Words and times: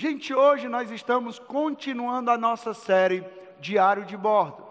Gente, 0.00 0.32
hoje 0.32 0.68
nós 0.68 0.92
estamos 0.92 1.40
continuando 1.40 2.30
a 2.30 2.38
nossa 2.38 2.72
série 2.72 3.26
Diário 3.58 4.04
de 4.04 4.16
Bordo. 4.16 4.64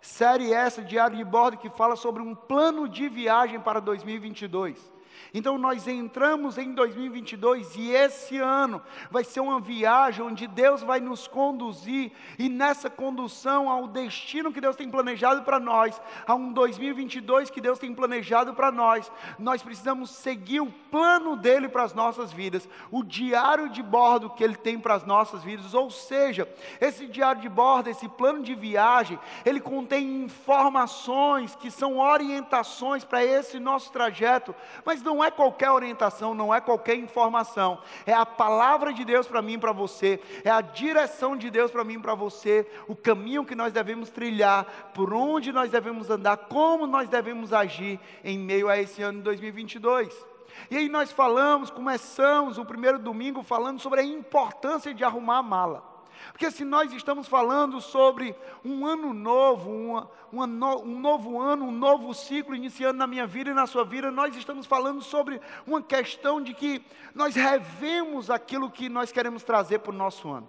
Série 0.00 0.52
essa, 0.52 0.82
Diário 0.82 1.16
de 1.16 1.22
Bordo, 1.24 1.56
que 1.56 1.70
fala 1.70 1.94
sobre 1.94 2.20
um 2.20 2.34
plano 2.34 2.88
de 2.88 3.08
viagem 3.08 3.60
para 3.60 3.78
2022. 3.78 4.91
Então 5.34 5.56
nós 5.58 5.86
entramos 5.88 6.58
em 6.58 6.72
2022 6.72 7.76
e 7.76 7.90
esse 7.90 8.38
ano 8.38 8.82
vai 9.10 9.24
ser 9.24 9.40
uma 9.40 9.60
viagem 9.60 10.24
onde 10.24 10.46
Deus 10.46 10.82
vai 10.82 11.00
nos 11.00 11.26
conduzir 11.26 12.12
e 12.38 12.48
nessa 12.48 12.90
condução 12.90 13.70
ao 13.70 13.86
destino 13.86 14.52
que 14.52 14.60
Deus 14.60 14.76
tem 14.76 14.90
planejado 14.90 15.42
para 15.42 15.58
nós, 15.58 16.00
a 16.26 16.34
um 16.34 16.52
2022 16.52 17.50
que 17.50 17.60
Deus 17.60 17.78
tem 17.78 17.94
planejado 17.94 18.54
para 18.54 18.70
nós, 18.70 19.10
nós 19.38 19.62
precisamos 19.62 20.10
seguir 20.10 20.60
o 20.60 20.70
plano 20.90 21.36
dele 21.36 21.68
para 21.68 21.82
as 21.82 21.94
nossas 21.94 22.32
vidas, 22.32 22.68
o 22.90 23.02
diário 23.02 23.68
de 23.68 23.82
bordo 23.82 24.30
que 24.30 24.42
ele 24.42 24.56
tem 24.56 24.78
para 24.78 24.94
as 24.94 25.04
nossas 25.04 25.42
vidas, 25.42 25.74
ou 25.74 25.90
seja, 25.90 26.48
esse 26.80 27.06
diário 27.06 27.40
de 27.40 27.48
bordo, 27.48 27.90
esse 27.90 28.08
plano 28.08 28.42
de 28.42 28.54
viagem, 28.54 29.18
ele 29.44 29.60
contém 29.60 30.22
informações 30.22 31.56
que 31.56 31.70
são 31.70 31.98
orientações 31.98 33.04
para 33.04 33.24
esse 33.24 33.58
nosso 33.58 33.92
trajeto, 33.92 34.54
mas 34.84 35.01
não 35.02 35.22
é 35.22 35.30
qualquer 35.30 35.70
orientação, 35.70 36.34
não 36.34 36.54
é 36.54 36.60
qualquer 36.60 36.96
informação, 36.96 37.80
é 38.06 38.12
a 38.12 38.26
palavra 38.26 38.92
de 38.92 39.04
Deus 39.04 39.26
para 39.26 39.42
mim 39.42 39.54
e 39.54 39.58
para 39.58 39.72
você, 39.72 40.20
é 40.44 40.50
a 40.50 40.60
direção 40.60 41.36
de 41.36 41.50
Deus 41.50 41.70
para 41.70 41.84
mim 41.84 41.94
e 41.94 41.98
para 41.98 42.14
você, 42.14 42.66
o 42.88 42.96
caminho 42.96 43.44
que 43.44 43.54
nós 43.54 43.72
devemos 43.72 44.10
trilhar, 44.10 44.92
por 44.94 45.12
onde 45.12 45.52
nós 45.52 45.70
devemos 45.70 46.10
andar, 46.10 46.36
como 46.36 46.86
nós 46.86 47.08
devemos 47.08 47.52
agir 47.52 48.00
em 48.24 48.38
meio 48.38 48.68
a 48.68 48.78
esse 48.78 49.02
ano 49.02 49.18
de 49.18 49.24
2022. 49.24 50.32
E 50.70 50.76
aí 50.76 50.88
nós 50.88 51.10
falamos, 51.10 51.70
começamos 51.70 52.58
o 52.58 52.64
primeiro 52.64 52.98
domingo 52.98 53.42
falando 53.42 53.80
sobre 53.80 54.00
a 54.00 54.04
importância 54.04 54.94
de 54.94 55.04
arrumar 55.04 55.38
a 55.38 55.42
mala. 55.42 55.91
Porque 56.30 56.50
se 56.50 56.64
nós 56.64 56.92
estamos 56.92 57.26
falando 57.26 57.80
sobre 57.80 58.34
um 58.64 58.86
ano 58.86 59.12
novo, 59.12 59.70
uma, 59.70 60.10
uma 60.30 60.46
no, 60.46 60.82
um 60.82 61.00
novo 61.00 61.40
ano, 61.40 61.66
um 61.66 61.72
novo 61.72 62.14
ciclo 62.14 62.54
iniciando 62.54 62.98
na 62.98 63.06
minha 63.06 63.26
vida 63.26 63.50
e 63.50 63.54
na 63.54 63.66
sua 63.66 63.84
vida, 63.84 64.10
nós 64.10 64.36
estamos 64.36 64.66
falando 64.66 65.02
sobre 65.02 65.40
uma 65.66 65.82
questão 65.82 66.40
de 66.40 66.54
que 66.54 66.84
nós 67.14 67.34
revemos 67.34 68.30
aquilo 68.30 68.70
que 68.70 68.88
nós 68.88 69.10
queremos 69.10 69.42
trazer 69.42 69.80
para 69.80 69.92
o 69.92 69.96
nosso 69.96 70.30
ano. 70.30 70.48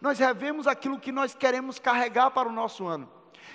Nós 0.00 0.18
revemos 0.18 0.66
aquilo 0.66 0.98
que 0.98 1.12
nós 1.12 1.34
queremos 1.34 1.78
carregar 1.78 2.30
para 2.30 2.48
o 2.48 2.52
nosso 2.52 2.86
ano. 2.86 3.08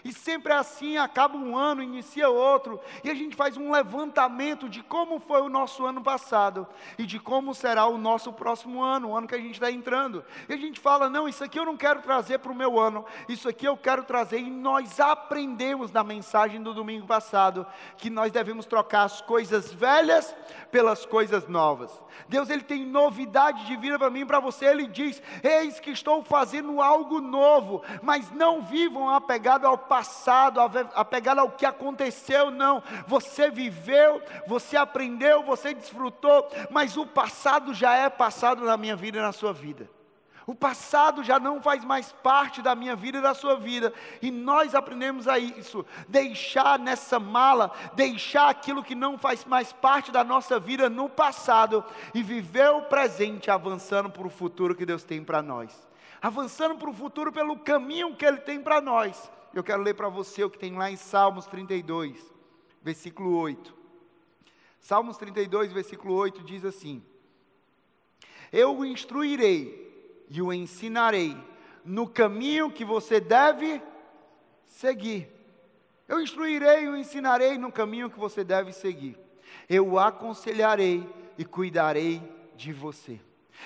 E 0.04 0.14
sempre 0.14 0.54
assim, 0.54 0.98
acaba 0.98 1.38
um 1.38 1.58
ano, 1.58 1.84
inicia 1.84 2.30
outro, 2.30 2.80
e 3.04 3.10
a 3.10 3.16
gente 3.16 3.36
faz 3.36 3.58
um 3.58 3.72
levantamento 3.72 4.70
de 4.70 4.82
como 4.84 5.20
foi 5.20 5.42
o 5.42 5.50
nosso 5.50 5.86
ano 5.86 6.02
passado 6.02 6.68
e 6.98 7.06
de 7.06 7.20
como 7.20 7.54
será 7.54 7.86
o 7.88 7.98
nosso 7.98 8.32
próximo 8.34 8.82
ano, 8.82 9.10
o 9.10 9.18
ano 9.18 9.28
que 9.28 9.36
a 9.36 9.40
gente 9.40 9.54
está 9.54 9.72
entrando. 9.72 10.24
E 10.48 10.54
a 10.54 10.58
gente 10.58 10.80
fala: 10.80 11.10
não, 11.10 11.28
isso 11.28 11.44
aqui 11.44 11.60
eu 11.60 11.66
não 11.66 11.78
quero 11.78 12.02
trazer 12.02 12.40
para 12.40 12.52
o 12.52 12.56
meu 12.56 12.80
ano, 12.80 13.06
isso 13.28 13.50
aqui 13.50 13.66
eu 13.66 13.78
quero 13.78 14.04
trazer. 14.04 14.40
E 14.40 14.50
nós 14.50 15.00
aprendemos 15.00 15.92
na 15.92 16.04
mensagem 16.04 16.62
do 16.62 16.74
domingo 16.74 17.08
passado 17.08 17.66
que 17.98 18.10
nós 18.10 18.32
devemos 18.32 18.66
trocar 18.66 19.04
as 19.04 19.22
coisas 19.22 19.72
velhas 19.72 20.36
pelas 20.72 21.06
coisas 21.06 21.48
novas. 21.48 22.02
Deus 22.28 22.50
ele 22.50 22.64
tem 22.64 22.86
novidade 22.86 23.66
de 23.66 23.76
vida 23.76 23.98
para 23.98 24.10
mim 24.10 24.22
e 24.22 24.26
para 24.26 24.40
você. 24.40 24.66
Ele 24.66 24.88
diz: 24.88 25.22
Eis 25.44 25.80
que 25.80 25.92
estou 25.92 26.24
fazendo 26.24 26.82
algo 26.82 27.22
novo, 27.22 27.84
mas 28.02 28.32
não 28.32 28.62
vivam 28.62 29.10
apegado 29.10 29.66
ao 29.66 29.78
passado, 29.88 30.60
apegado 30.94 31.40
ao 31.40 31.52
que 31.52 31.66
aconteceu, 31.66 32.52
não. 32.52 32.84
Você 33.08 33.50
viveu, 33.50 34.22
você 34.46 34.78
aprendeu, 34.78 35.44
você 35.44 35.74
desfrutou, 35.74 36.50
mas 36.70 36.98
o 36.98 37.06
passado 37.06 37.74
já 37.74 37.96
é 37.96 38.10
passado 38.10 38.64
na 38.64 38.78
minha 38.78 38.96
vida 38.96 39.18
e 39.18 39.22
na 39.22 39.32
sua 39.32 39.54
vida. 39.54 39.90
O 40.48 40.56
passado 40.56 41.26
já 41.26 41.38
não 41.42 41.62
faz 41.62 41.84
mais 41.84 42.14
parte 42.14 42.62
da 42.62 42.74
minha 42.74 42.96
vida 42.96 43.18
e 43.18 43.22
da 43.22 43.34
sua 43.34 43.58
vida. 43.58 43.94
E 44.22 44.32
nós 44.32 44.74
aprendemos 44.74 45.28
a 45.28 45.38
isso. 45.38 45.86
Deixar 46.08 46.80
nessa 46.80 47.20
mala, 47.20 47.70
deixar 47.96 48.48
aquilo 48.48 48.82
que 48.82 48.96
não 48.96 49.18
faz 49.18 49.44
mais 49.44 49.74
parte 49.74 50.10
da 50.10 50.24
nossa 50.24 50.58
vida 50.58 50.90
no 50.90 51.10
passado 51.10 51.84
e 52.14 52.24
viver 52.24 52.70
o 52.70 52.84
presente 52.84 53.52
avançando 53.52 54.10
para 54.10 54.26
o 54.26 54.30
futuro 54.30 54.74
que 54.74 54.86
Deus 54.86 55.04
tem 55.04 55.22
para 55.22 55.42
nós. 55.42 55.86
Avançando 56.22 56.76
para 56.76 56.90
o 56.90 56.94
futuro 56.94 57.30
pelo 57.30 57.60
caminho 57.60 58.16
que 58.16 58.26
Ele 58.26 58.38
tem 58.38 58.62
para 58.62 58.80
nós. 58.80 59.30
Eu 59.58 59.64
quero 59.64 59.82
ler 59.82 59.96
para 59.96 60.08
você 60.08 60.44
o 60.44 60.52
que 60.52 60.60
tem 60.60 60.76
lá 60.76 60.92
em 60.92 60.96
Salmos 60.96 61.48
32, 61.48 62.16
versículo 62.80 63.36
8. 63.38 63.76
Salmos 64.80 65.18
32, 65.18 65.74
versículo 65.74 66.14
8 66.14 66.44
diz 66.44 66.64
assim: 66.64 67.04
Eu 68.52 68.78
o 68.78 68.86
instruirei 68.86 70.26
e 70.30 70.44
o 70.44 70.54
ensinarei 70.54 71.36
no 71.84 72.08
caminho 72.08 72.72
que 72.72 72.86
você 72.86 73.20
deve 73.20 73.82
seguir. 74.64 75.28
Eu 76.08 76.22
instruirei 76.22 76.84
e 76.84 76.90
o 76.90 76.96
ensinarei 76.96 77.58
no 77.58 77.72
caminho 77.72 78.12
que 78.12 78.20
você 78.20 78.44
deve 78.44 78.72
seguir. 78.72 79.18
Eu 79.68 79.88
o 79.88 79.98
aconselharei 79.98 81.04
e 81.36 81.44
cuidarei 81.44 82.22
de 82.56 82.72
você. 82.72 83.20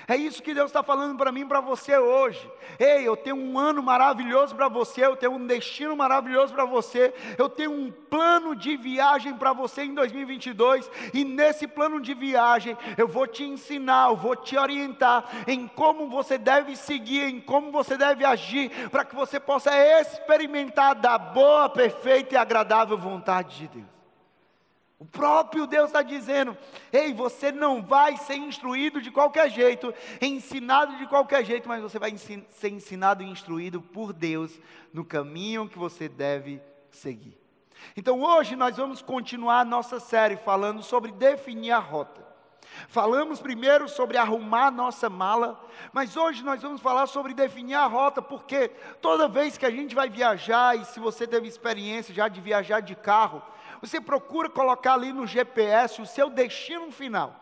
É 0.07 0.15
isso 0.15 0.41
que 0.41 0.53
Deus 0.53 0.67
está 0.67 0.81
falando 0.81 1.17
para 1.17 1.31
mim, 1.31 1.47
para 1.47 1.61
você 1.61 1.97
hoje. 1.97 2.49
Ei, 2.79 3.07
eu 3.07 3.15
tenho 3.15 3.35
um 3.35 3.57
ano 3.57 3.83
maravilhoso 3.83 4.55
para 4.55 4.67
você, 4.67 5.05
eu 5.05 5.15
tenho 5.15 5.33
um 5.33 5.45
destino 5.45 5.95
maravilhoso 5.95 6.53
para 6.53 6.65
você, 6.65 7.13
eu 7.37 7.47
tenho 7.47 7.71
um 7.71 7.91
plano 7.91 8.55
de 8.55 8.75
viagem 8.75 9.33
para 9.35 9.53
você 9.53 9.83
em 9.83 9.93
2022, 9.93 10.89
e 11.13 11.23
nesse 11.23 11.67
plano 11.67 12.01
de 12.01 12.13
viagem 12.13 12.77
eu 12.97 13.07
vou 13.07 13.27
te 13.27 13.43
ensinar, 13.43 14.09
eu 14.09 14.15
vou 14.15 14.35
te 14.35 14.57
orientar 14.57 15.23
em 15.47 15.67
como 15.67 16.09
você 16.09 16.37
deve 16.37 16.75
seguir, 16.75 17.23
em 17.23 17.39
como 17.39 17.71
você 17.71 17.97
deve 17.97 18.25
agir, 18.25 18.89
para 18.89 19.05
que 19.05 19.15
você 19.15 19.39
possa 19.39 19.71
experimentar 19.99 20.95
da 20.95 21.17
boa, 21.17 21.69
perfeita 21.69 22.35
e 22.35 22.37
agradável 22.37 22.97
vontade 22.97 23.57
de 23.57 23.67
Deus. 23.67 24.00
O 25.01 25.05
próprio 25.05 25.65
Deus 25.65 25.87
está 25.87 26.03
dizendo: 26.03 26.55
ei, 26.93 27.11
você 27.11 27.51
não 27.51 27.81
vai 27.81 28.17
ser 28.17 28.35
instruído 28.35 29.01
de 29.01 29.09
qualquer 29.09 29.49
jeito, 29.49 29.91
ensinado 30.21 30.95
de 30.97 31.07
qualquer 31.07 31.43
jeito, 31.43 31.67
mas 31.67 31.81
você 31.81 31.97
vai 31.97 32.15
ser 32.15 32.69
ensinado 32.69 33.23
e 33.23 33.25
instruído 33.25 33.81
por 33.81 34.13
Deus 34.13 34.59
no 34.93 35.03
caminho 35.03 35.67
que 35.67 35.79
você 35.79 36.07
deve 36.07 36.61
seguir. 36.91 37.35
Então 37.97 38.21
hoje 38.21 38.55
nós 38.55 38.77
vamos 38.77 39.01
continuar 39.01 39.61
a 39.61 39.65
nossa 39.65 39.99
série 39.99 40.37
falando 40.37 40.83
sobre 40.83 41.11
definir 41.11 41.71
a 41.71 41.79
rota. 41.79 42.21
Falamos 42.87 43.41
primeiro 43.41 43.89
sobre 43.89 44.17
arrumar 44.17 44.69
nossa 44.69 45.09
mala, 45.09 45.59
mas 45.91 46.15
hoje 46.15 46.43
nós 46.43 46.61
vamos 46.61 46.79
falar 46.79 47.07
sobre 47.07 47.33
definir 47.33 47.73
a 47.73 47.87
rota, 47.87 48.21
porque 48.21 48.69
toda 49.01 49.27
vez 49.27 49.57
que 49.57 49.65
a 49.65 49.71
gente 49.71 49.95
vai 49.95 50.09
viajar, 50.09 50.77
e 50.77 50.85
se 50.85 50.99
você 50.99 51.25
teve 51.25 51.47
experiência 51.47 52.13
já 52.13 52.27
de 52.27 52.39
viajar 52.39 52.81
de 52.81 52.95
carro, 52.95 53.41
você 53.81 53.99
procura 53.99 54.49
colocar 54.49 54.93
ali 54.93 55.11
no 55.11 55.25
GPS 55.25 56.01
o 56.01 56.05
seu 56.05 56.29
destino 56.29 56.91
final. 56.91 57.39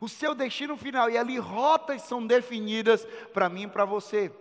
O 0.00 0.08
seu 0.08 0.34
destino 0.34 0.76
final, 0.76 1.10
e 1.10 1.18
ali 1.18 1.38
rotas 1.38 2.02
são 2.02 2.26
definidas 2.26 3.06
para 3.34 3.48
mim 3.48 3.64
e 3.64 3.68
para 3.68 3.84
você. 3.84 4.32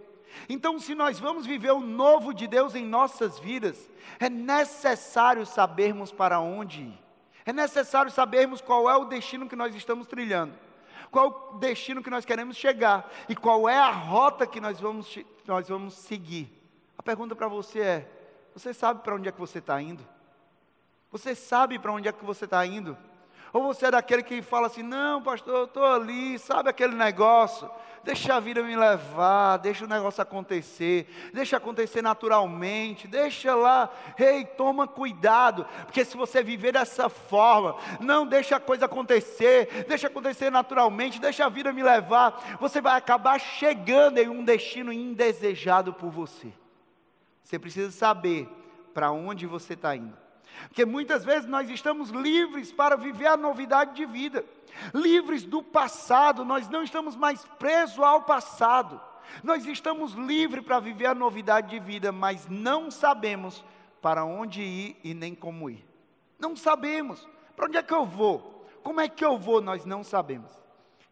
Então, 0.47 0.79
se 0.79 0.95
nós 0.95 1.19
vamos 1.19 1.45
viver 1.45 1.71
o 1.71 1.81
novo 1.81 2.33
de 2.33 2.47
Deus 2.47 2.75
em 2.75 2.85
nossas 2.85 3.39
vidas, 3.39 3.89
é 4.19 4.29
necessário 4.29 5.45
sabermos 5.45 6.11
para 6.11 6.39
onde 6.39 6.81
ir. 6.81 6.99
É 7.45 7.51
necessário 7.51 8.11
sabermos 8.11 8.61
qual 8.61 8.89
é 8.89 8.95
o 8.95 9.05
destino 9.05 9.47
que 9.49 9.55
nós 9.55 9.73
estamos 9.73 10.07
trilhando, 10.07 10.53
qual 11.09 11.51
o 11.53 11.57
destino 11.57 12.03
que 12.03 12.09
nós 12.09 12.23
queremos 12.23 12.55
chegar 12.55 13.11
e 13.27 13.35
qual 13.35 13.67
é 13.67 13.77
a 13.77 13.89
rota 13.89 14.45
que 14.45 14.61
nós 14.61 14.79
vamos, 14.79 15.17
nós 15.47 15.67
vamos 15.67 15.95
seguir. 15.95 16.47
A 16.97 17.01
pergunta 17.01 17.35
para 17.35 17.47
você 17.47 17.79
é: 17.79 18.11
você 18.53 18.73
sabe 18.73 19.01
para 19.01 19.15
onde 19.15 19.27
é 19.27 19.31
que 19.31 19.39
você 19.39 19.59
está 19.59 19.81
indo? 19.81 20.05
Você 21.11 21.33
sabe 21.33 21.79
para 21.79 21.91
onde 21.91 22.07
é 22.07 22.11
que 22.11 22.23
você 22.23 22.45
está 22.45 22.65
indo? 22.65 22.97
Ou 23.51 23.63
você 23.63 23.87
é 23.87 23.91
daquele 23.91 24.21
que 24.21 24.41
fala 24.41 24.67
assim: 24.67 24.83
não, 24.83 25.21
pastor, 25.21 25.55
eu 25.55 25.63
estou 25.65 25.85
ali, 25.85 26.37
sabe 26.37 26.69
aquele 26.69 26.95
negócio? 26.95 27.69
Deixa 28.03 28.35
a 28.35 28.39
vida 28.39 28.63
me 28.63 28.75
levar, 28.75 29.57
deixa 29.57 29.83
o 29.83 29.87
negócio 29.87 30.21
acontecer, 30.21 31.31
deixa 31.33 31.57
acontecer 31.57 32.01
naturalmente, 32.01 33.07
deixa 33.07 33.53
lá, 33.53 33.89
ei, 34.17 34.45
toma 34.45 34.87
cuidado, 34.87 35.65
porque 35.85 36.05
se 36.05 36.15
você 36.15 36.41
viver 36.41 36.71
dessa 36.71 37.09
forma, 37.09 37.75
não 37.99 38.25
deixa 38.25 38.55
a 38.55 38.59
coisa 38.59 38.85
acontecer, 38.85 39.85
deixa 39.87 40.07
acontecer 40.07 40.49
naturalmente, 40.49 41.19
deixa 41.19 41.45
a 41.45 41.49
vida 41.49 41.73
me 41.73 41.83
levar, 41.83 42.57
você 42.59 42.79
vai 42.79 42.97
acabar 42.97 43.37
chegando 43.37 44.17
em 44.17 44.29
um 44.29 44.45
destino 44.45 44.93
indesejado 44.93 45.91
por 45.91 46.09
você. 46.09 46.53
Você 47.43 47.59
precisa 47.59 47.91
saber 47.91 48.47
para 48.93 49.11
onde 49.11 49.45
você 49.45 49.73
está 49.73 49.93
indo. 49.95 50.28
Porque 50.67 50.85
muitas 50.85 51.23
vezes 51.25 51.47
nós 51.47 51.69
estamos 51.69 52.09
livres 52.09 52.71
para 52.71 52.95
viver 52.95 53.27
a 53.27 53.37
novidade 53.37 53.95
de 53.95 54.05
vida, 54.05 54.45
livres 54.93 55.43
do 55.43 55.63
passado, 55.63 56.45
nós 56.45 56.69
não 56.69 56.83
estamos 56.83 57.15
mais 57.15 57.43
presos 57.57 57.99
ao 57.99 58.23
passado, 58.23 59.01
nós 59.43 59.65
estamos 59.65 60.13
livres 60.13 60.63
para 60.63 60.79
viver 60.79 61.07
a 61.07 61.15
novidade 61.15 61.69
de 61.69 61.79
vida, 61.79 62.11
mas 62.11 62.47
não 62.47 62.91
sabemos 62.91 63.63
para 64.01 64.23
onde 64.23 64.61
ir 64.61 64.97
e 65.03 65.13
nem 65.13 65.35
como 65.35 65.69
ir. 65.69 65.85
Não 66.37 66.55
sabemos. 66.55 67.27
Para 67.55 67.65
onde 67.65 67.77
é 67.77 67.83
que 67.83 67.93
eu 67.93 68.05
vou? 68.05 68.65
Como 68.83 69.01
é 69.01 69.09
que 69.09 69.23
eu 69.23 69.37
vou? 69.37 69.61
Nós 69.61 69.85
não 69.85 70.03
sabemos. 70.03 70.51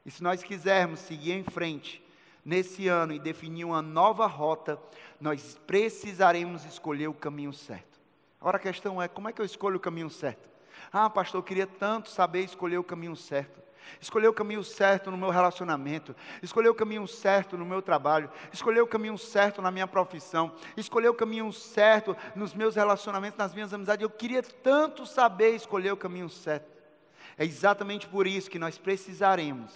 E 0.05 0.11
se 0.11 0.23
nós 0.23 0.41
quisermos 0.41 1.01
seguir 1.01 1.33
em 1.33 1.43
frente, 1.43 2.01
nesse 2.45 2.87
ano 2.87 3.11
e 3.11 3.19
definir 3.19 3.65
uma 3.65 3.81
nova 3.81 4.25
rota, 4.25 4.79
nós 5.19 5.59
precisaremos 5.67 6.63
escolher 6.63 7.09
o 7.09 7.13
caminho 7.13 7.51
certo. 7.51 7.96
Agora 8.39 8.57
a 8.57 8.59
questão 8.59 9.01
é: 9.01 9.07
como 9.07 9.29
é 9.29 9.33
que 9.33 9.41
eu 9.41 9.45
escolho 9.45 9.77
o 9.77 9.79
caminho 9.79 10.09
certo? 10.09 10.47
Ah, 10.91 11.09
pastor, 11.09 11.39
eu 11.39 11.43
queria 11.43 11.67
tanto 11.67 12.09
saber 12.09 12.41
escolher 12.41 12.77
o 12.77 12.83
caminho 12.83 13.15
certo. 13.15 13.61
Escolher 14.01 14.27
o 14.27 14.33
caminho 14.33 14.63
certo 14.63 15.09
no 15.09 15.17
meu 15.17 15.29
relacionamento, 15.29 16.15
escolher 16.43 16.67
o 16.67 16.75
caminho 16.75 17.07
certo 17.07 17.57
no 17.57 17.65
meu 17.65 17.81
trabalho, 17.81 18.29
escolher 18.51 18.81
o 18.81 18.87
caminho 18.87 19.17
certo 19.17 19.61
na 19.61 19.71
minha 19.71 19.87
profissão, 19.87 20.51
escolher 20.75 21.07
o 21.07 21.13
caminho 21.13 21.51
certo 21.53 22.15
nos 22.35 22.53
meus 22.53 22.75
relacionamentos, 22.75 23.37
nas 23.37 23.53
minhas 23.53 23.73
amizades. 23.73 24.03
Eu 24.03 24.09
queria 24.09 24.43
tanto 24.43 25.05
saber 25.05 25.55
escolher 25.55 25.91
o 25.91 25.97
caminho 25.97 26.29
certo. 26.29 26.67
É 27.37 27.45
exatamente 27.45 28.07
por 28.07 28.27
isso 28.27 28.49
que 28.49 28.59
nós 28.59 28.77
precisaremos, 28.77 29.71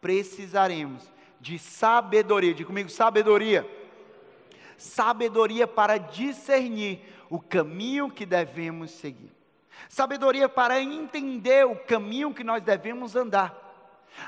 precisaremos 0.00 1.12
de 1.40 1.58
sabedoria. 1.58 2.54
Diga 2.54 2.66
comigo, 2.66 2.88
sabedoria. 2.88 3.68
Sabedoria 4.76 5.66
para 5.68 5.98
discernir 5.98 7.00
o 7.32 7.40
caminho 7.40 8.10
que 8.10 8.26
devemos 8.26 8.90
seguir. 8.90 9.32
Sabedoria 9.88 10.50
para 10.50 10.78
entender 10.82 11.64
o 11.64 11.74
caminho 11.74 12.34
que 12.34 12.44
nós 12.44 12.62
devemos 12.62 13.16
andar. 13.16 13.58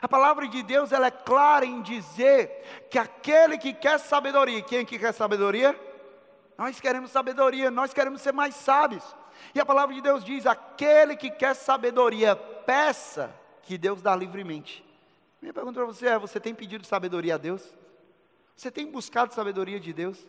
A 0.01 0.09
palavra 0.09 0.49
de 0.49 0.63
Deus 0.63 0.91
ela 0.91 1.09
é 1.09 1.11
clara 1.11 1.67
em 1.67 1.83
dizer 1.83 2.87
que 2.91 2.99
aquele 2.99 3.59
que 3.59 3.75
quer 3.75 4.01
sabedoria, 4.01 4.63
quem 4.63 4.87
que 4.87 4.99
quer 4.99 5.13
sabedoria? 5.13 5.79
Nós 6.57 6.81
queremos 6.81 7.11
sabedoria, 7.11 7.71
nós 7.71 7.93
queremos 7.93 8.23
ser 8.23 8.33
mais 8.33 8.55
sábios. 8.55 9.05
E 9.55 9.61
a 9.61 9.67
palavra 9.67 9.95
de 9.95 10.01
Deus 10.01 10.25
diz: 10.25 10.47
aquele 10.47 11.15
que 11.15 11.31
quer 11.31 11.55
sabedoria, 11.55 12.35
peça 12.35 13.31
que 13.65 13.77
Deus 13.77 14.01
dá 14.01 14.17
livremente. 14.17 14.83
Minha 15.43 15.53
pergunta 15.53 15.79
para 15.79 15.85
você 15.85 16.07
é: 16.07 16.19
você 16.19 16.41
tem 16.41 16.55
pedido 16.55 16.87
sabedoria 16.87 17.35
a 17.35 17.39
Deus? 17.39 17.63
Você 18.57 18.71
tem 18.71 18.91
buscado 18.91 19.35
sabedoria 19.35 19.79
de 19.79 19.93
Deus? 19.93 20.27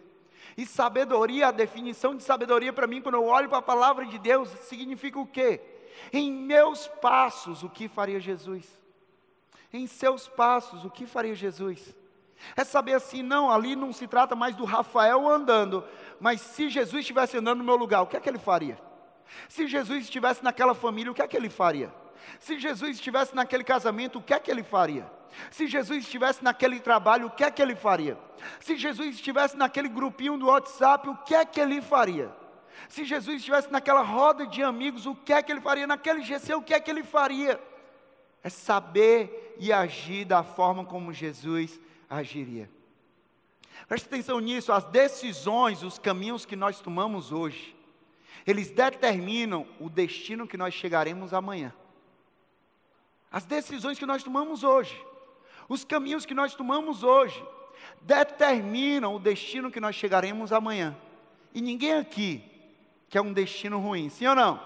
E 0.57 0.65
sabedoria, 0.65 1.47
a 1.47 1.51
definição 1.51 2.15
de 2.15 2.23
sabedoria 2.23 2.71
para 2.71 2.87
mim, 2.87 3.01
quando 3.01 3.15
eu 3.15 3.25
olho 3.25 3.49
para 3.49 3.59
a 3.59 3.61
palavra 3.61 4.05
de 4.05 4.17
Deus, 4.17 4.49
significa 4.67 5.19
o 5.19 5.27
quê? 5.27 5.61
Em 6.11 6.31
meus 6.31 6.87
passos, 6.87 7.63
o 7.63 7.69
que 7.69 7.87
faria 7.87 8.19
Jesus? 8.19 8.65
Em 9.71 9.87
seus 9.87 10.27
passos, 10.27 10.85
o 10.85 10.89
que 10.89 11.05
faria 11.05 11.35
Jesus? 11.35 11.95
É 12.55 12.63
saber 12.63 12.93
assim, 12.93 13.23
não, 13.23 13.49
ali 13.49 13.75
não 13.75 13.91
se 13.91 14.07
trata 14.07 14.35
mais 14.35 14.55
do 14.55 14.65
Rafael 14.65 15.27
andando, 15.27 15.83
mas 16.19 16.41
se 16.41 16.69
Jesus 16.69 17.01
estivesse 17.01 17.37
andando 17.37 17.59
no 17.59 17.63
meu 17.63 17.75
lugar, 17.75 18.01
o 18.01 18.07
que 18.07 18.17
é 18.17 18.19
que 18.19 18.29
ele 18.29 18.37
faria? 18.37 18.77
Se 19.49 19.67
Jesus 19.67 20.03
estivesse 20.03 20.43
naquela 20.43 20.73
família, 20.73 21.11
o 21.11 21.15
que 21.15 21.21
é 21.21 21.27
que 21.27 21.35
ele 21.35 21.49
faria? 21.49 21.91
Se 22.39 22.59
Jesus 22.59 22.91
estivesse 22.91 23.35
naquele 23.35 23.63
casamento, 23.63 24.19
o 24.19 24.21
que 24.21 24.33
é 24.33 24.39
que 24.39 24.49
ele 24.49 24.63
faria? 24.63 25.09
Se 25.51 25.67
Jesus 25.67 26.03
estivesse 26.03 26.43
naquele 26.43 26.79
trabalho, 26.79 27.27
o 27.27 27.31
que 27.31 27.43
é 27.43 27.51
que 27.51 27.61
ele 27.61 27.75
faria? 27.75 28.17
Se 28.59 28.77
Jesus 28.77 29.15
estivesse 29.15 29.57
naquele 29.57 29.89
grupinho 29.89 30.37
do 30.37 30.47
WhatsApp, 30.47 31.09
o 31.09 31.17
que 31.17 31.35
é 31.35 31.45
que 31.45 31.59
ele 31.59 31.81
faria? 31.81 32.31
Se 32.89 33.03
Jesus 33.03 33.37
estivesse 33.37 33.71
naquela 33.71 34.01
roda 34.01 34.45
de 34.45 34.61
amigos, 34.63 35.05
o 35.05 35.15
que 35.15 35.33
é 35.33 35.41
que 35.41 35.51
ele 35.51 35.61
faria? 35.61 35.87
Naquele 35.87 36.21
GC, 36.21 36.53
o 36.55 36.61
que 36.61 36.73
é 36.73 36.79
que 36.79 36.89
ele 36.89 37.03
faria? 37.03 37.59
É 38.43 38.49
saber 38.49 39.55
e 39.59 39.73
agir 39.73 40.25
da 40.25 40.43
forma 40.43 40.85
como 40.85 41.11
Jesus 41.11 41.79
agiria. 42.09 42.69
Preste 43.87 44.05
atenção 44.05 44.39
nisso, 44.39 44.71
as 44.71 44.85
decisões, 44.85 45.83
os 45.83 45.99
caminhos 45.99 46.45
que 46.45 46.55
nós 46.55 46.79
tomamos 46.79 47.31
hoje, 47.31 47.75
eles 48.45 48.69
determinam 48.69 49.67
o 49.79 49.89
destino 49.89 50.47
que 50.47 50.57
nós 50.57 50.73
chegaremos 50.73 51.33
amanhã. 51.33 51.73
As 53.35 53.43
decisões 53.43 53.99
que 53.99 54.05
nós 54.05 54.23
tomamos 54.23 54.63
hoje, 54.63 54.97
os 55.67 55.83
caminhos 55.83 56.25
que 56.25 56.33
nós 56.33 56.55
tomamos 56.55 57.03
hoje, 57.03 57.45
determinam 58.01 59.13
o 59.13 59.19
destino 59.19 59.69
que 59.69 59.81
nós 59.81 59.93
chegaremos 59.93 60.53
amanhã. 60.53 60.95
E 61.53 61.59
ninguém 61.59 61.95
aqui 61.95 62.41
quer 63.09 63.19
um 63.19 63.33
destino 63.33 63.77
ruim, 63.77 64.07
sim 64.07 64.25
ou 64.25 64.35
não? 64.35 64.57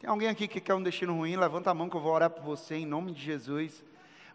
Tem 0.00 0.08
alguém 0.08 0.26
aqui 0.26 0.48
que 0.48 0.58
quer 0.58 0.72
um 0.72 0.82
destino 0.82 1.16
ruim? 1.16 1.36
Levanta 1.36 1.70
a 1.70 1.74
mão 1.74 1.90
que 1.90 1.96
eu 1.98 2.00
vou 2.00 2.14
orar 2.14 2.30
por 2.30 2.42
você 2.42 2.76
em 2.76 2.86
nome 2.86 3.12
de 3.12 3.20
Jesus. 3.20 3.84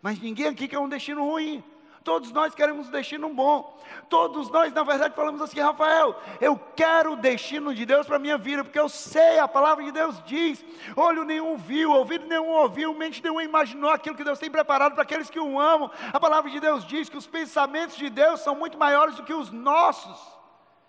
Mas 0.03 0.19
ninguém 0.19 0.45
aqui 0.45 0.67
quer 0.67 0.77
um 0.77 0.87
destino 0.87 1.27
ruim. 1.27 1.63
Todos 2.03 2.31
nós 2.31 2.55
queremos 2.55 2.87
um 2.87 2.91
destino 2.91 3.29
bom. 3.29 3.79
Todos 4.09 4.49
nós, 4.49 4.73
na 4.73 4.83
verdade, 4.83 5.15
falamos 5.15 5.39
assim: 5.41 5.59
Rafael, 5.59 6.15
eu 6.39 6.59
quero 6.75 7.13
o 7.13 7.15
destino 7.15 7.75
de 7.75 7.85
Deus 7.85 8.07
para 8.07 8.15
a 8.15 8.19
minha 8.19 8.37
vida, 8.37 8.63
porque 8.63 8.79
eu 8.79 8.89
sei, 8.89 9.37
a 9.37 9.47
palavra 9.47 9.83
de 9.83 9.91
Deus 9.91 10.21
diz: 10.25 10.65
olho 10.95 11.23
nenhum 11.23 11.57
viu, 11.57 11.91
ouvido 11.91 12.25
nenhum 12.25 12.49
ouviu, 12.49 12.93
mente 12.93 13.21
nenhuma 13.21 13.43
imaginou 13.43 13.91
aquilo 13.91 14.15
que 14.15 14.23
Deus 14.23 14.39
tem 14.39 14.49
preparado 14.49 14.93
para 14.93 15.03
aqueles 15.03 15.29
que 15.29 15.39
o 15.39 15.59
amam. 15.59 15.91
A 16.11 16.19
palavra 16.19 16.49
de 16.49 16.59
Deus 16.59 16.85
diz 16.85 17.07
que 17.07 17.17
os 17.17 17.27
pensamentos 17.27 17.95
de 17.95 18.09
Deus 18.09 18.39
são 18.39 18.55
muito 18.55 18.77
maiores 18.77 19.15
do 19.15 19.23
que 19.23 19.33
os 19.33 19.51
nossos. 19.51 20.19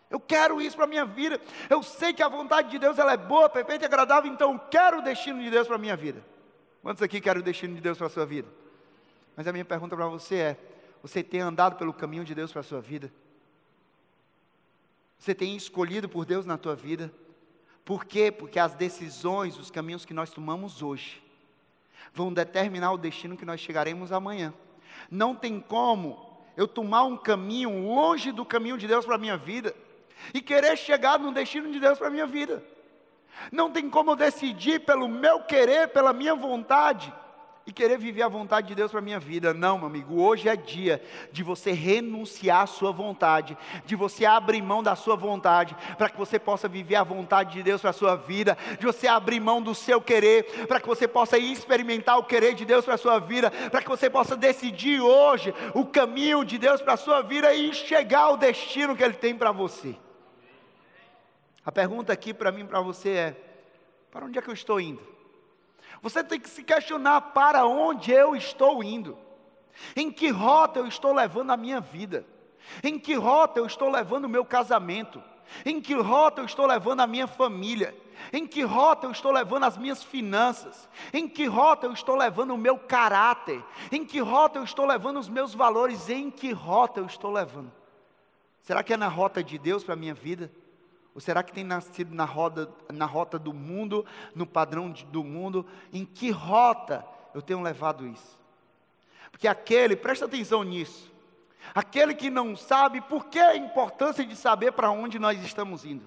Eu 0.09 0.21
quero 0.21 0.61
isso 0.61 0.77
para 0.77 0.85
a 0.85 0.89
minha 0.89 1.05
vida. 1.05 1.41
Eu 1.69 1.83
sei 1.83 2.13
que 2.13 2.23
a 2.23 2.29
vontade 2.29 2.71
de 2.71 2.79
Deus 2.79 2.99
ela 2.99 3.13
é 3.13 3.17
boa, 3.17 3.49
perfeita 3.49 3.85
e 3.85 3.87
agradável, 3.87 4.31
então 4.33 4.53
eu 4.53 4.59
quero 4.71 4.99
o 4.99 5.03
destino 5.03 5.43
de 5.43 5.51
Deus 5.51 5.67
para 5.67 5.77
a 5.77 5.79
minha 5.79 5.97
vida. 5.97 6.25
Quantos 6.83 7.03
aqui 7.03 7.21
querem 7.21 7.41
o 7.41 7.45
destino 7.45 7.75
de 7.75 7.81
Deus 7.81 7.99
para 7.99 8.07
a 8.07 8.11
sua 8.11 8.25
vida? 8.27 8.49
Mas 9.37 9.47
a 9.47 9.53
minha 9.53 9.65
pergunta 9.65 9.97
para 9.97 10.07
você 10.07 10.37
é: 10.37 10.72
você 11.03 11.23
tem 11.23 11.41
andado 11.41 11.77
pelo 11.77 11.93
caminho 11.93 12.25
de 12.25 12.35
Deus 12.35 12.53
para 12.53 12.61
a 12.61 12.65
sua 12.65 12.81
vida? 12.81 13.13
Você 15.19 15.35
tem 15.35 15.57
escolhido 15.57 16.09
por 16.09 16.25
Deus 16.25 16.47
na 16.47 16.57
tua 16.57 16.77
vida? 16.77 17.13
Por 17.85 18.05
quê? 18.05 18.31
Porque 18.31 18.59
as 18.59 18.75
decisões, 18.75 19.59
os 19.59 19.71
caminhos 19.71 20.05
que 20.05 20.15
nós 20.15 20.31
tomamos 20.31 20.83
hoje, 20.83 21.23
vão 22.15 22.33
determinar 22.33 22.93
o 22.93 22.99
destino 22.99 23.37
que 23.37 23.45
nós 23.45 23.61
chegaremos 23.61 24.13
amanhã. 24.13 24.55
Não 25.11 25.35
tem 25.35 25.59
como 25.59 26.31
eu 26.57 26.69
tomar 26.69 27.05
um 27.05 27.17
caminho 27.17 27.87
longe 27.87 28.31
do 28.31 28.45
caminho 28.45 28.79
de 28.79 28.87
Deus 28.87 29.05
para 29.05 29.17
a 29.17 29.19
minha 29.19 29.37
vida 29.37 29.75
e 30.33 30.41
querer 30.41 30.77
chegar 30.77 31.19
no 31.19 31.33
destino 31.33 31.73
de 31.73 31.81
Deus 31.81 31.99
para 31.99 32.07
a 32.07 32.11
minha 32.11 32.27
vida. 32.27 32.63
Não 33.51 33.71
tem 33.71 33.91
como 33.91 34.13
eu 34.13 34.17
decidir 34.17 34.81
pelo 34.85 35.09
meu 35.09 35.41
querer, 35.41 35.89
pela 35.89 36.13
minha 36.13 36.35
vontade, 36.35 37.13
e 37.67 37.73
querer 37.73 37.99
viver 37.99 38.23
a 38.23 38.29
vontade 38.29 38.69
de 38.69 38.75
Deus 38.75 38.91
para 38.91 39.01
a 39.01 39.03
minha 39.03 39.21
vida. 39.21 39.55
Não, 39.55 39.79
meu 39.79 39.87
amigo, 39.87 40.21
hoje 40.21 40.49
é 40.49 40.57
dia 40.57 41.03
de 41.31 41.43
você 41.43 41.73
renunciar 41.73 42.63
à 42.63 42.67
sua 42.67 42.91
vontade, 42.91 43.57
de 43.85 43.95
você 43.95 44.25
abrir 44.25 44.61
mão 44.61 44.83
da 44.83 44.97
sua 44.97 45.15
vontade, 45.15 45.77
para 45.97 46.09
que 46.09 46.19
você 46.19 46.39
possa 46.39 46.69
viver 46.69 46.97
a 46.97 47.05
vontade 47.05 47.53
de 47.53 47.63
Deus 47.63 47.81
para 47.81 47.91
a 47.91 47.95
sua 47.95 48.17
vida, 48.17 48.57
de 48.79 48.85
você 48.85 49.07
abrir 49.07 49.41
mão 49.41 49.63
do 49.63 49.75
seu 49.75 50.01
querer, 50.01 50.67
para 50.67 50.81
que 50.81 50.89
você 50.89 51.07
possa 51.07 51.39
experimentar 51.39 52.19
o 52.19 52.25
querer 52.25 52.55
de 52.55 52.65
Deus 52.65 52.85
para 52.85 52.95
a 52.95 52.99
sua 52.99 53.19
vida, 53.19 53.51
para 53.51 53.81
que 53.81 53.89
você 53.89 54.11
possa 54.11 54.37
decidir 54.37 55.01
hoje 55.01 55.55
o 55.75 55.87
caminho 55.87 56.45
de 56.45 56.59
Deus 56.59 56.83
para 56.83 56.95
a 56.95 56.97
sua 56.97 57.23
vida 57.23 57.55
e 57.55 57.73
chegar 57.73 58.23
ao 58.23 58.37
destino 58.37 58.97
que 58.97 59.05
Ele 59.05 59.15
tem 59.15 59.37
para 59.37 59.53
você. 59.53 59.97
A 61.65 61.71
pergunta 61.71 62.13
aqui 62.13 62.35
para 62.35 62.51
mim, 62.51 62.67
para 62.67 62.81
você 62.81 63.11
é: 63.11 63.37
para 64.11 64.27
onde 64.27 64.39
é 64.39 64.43
que 64.43 64.51
eu 64.51 64.55
estou 64.55 64.81
indo? 64.81 65.01
Você 66.03 66.25
tem 66.25 66.41
que 66.41 66.51
se 66.51 66.65
questionar 66.65 67.21
para 67.33 67.65
onde 67.65 68.11
eu 68.11 68.35
estou 68.35 68.83
indo. 68.83 69.17
Em 69.95 70.11
que 70.11 70.29
rota 70.31 70.81
eu 70.81 70.87
estou 70.87 71.15
levando 71.15 71.53
a 71.53 71.57
minha 71.57 71.81
vida? 71.81 72.27
Em 72.83 72.99
que 72.99 73.15
rota 73.15 73.61
eu 73.61 73.67
estou 73.67 73.89
levando 73.89 74.25
o 74.25 74.29
meu 74.29 74.45
casamento? 74.45 75.23
Em 75.65 75.81
que 75.81 75.95
rota 75.95 76.41
eu 76.41 76.45
estou 76.45 76.67
levando 76.67 77.01
a 77.01 77.07
minha 77.07 77.27
família? 77.29 77.95
Em 78.33 78.47
que 78.47 78.63
rota 78.63 79.07
eu 79.07 79.13
estou 79.13 79.31
levando 79.31 79.65
as 79.65 79.77
minhas 79.77 80.03
finanças? 80.03 80.89
Em 81.13 81.29
que 81.29 81.47
rota 81.47 81.87
eu 81.87 81.93
estou 81.93 82.17
levando 82.17 82.53
o 82.53 82.59
meu 82.59 82.77
caráter? 82.77 83.63
Em 83.91 84.05
que 84.05 84.19
rota 84.19 84.59
eu 84.59 84.65
estou 84.65 84.85
levando 84.85 85.19
os 85.19 85.29
meus 85.29 85.55
valores? 85.55 86.09
Em 86.09 86.31
que 86.31 86.53
rota 86.53 87.01
eu 87.01 87.07
estou 87.07 87.31
levando? 87.31 87.73
Será 88.63 88.83
que 88.83 88.93
é 88.93 88.97
na 88.97 89.09
rota 89.09 89.43
de 89.43 89.57
Deus 89.57 89.85
para 89.85 89.95
a 89.95 89.97
minha 89.97 90.15
vida? 90.15 90.51
Ou 91.15 91.21
será 91.21 91.43
que 91.43 91.53
tem 91.53 91.65
nascido 91.65 92.15
na, 92.15 92.25
roda, 92.25 92.71
na 92.91 93.05
rota 93.05 93.39
do 93.39 93.53
mundo, 93.53 94.05
no 94.35 94.47
padrão 94.47 94.91
de, 94.91 95.05
do 95.05 95.23
mundo? 95.23 95.67
Em 95.93 96.05
que 96.05 96.31
rota 96.31 97.05
eu 97.35 97.43
tenho 97.43 97.61
levado 97.61 98.07
isso? 98.07 98.39
Porque 99.31 99.47
aquele, 99.47 99.97
presta 99.97 100.25
atenção 100.25 100.63
nisso, 100.63 101.13
aquele 101.75 102.15
que 102.15 102.31
não 102.31 102.57
sabe, 102.57 103.01
por 103.01 103.27
que 103.27 103.39
a 103.39 103.57
importância 103.57 104.25
de 104.25 104.37
saber 104.37 104.73
para 104.73 104.91
onde 104.91 105.19
nós 105.19 105.43
estamos 105.43 105.85
indo? 105.85 106.07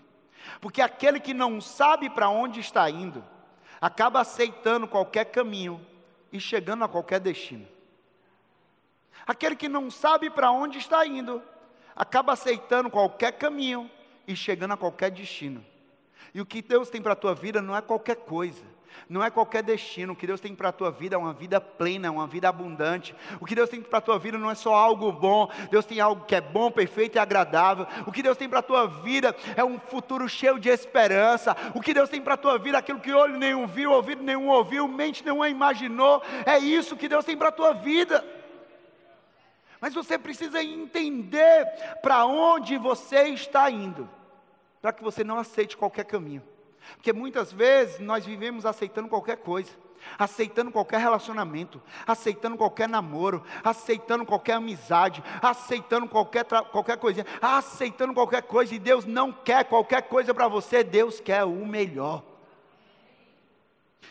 Porque 0.60 0.82
aquele 0.82 1.20
que 1.20 1.34
não 1.34 1.60
sabe 1.62 2.10
para 2.10 2.30
onde 2.30 2.60
está 2.60 2.90
indo, 2.90 3.24
acaba 3.82 4.22
aceitando 4.22 4.88
qualquer 4.88 5.26
caminho 5.26 5.86
e 6.32 6.40
chegando 6.40 6.84
a 6.84 6.88
qualquer 6.88 7.20
destino. 7.20 7.68
Aquele 9.26 9.56
que 9.56 9.68
não 9.68 9.90
sabe 9.90 10.30
para 10.30 10.52
onde 10.52 10.78
está 10.78 11.06
indo, 11.06 11.42
acaba 11.96 12.34
aceitando 12.34 12.90
qualquer 12.90 13.34
caminho 13.34 13.90
e 14.28 14.36
chegando 14.36 14.74
a 14.74 14.78
qualquer 14.78 15.12
destino. 15.12 15.64
E 16.34 16.42
o 16.42 16.46
que 16.46 16.62
Deus 16.62 16.90
tem 16.90 17.02
para 17.02 17.14
a 17.14 17.16
tua 17.16 17.34
vida 17.34 17.62
não 17.62 17.76
é 17.76 17.82
qualquer 17.82 18.18
coisa, 18.18 18.64
não 19.08 19.24
é 19.24 19.30
qualquer 19.30 19.64
destino. 19.64 20.14
O 20.14 20.16
que 20.16 20.28
Deus 20.28 20.42
tem 20.42 20.54
para 20.54 20.70
a 20.70 20.72
tua 20.72 20.92
vida 20.92 21.16
é 21.16 21.18
uma 21.18 21.34
vida 21.34 21.62
plena, 21.62 22.12
uma 22.12 22.28
vida 22.28 22.50
abundante. 22.50 23.16
O 23.40 23.46
que 23.46 23.56
Deus 23.56 23.70
tem 23.70 23.82
para 23.82 24.00
a 24.00 24.02
tua 24.02 24.20
vida 24.20 24.38
não 24.38 24.52
é 24.52 24.56
só 24.56 24.74
algo 24.74 25.12
bom, 25.12 25.50
Deus 25.72 25.86
tem 25.86 26.00
algo 26.00 26.26
que 26.26 26.36
é 26.36 26.42
bom, 26.42 26.70
perfeito 26.70 27.16
e 27.16 27.20
agradável. 27.20 27.88
O 28.06 28.12
que 28.12 28.22
Deus 28.22 28.38
tem 28.38 28.50
para 28.50 28.60
a 28.60 28.64
tua 28.64 28.88
vida 28.88 29.36
é 29.56 29.64
um 29.64 29.80
futuro 29.80 30.28
cheio 30.28 30.60
de 30.60 30.70
esperança. 30.70 31.56
O 31.74 31.82
que 31.82 31.94
Deus 31.94 32.10
tem 32.10 32.22
para 32.22 32.34
a 32.34 32.38
tua 32.38 32.58
vida, 32.58 32.78
aquilo 32.78 33.00
que 33.00 33.14
olho 33.14 33.38
nenhum 33.38 33.66
viu, 33.66 33.92
ouvido 33.92 34.24
nenhum 34.24 34.50
ouviu, 34.50 34.88
mente 34.88 35.24
nenhuma 35.24 35.48
imaginou, 35.48 36.22
é 36.46 36.58
isso 36.58 36.98
que 36.98 37.08
Deus 37.08 37.24
tem 37.24 37.38
para 37.38 37.50
a 37.50 37.54
tua 37.54 37.74
vida. 37.74 38.26
Mas 39.80 39.94
você 39.94 40.18
precisa 40.18 40.64
entender 40.64 41.66
para 42.02 42.26
onde 42.26 42.78
você 42.78 43.28
está 43.28 43.70
indo, 43.70 44.10
para 44.86 44.94
que 44.94 45.04
você 45.04 45.24
não 45.24 45.40
aceite 45.40 45.76
qualquer 45.76 46.06
caminho. 46.06 46.44
Porque 46.98 47.12
muitas 47.12 47.52
vezes 47.52 48.00
nós 48.00 48.24
vivemos 48.24 48.68
aceitando 48.68 49.10
qualquer 49.10 49.38
coisa, 49.38 49.72
aceitando 50.16 50.72
qualquer 50.72 51.00
relacionamento, 51.00 51.82
aceitando 52.06 52.56
qualquer 52.56 52.88
namoro, 52.88 53.44
aceitando 53.64 54.24
qualquer 54.24 54.54
amizade, 54.54 55.24
aceitando 55.42 56.08
qualquer, 56.08 56.46
qualquer 56.46 56.98
coisinha, 56.98 57.26
aceitando 57.42 58.14
qualquer 58.14 58.44
coisa, 58.44 58.76
e 58.76 58.78
Deus 58.78 59.06
não 59.06 59.32
quer 59.32 59.66
qualquer 59.66 60.04
coisa 60.04 60.36
para 60.36 60.48
você, 60.48 60.84
Deus 60.84 61.20
quer 61.20 61.44
o 61.44 61.66
melhor. 61.66 62.24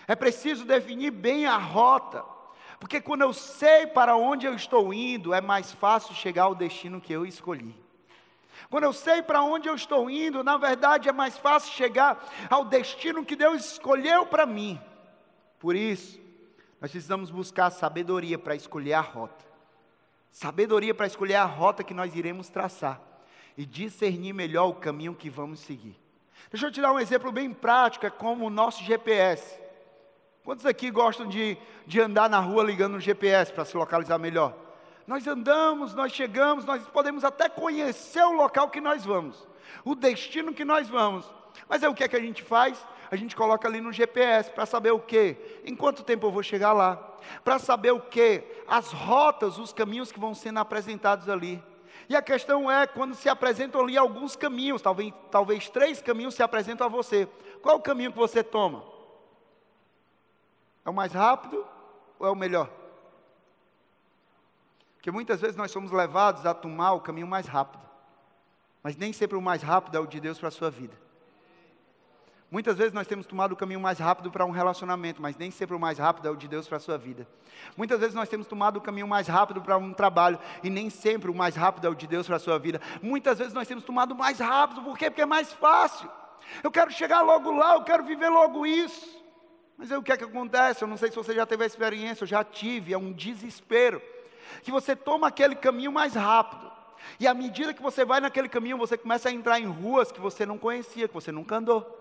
É 0.09 0.17
preciso 0.17 0.65
definir 0.65 1.13
bem 1.13 1.47
a 1.47 1.57
rota, 1.57 2.25
porque 2.81 3.01
quando 3.01 3.21
eu 3.21 3.33
sei 3.33 3.87
para 3.87 4.17
onde 4.17 4.45
eu 4.45 4.55
estou 4.57 4.93
indo, 4.93 5.33
é 5.33 5.41
mais 5.41 5.71
fácil 5.71 6.17
chegar 6.17 6.43
ao 6.43 6.55
destino 6.57 7.01
que 7.01 7.13
eu 7.13 7.25
escolhi. 7.25 7.84
Quando 8.71 8.85
eu 8.85 8.93
sei 8.93 9.23
para 9.23 9.43
onde 9.43 9.69
eu 9.69 9.75
estou 9.75 10.09
indo, 10.11 10.43
na 10.43 10.57
verdade 10.57 11.09
é 11.09 11.13
mais 11.13 11.37
fácil 11.37 11.73
chegar 11.73 12.25
ao 12.51 12.65
destino 12.65 13.25
que 13.25 13.37
Deus 13.37 13.73
escolheu 13.73 14.27
para 14.27 14.47
mim. 14.47 14.81
Por 15.59 15.77
isso, 15.77 16.21
nós 16.81 16.91
precisamos 16.91 17.31
buscar 17.31 17.71
sabedoria 17.71 18.39
para 18.39 18.55
escolher 18.55 18.95
a 18.95 19.01
rota. 19.01 19.45
Sabedoria 20.31 20.95
para 20.95 21.07
escolher 21.07 21.37
a 21.37 21.45
rota 21.45 21.85
que 21.85 21.95
nós 21.95 22.15
iremos 22.15 22.49
traçar 22.49 23.01
e 23.57 23.65
discernir 23.65 24.33
melhor 24.33 24.69
o 24.69 24.75
caminho 24.75 25.15
que 25.15 25.31
vamos 25.31 25.61
seguir. 25.61 25.97
Deixa 26.51 26.67
eu 26.67 26.73
te 26.73 26.81
dar 26.81 26.93
um 26.93 26.99
exemplo 26.99 27.33
bem 27.33 27.53
prático, 27.53 28.05
é 28.05 28.11
como 28.11 28.47
o 28.47 28.51
nosso 28.51 28.83
GPS. 28.83 29.59
Quantos 30.45 30.67
aqui 30.67 30.91
gostam 30.91 31.27
de, 31.27 31.57
de 31.87 32.01
andar 32.01 32.29
na 32.29 32.39
rua 32.39 32.63
ligando 32.63 32.95
no 32.95 33.01
GPS 33.01 33.53
para 33.53 33.65
se 33.65 33.77
localizar 33.77 34.19
melhor? 34.19 34.55
Nós 35.07 35.27
andamos, 35.27 35.95
nós 35.95 36.13
chegamos, 36.13 36.65
nós 36.65 36.83
podemos 36.89 37.25
até 37.25 37.49
conhecer 37.49 38.23
o 38.23 38.33
local 38.33 38.71
que 38.71 38.81
nós 38.81 39.05
vamos, 39.05 39.47
o 39.85 39.95
destino 39.95 40.55
que 40.55 40.65
nós 40.65 40.89
vamos. 40.89 41.31
Mas 41.69 41.83
é 41.83 41.89
o 41.89 41.95
que 41.95 42.05
é 42.05 42.09
que 42.09 42.17
a 42.17 42.21
gente 42.21 42.43
faz? 42.43 42.85
A 43.11 43.17
gente 43.17 43.37
coloca 43.37 43.69
ali 43.69 43.81
no 43.81 43.93
GPS 43.93 44.51
para 44.51 44.67
saber 44.67 44.91
o 44.91 44.99
que? 44.99 45.37
Em 45.65 45.77
quanto 45.77 46.03
tempo 46.03 46.27
eu 46.27 46.31
vou 46.31 46.43
chegar 46.43 46.73
lá? 46.73 46.97
Para 47.45 47.59
saber 47.59 47.93
o 47.93 48.01
que? 48.01 48.43
As 48.67 48.93
rotas, 48.93 49.59
os 49.59 49.73
caminhos 49.73 50.11
que 50.11 50.19
vão 50.19 50.35
sendo 50.35 50.59
apresentados 50.59 51.29
ali. 51.29 51.63
E 52.09 52.17
a 52.17 52.23
questão 52.23 52.71
é, 52.71 52.87
quando 52.87 53.15
se 53.15 53.29
apresentam 53.29 53.81
ali 53.81 53.97
alguns 53.97 54.37
caminhos, 54.37 54.83
talvez, 54.83 55.13
talvez 55.31 55.69
três 55.69 56.03
caminhos 56.03 56.35
se 56.35 56.43
apresentam 56.43 56.87
a 56.87 56.91
você. 56.91 57.29
Qual 57.63 57.77
o 57.77 57.83
caminho 57.83 58.13
que 58.13 58.19
você 58.19 58.43
toma? 58.43 58.85
É 60.85 60.91
o 60.91 60.95
mais 60.95 61.13
rápido 61.13 61.65
ou 62.19 62.27
é 62.27 62.31
o 62.31 62.37
melhor? 62.37 62.69
Porque 65.05 65.11
muitas 65.11 65.39
vezes 65.39 65.55
nós 65.55 65.71
somos 65.71 65.93
levados 65.93 66.47
a 66.47 66.55
tomar 66.55 66.95
o 66.95 67.01
caminho 67.03 67.27
mais 67.27 67.47
rápido. 67.47 67.85
Mas 68.83 68.97
nem 68.97 69.13
sempre 69.13 69.37
o 69.37 69.43
mais 69.43 69.63
rápido 69.63 69.99
é 69.99 70.01
o 70.01 70.07
de 70.07 70.19
Deus 70.19 70.39
para 70.39 70.49
a 70.49 70.51
sua 70.51 70.71
vida. 70.71 70.95
Muitas 72.51 72.79
vezes 72.79 72.95
nós 72.95 73.07
temos 73.07 73.27
tomado 73.27 73.53
o 73.53 73.57
caminho 73.57 73.79
mais 73.79 73.99
rápido 73.99 74.31
para 74.31 74.47
um 74.47 74.51
relacionamento, 74.51 75.21
mas 75.21 75.37
nem 75.37 75.51
sempre 75.51 75.77
o 75.77 75.79
mais 75.79 75.99
rápido 75.99 76.27
é 76.27 76.31
o 76.31 76.37
de 76.37 76.49
Deus 76.49 76.67
para 76.67 76.79
a 76.79 76.81
sua 76.81 76.97
vida. 76.97 77.29
Muitas 77.77 78.01
vezes 78.01 78.15
nós 78.15 78.31
temos 78.31 78.47
tomado 78.47 78.79
o 78.79 78.81
caminho 78.81 79.07
mais 79.07 79.29
rápido 79.29 79.61
para 79.61 79.77
um 79.77 79.93
trabalho, 79.93 80.39
e 80.63 80.71
nem 80.71 80.89
sempre 80.89 81.31
o 81.31 81.35
mais 81.35 81.55
rápido 81.55 81.87
é 81.87 81.91
o 81.91 81.95
de 81.95 82.07
Deus 82.07 82.27
para 82.27 82.37
a 82.37 82.39
sua 82.39 82.59
vida. 82.59 82.81
Muitas 83.03 83.37
vezes 83.37 83.53
nós 83.53 83.69
temos 83.69 83.85
tomado 83.85 84.13
o 84.13 84.17
mais 84.17 84.39
rápido, 84.39 84.81
por 84.81 84.97
quê? 84.97 85.11
Porque 85.11 85.21
é 85.21 85.27
mais 85.27 85.53
fácil. 85.53 86.11
Eu 86.63 86.71
quero 86.71 86.91
chegar 86.91 87.21
logo 87.21 87.51
lá, 87.51 87.75
eu 87.75 87.85
quero 87.85 88.05
viver 88.05 88.31
logo 88.31 88.65
isso. 88.65 89.23
Mas 89.77 89.93
aí 89.93 89.99
o 89.99 90.03
que 90.03 90.13
é 90.13 90.17
que 90.17 90.25
acontece? 90.25 90.83
Eu 90.83 90.89
não 90.89 90.97
sei 90.97 91.11
se 91.11 91.17
você 91.17 91.35
já 91.35 91.45
teve 91.45 91.63
a 91.63 91.67
experiência, 91.67 92.23
eu 92.23 92.29
já 92.29 92.43
tive, 92.43 92.95
é 92.95 92.97
um 92.97 93.13
desespero. 93.13 94.01
Que 94.63 94.71
você 94.71 94.95
toma 94.95 95.29
aquele 95.29 95.55
caminho 95.55 95.93
mais 95.93 96.15
rápido. 96.15 96.71
E 97.19 97.27
à 97.27 97.35
medida 97.35 97.75
que 97.75 97.83
você 97.83 98.05
vai 98.05 98.21
naquele 98.21 98.49
caminho, 98.49 98.79
você 98.79 98.97
começa 98.97 99.29
a 99.29 99.33
entrar 99.33 99.61
em 99.61 99.67
ruas 99.67 100.11
que 100.11 100.21
você 100.21 100.47
não 100.47 100.59
conhecia, 100.59 101.09
que 101.09 101.15
você 101.15 101.31
nunca 101.31 101.57
andou. 101.57 102.01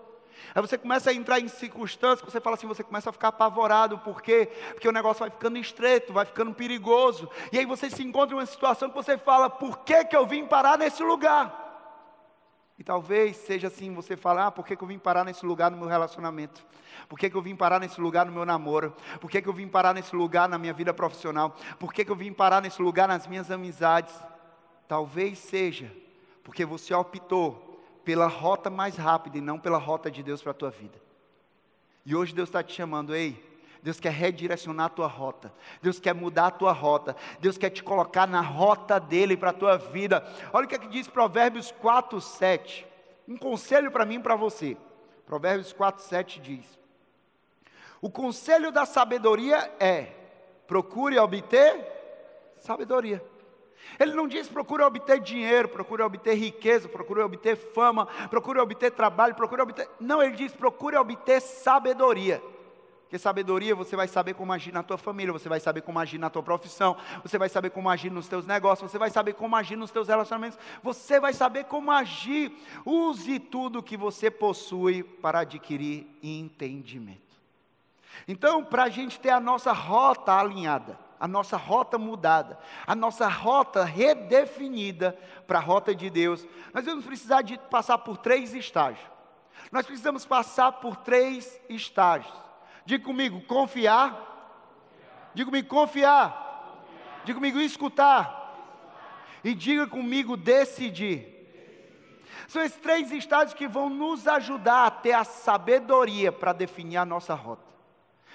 Aí 0.54 0.60
você 0.60 0.76
começa 0.76 1.10
a 1.10 1.14
entrar 1.14 1.40
em 1.40 1.48
circunstâncias 1.48 2.20
que 2.20 2.30
você 2.30 2.40
fala 2.40 2.56
assim, 2.56 2.66
você 2.66 2.82
começa 2.82 3.10
a 3.10 3.12
ficar 3.12 3.28
apavorado, 3.28 3.98
por 3.98 4.20
quê? 4.20 4.50
Porque 4.72 4.88
o 4.88 4.92
negócio 4.92 5.20
vai 5.20 5.30
ficando 5.30 5.58
estreito, 5.58 6.12
vai 6.12 6.24
ficando 6.24 6.52
perigoso. 6.52 7.28
E 7.52 7.58
aí 7.58 7.64
você 7.64 7.88
se 7.88 8.02
encontra 8.02 8.34
em 8.34 8.38
uma 8.38 8.46
situação 8.46 8.88
que 8.88 8.94
você 8.94 9.16
fala, 9.16 9.48
por 9.48 9.78
que, 9.78 10.04
que 10.04 10.16
eu 10.16 10.26
vim 10.26 10.44
parar 10.44 10.78
nesse 10.78 11.02
lugar? 11.02 11.63
E 12.78 12.82
talvez 12.82 13.36
seja 13.36 13.68
assim, 13.68 13.94
você 13.94 14.16
falar, 14.16 14.46
ah, 14.46 14.50
por 14.50 14.66
que, 14.66 14.74
que 14.74 14.82
eu 14.82 14.88
vim 14.88 14.98
parar 14.98 15.24
nesse 15.24 15.46
lugar 15.46 15.70
no 15.70 15.76
meu 15.76 15.86
relacionamento? 15.86 16.64
Por 17.08 17.18
que, 17.18 17.30
que 17.30 17.36
eu 17.36 17.42
vim 17.42 17.54
parar 17.54 17.78
nesse 17.78 18.00
lugar 18.00 18.26
no 18.26 18.32
meu 18.32 18.44
namoro? 18.44 18.94
Por 19.20 19.30
que, 19.30 19.40
que 19.40 19.48
eu 19.48 19.52
vim 19.52 19.68
parar 19.68 19.94
nesse 19.94 20.14
lugar 20.14 20.48
na 20.48 20.58
minha 20.58 20.72
vida 20.72 20.92
profissional? 20.92 21.56
Por 21.78 21.92
que, 21.92 22.04
que 22.04 22.10
eu 22.10 22.16
vim 22.16 22.32
parar 22.32 22.60
nesse 22.60 22.82
lugar 22.82 23.06
nas 23.06 23.26
minhas 23.26 23.50
amizades? 23.50 24.14
Talvez 24.88 25.38
seja 25.38 25.90
porque 26.42 26.64
você 26.64 26.92
optou 26.92 27.80
pela 28.04 28.26
rota 28.26 28.68
mais 28.68 28.96
rápida 28.96 29.38
e 29.38 29.40
não 29.40 29.58
pela 29.58 29.78
rota 29.78 30.10
de 30.10 30.22
Deus 30.22 30.42
para 30.42 30.50
a 30.50 30.54
tua 30.54 30.70
vida. 30.70 31.00
E 32.04 32.14
hoje 32.14 32.34
Deus 32.34 32.48
está 32.48 32.62
te 32.62 32.74
chamando, 32.74 33.14
ei, 33.14 33.42
Deus 33.84 34.00
quer 34.00 34.12
redirecionar 34.12 34.86
a 34.86 34.88
tua 34.88 35.06
rota. 35.06 35.52
Deus 35.82 36.00
quer 36.00 36.14
mudar 36.14 36.46
a 36.46 36.50
tua 36.50 36.72
rota. 36.72 37.14
Deus 37.38 37.58
quer 37.58 37.68
te 37.68 37.82
colocar 37.82 38.26
na 38.26 38.40
rota 38.40 38.98
dele 38.98 39.36
para 39.36 39.50
a 39.50 39.52
tua 39.52 39.76
vida. 39.76 40.26
Olha 40.54 40.64
o 40.64 40.68
que, 40.68 40.74
é 40.74 40.78
que 40.78 40.88
diz 40.88 41.06
Provérbios 41.06 41.70
4, 41.70 42.18
7. 42.18 42.86
Um 43.28 43.36
conselho 43.36 43.90
para 43.90 44.06
mim 44.06 44.14
e 44.14 44.20
para 44.20 44.36
você. 44.36 44.74
Provérbios 45.26 45.70
4, 45.74 46.02
7 46.02 46.40
diz: 46.40 46.64
O 48.00 48.08
conselho 48.08 48.72
da 48.72 48.86
sabedoria 48.86 49.70
é: 49.78 50.12
procure 50.66 51.18
obter 51.18 51.86
sabedoria. 52.56 53.22
Ele 54.00 54.14
não 54.14 54.26
diz 54.26 54.48
procure 54.48 54.82
obter 54.82 55.20
dinheiro, 55.20 55.68
procure 55.68 56.02
obter 56.02 56.32
riqueza, 56.32 56.88
procure 56.88 57.20
obter 57.20 57.54
fama, 57.54 58.06
procure 58.30 58.58
obter 58.58 58.92
trabalho, 58.92 59.34
procure 59.34 59.60
obter. 59.60 59.86
Não, 60.00 60.22
ele 60.22 60.36
diz 60.36 60.52
procure 60.52 60.96
obter 60.96 61.42
sabedoria. 61.42 62.42
Porque 63.14 63.22
sabedoria 63.22 63.76
você 63.76 63.94
vai 63.94 64.08
saber 64.08 64.34
como 64.34 64.52
agir 64.52 64.72
na 64.72 64.82
tua 64.82 64.98
família, 64.98 65.32
você 65.32 65.48
vai 65.48 65.60
saber 65.60 65.82
como 65.82 66.00
agir 66.00 66.18
na 66.18 66.28
tua 66.28 66.42
profissão, 66.42 66.96
você 67.22 67.38
vai 67.38 67.48
saber 67.48 67.70
como 67.70 67.88
agir 67.88 68.10
nos 68.10 68.26
teus 68.26 68.44
negócios, 68.44 68.90
você 68.90 68.98
vai 68.98 69.08
saber 69.08 69.34
como 69.34 69.54
agir 69.54 69.76
nos 69.76 69.92
teus 69.92 70.08
relacionamentos, 70.08 70.58
você 70.82 71.20
vai 71.20 71.32
saber 71.32 71.66
como 71.66 71.92
agir. 71.92 72.50
Use 72.84 73.38
tudo 73.38 73.84
que 73.84 73.96
você 73.96 74.32
possui 74.32 75.04
para 75.04 75.42
adquirir 75.42 76.08
entendimento. 76.24 77.40
Então, 78.26 78.64
para 78.64 78.82
a 78.82 78.88
gente 78.88 79.20
ter 79.20 79.30
a 79.30 79.38
nossa 79.38 79.70
rota 79.70 80.32
alinhada, 80.32 80.98
a 81.20 81.28
nossa 81.28 81.56
rota 81.56 81.96
mudada, 81.96 82.58
a 82.84 82.96
nossa 82.96 83.28
rota 83.28 83.84
redefinida 83.84 85.16
para 85.46 85.60
a 85.60 85.62
rota 85.62 85.94
de 85.94 86.10
Deus, 86.10 86.44
nós 86.72 86.84
vamos 86.84 87.04
precisar 87.04 87.42
de 87.42 87.56
passar 87.70 87.98
por 87.98 88.16
três 88.16 88.52
estágios. 88.54 89.06
Nós 89.70 89.86
precisamos 89.86 90.26
passar 90.26 90.72
por 90.72 90.96
três 90.96 91.60
estágios. 91.68 92.43
Diga 92.84 93.04
comigo, 93.04 93.40
confiar. 93.42 95.30
Diga 95.34 95.50
comigo, 95.50 95.68
confiar. 95.68 96.82
Diga 97.24 97.38
comigo, 97.38 97.60
escutar. 97.60 98.42
E 99.42 99.54
diga 99.54 99.86
comigo, 99.86 100.36
decidir. 100.36 101.34
São 102.48 102.62
esses 102.62 102.78
três 102.78 103.10
estágios 103.10 103.54
que 103.54 103.66
vão 103.66 103.88
nos 103.88 104.26
ajudar 104.26 104.86
a 104.86 104.90
ter 104.90 105.12
a 105.12 105.24
sabedoria 105.24 106.30
para 106.30 106.52
definir 106.52 106.98
a 106.98 107.04
nossa 107.04 107.34
rota. 107.34 107.62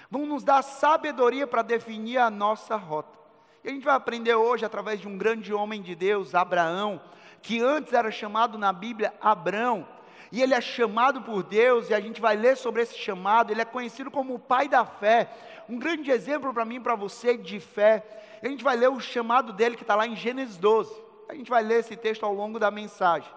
Vão 0.10 0.26
nos 0.26 0.44
dar 0.44 0.64
sabedoria 0.64 1.46
para 1.46 1.62
definir 1.62 2.18
a 2.18 2.30
nossa 2.30 2.76
rota. 2.76 3.18
E 3.64 3.70
a 3.70 3.72
gente 3.72 3.84
vai 3.84 3.96
aprender 3.96 4.34
hoje 4.34 4.66
através 4.66 5.00
de 5.00 5.08
um 5.08 5.18
grande 5.18 5.54
homem 5.54 5.82
de 5.82 5.94
Deus, 5.94 6.34
Abraão, 6.34 7.02
que 7.42 7.62
antes 7.62 7.94
era 7.94 8.10
chamado 8.10 8.58
na 8.58 8.74
Bíblia 8.74 9.14
Abrão, 9.22 9.88
e 10.32 10.42
ele 10.42 10.54
é 10.54 10.62
chamado 10.62 11.22
por 11.22 11.44
Deus, 11.44 11.90
e 11.90 11.94
a 11.94 12.00
gente 12.00 12.22
vai 12.22 12.36
ler 12.36 12.56
sobre 12.56 12.82
esse 12.82 12.98
chamado. 12.98 13.52
Ele 13.52 13.62
é 13.62 13.66
conhecido 13.66 14.12
como 14.12 14.36
o 14.36 14.40
pai 14.40 14.68
da 14.68 14.86
fé, 14.86 15.30
um 15.68 15.78
grande 15.80 16.12
exemplo 16.12 16.54
para 16.54 16.66
mim 16.66 16.76
e 16.76 16.80
para 16.80 16.96
você 16.96 17.36
de 17.36 17.60
fé. 17.60 18.06
E 18.42 18.48
a 18.48 18.50
gente 18.50 18.64
vai 18.64 18.76
ler 18.76 18.90
o 18.90 19.00
chamado 19.00 19.52
dele 19.52 19.76
que 19.76 19.84
está 19.84 19.96
lá 19.96 20.06
em 20.06 20.16
Gênesis 20.16 20.58
12. 20.58 20.94
A 21.28 21.34
gente 21.34 21.50
vai 21.50 21.64
ler 21.64 21.80
esse 21.80 21.96
texto 21.96 22.26
ao 22.26 22.34
longo 22.34 22.60
da 22.60 22.70
mensagem. 22.70 23.30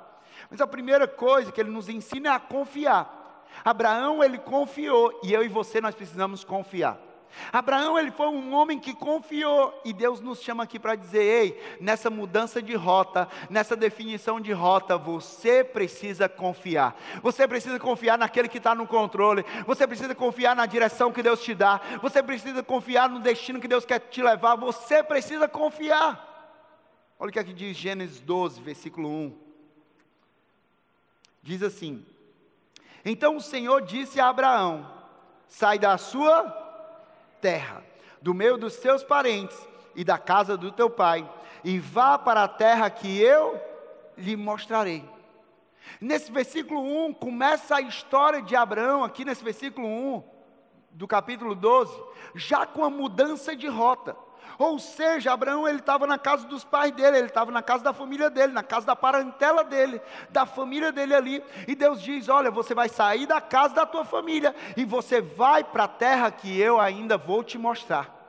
Mas 0.51 0.61
a 0.61 0.67
primeira 0.67 1.09
coisa 1.09 1.51
que 1.51 1.61
ele 1.61 1.71
nos 1.71 1.89
ensina 1.89 2.31
é 2.31 2.33
a 2.33 2.41
confiar. 2.41 3.21
Abraão, 3.65 4.23
ele 4.23 4.39
confiou, 4.39 5.21
e 5.23 5.33
eu 5.33 5.43
e 5.43 5.49
você 5.49 5.81
nós 5.81 5.95
precisamos 5.95 6.43
confiar. 6.43 6.99
Abraão, 7.53 7.99
ele 7.99 8.11
foi 8.11 8.29
um 8.29 8.55
homem 8.55 8.79
que 8.79 8.95
confiou, 8.95 9.81
e 9.85 9.93
Deus 9.93 10.21
nos 10.21 10.41
chama 10.41 10.63
aqui 10.65 10.79
para 10.79 10.95
dizer: 10.95 11.23
ei, 11.23 11.77
nessa 11.81 12.11
mudança 12.11 12.63
de 12.63 12.75
rota, 12.75 13.29
nessa 13.49 13.77
definição 13.77 14.41
de 14.41 14.53
rota, 14.53 14.97
você 14.99 15.65
precisa 15.65 16.29
confiar. 16.29 16.97
Você 17.23 17.49
precisa 17.49 17.79
confiar 17.79 18.19
naquele 18.19 18.49
que 18.49 18.59
está 18.59 18.75
no 18.75 18.87
controle, 18.87 19.45
você 19.67 19.87
precisa 19.87 20.15
confiar 20.15 20.55
na 20.55 20.67
direção 20.67 21.13
que 21.13 21.23
Deus 21.23 21.43
te 21.43 21.55
dá, 21.55 21.81
você 22.01 22.23
precisa 22.23 22.63
confiar 22.63 23.09
no 23.09 23.21
destino 23.21 23.61
que 23.61 23.69
Deus 23.69 23.85
quer 23.85 23.99
te 23.99 24.23
levar, 24.23 24.57
você 24.57 25.03
precisa 25.03 25.49
confiar. 25.49 26.31
Olha 27.19 27.29
o 27.31 27.33
que 27.33 27.39
aqui 27.39 27.53
diz 27.53 27.77
Gênesis 27.77 28.21
12, 28.21 28.61
versículo 28.61 29.09
1. 29.09 29.39
Diz 31.43 31.63
assim: 31.63 32.05
Então 33.05 33.37
o 33.37 33.41
Senhor 33.41 33.83
disse 33.83 34.21
a 34.21 34.29
Abraão: 34.29 34.91
sai 35.49 35.79
da 35.79 35.99
sua 35.99 36.62
terra, 37.43 37.85
do 38.23 38.33
meio 38.33 38.57
dos 38.57 38.73
seus 38.75 39.05
parentes, 39.05 39.69
e 39.95 40.05
da 40.05 40.17
casa 40.17 40.57
do 40.57 40.73
teu 40.73 40.89
pai, 40.89 41.29
e 41.63 41.79
vá 41.79 42.17
para 42.17 42.45
a 42.45 42.49
terra 42.49 42.89
que 42.89 43.21
eu 43.21 43.61
lhe 44.17 44.37
mostrarei. 44.37 45.05
Nesse 46.01 46.33
versículo 46.33 46.81
1 46.81 47.15
começa 47.15 47.77
a 47.77 47.81
história 47.81 48.41
de 48.41 48.57
Abraão, 48.57 49.05
aqui 49.05 49.25
nesse 49.25 49.45
versículo 49.45 49.87
1 49.87 50.23
do 50.93 51.07
capítulo 51.07 51.55
12, 51.55 51.93
já 52.35 52.65
com 52.65 52.85
a 52.85 52.91
mudança 52.91 53.55
de 53.55 53.67
rota. 53.67 54.17
Ou 54.59 54.79
seja, 54.79 55.33
Abraão 55.33 55.69
ele 55.69 55.79
estava 55.79 56.07
na 56.07 56.19
casa 56.19 56.47
dos 56.47 56.65
pais 56.65 56.93
dele, 56.93 57.19
ele 57.19 57.27
estava 57.27 57.51
na 57.51 57.63
casa 57.63 57.83
da 57.83 57.93
família 57.93 58.29
dele, 58.29 58.53
na 58.53 58.63
casa 58.63 58.87
da 58.87 58.97
parentela 58.97 59.65
dele, 59.65 60.01
da 60.31 60.47
família 60.47 60.93
dele 60.93 61.15
ali. 61.15 61.45
E 61.67 61.75
Deus 61.75 62.01
diz: 62.03 62.29
Olha, 62.29 62.51
você 62.51 62.75
vai 62.75 62.89
sair 62.89 63.27
da 63.27 63.41
casa 63.41 63.75
da 63.75 63.87
tua 63.87 64.05
família 64.05 64.55
e 64.77 64.85
você 64.85 65.21
vai 65.21 65.65
para 65.65 65.85
a 65.85 65.89
terra 65.89 66.31
que 66.31 66.61
eu 66.61 66.81
ainda 66.81 67.17
vou 67.17 67.43
te 67.43 67.59
mostrar. 67.59 68.23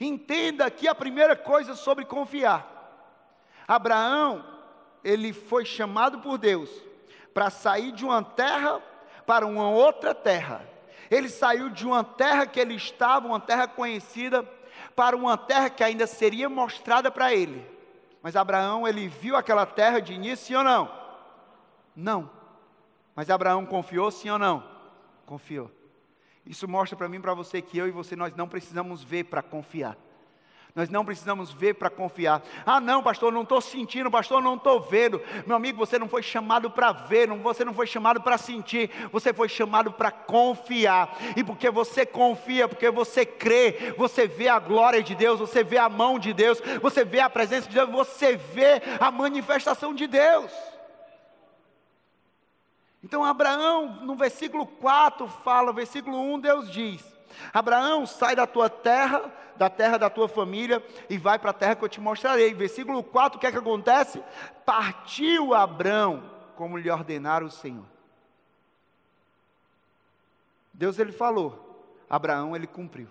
Entenda 0.00 0.64
aqui 0.66 0.88
a 0.88 0.94
primeira 0.94 1.36
coisa 1.36 1.74
sobre 1.74 2.04
confiar. 2.04 2.70
Abraão, 3.66 4.44
ele 5.02 5.32
foi 5.32 5.64
chamado 5.64 6.18
por 6.18 6.38
Deus 6.38 6.70
para 7.32 7.50
sair 7.50 7.92
de 7.92 8.04
uma 8.04 8.22
terra 8.22 8.80
para 9.26 9.46
uma 9.46 9.68
outra 9.70 10.14
terra. 10.14 10.66
Ele 11.10 11.28
saiu 11.28 11.68
de 11.68 11.86
uma 11.86 12.02
terra 12.02 12.46
que 12.46 12.58
ele 12.58 12.74
estava, 12.74 13.26
uma 13.26 13.40
terra 13.40 13.66
conhecida, 13.66 14.42
para 14.94 15.16
uma 15.16 15.36
terra 15.36 15.70
que 15.70 15.82
ainda 15.82 16.06
seria 16.06 16.48
mostrada 16.48 17.10
para 17.10 17.34
ele. 17.34 17.66
Mas 18.22 18.36
Abraão, 18.36 18.88
ele 18.88 19.08
viu 19.08 19.36
aquela 19.36 19.66
terra 19.66 20.00
de 20.00 20.12
início, 20.12 20.46
sim 20.46 20.54
ou 20.54 20.64
não? 20.64 20.90
Não. 21.94 22.30
Mas 23.14 23.30
Abraão 23.30 23.66
confiou, 23.66 24.10
sim 24.10 24.30
ou 24.30 24.38
não? 24.38 24.64
Confiou. 25.26 25.70
Isso 26.46 26.68
mostra 26.68 26.96
para 26.96 27.08
mim, 27.08 27.20
para 27.20 27.34
você, 27.34 27.62
que 27.62 27.78
eu 27.78 27.86
e 27.86 27.90
você, 27.90 28.16
nós 28.16 28.34
não 28.34 28.48
precisamos 28.48 29.02
ver 29.02 29.24
para 29.24 29.42
confiar. 29.42 29.96
Nós 30.74 30.90
não 30.90 31.04
precisamos 31.04 31.52
ver 31.52 31.74
para 31.74 31.88
confiar. 31.88 32.42
Ah, 32.66 32.80
não, 32.80 33.00
pastor, 33.00 33.32
não 33.32 33.42
estou 33.42 33.60
sentindo, 33.60 34.10
pastor, 34.10 34.42
não 34.42 34.56
estou 34.56 34.80
vendo. 34.80 35.22
Meu 35.46 35.56
amigo, 35.56 35.78
você 35.78 36.00
não 36.00 36.08
foi 36.08 36.20
chamado 36.20 36.68
para 36.68 36.90
ver, 36.90 37.28
você 37.28 37.64
não 37.64 37.72
foi 37.72 37.86
chamado 37.86 38.20
para 38.20 38.36
sentir, 38.36 38.90
você 39.12 39.32
foi 39.32 39.48
chamado 39.48 39.92
para 39.92 40.10
confiar. 40.10 41.16
E 41.36 41.44
porque 41.44 41.70
você 41.70 42.04
confia, 42.04 42.66
porque 42.66 42.90
você 42.90 43.24
crê, 43.24 43.94
você 43.96 44.26
vê 44.26 44.48
a 44.48 44.58
glória 44.58 45.00
de 45.00 45.14
Deus, 45.14 45.38
você 45.38 45.62
vê 45.62 45.78
a 45.78 45.88
mão 45.88 46.18
de 46.18 46.32
Deus, 46.32 46.60
você 46.82 47.04
vê 47.04 47.20
a 47.20 47.30
presença 47.30 47.68
de 47.68 47.74
Deus, 47.74 47.90
você 47.90 48.34
vê 48.34 48.82
a 48.98 49.12
manifestação 49.12 49.94
de 49.94 50.08
Deus. 50.08 50.50
Então, 53.00 53.22
Abraão, 53.22 54.00
no 54.02 54.16
versículo 54.16 54.66
4, 54.66 55.28
fala, 55.44 55.72
versículo 55.72 56.18
1, 56.34 56.40
Deus 56.40 56.72
diz: 56.72 57.04
Abraão, 57.52 58.06
sai 58.06 58.34
da 58.34 58.46
tua 58.46 58.68
terra, 58.68 59.30
da 59.56 59.70
terra 59.70 59.98
da 59.98 60.10
tua 60.10 60.28
família, 60.28 60.82
e 61.08 61.16
vai 61.18 61.38
para 61.38 61.50
a 61.50 61.54
terra 61.54 61.76
que 61.76 61.84
eu 61.84 61.88
te 61.88 62.00
mostrarei. 62.00 62.52
Versículo 62.54 63.02
4, 63.02 63.36
o 63.36 63.40
que 63.40 63.46
é 63.46 63.52
que 63.52 63.58
acontece? 63.58 64.22
Partiu 64.64 65.54
Abraão, 65.54 66.30
como 66.56 66.78
lhe 66.78 66.90
ordenara 66.90 67.44
o 67.44 67.50
Senhor. 67.50 67.84
Deus 70.72 70.98
ele 70.98 71.12
falou, 71.12 71.86
Abraão 72.10 72.56
ele 72.56 72.66
cumpriu. 72.66 73.08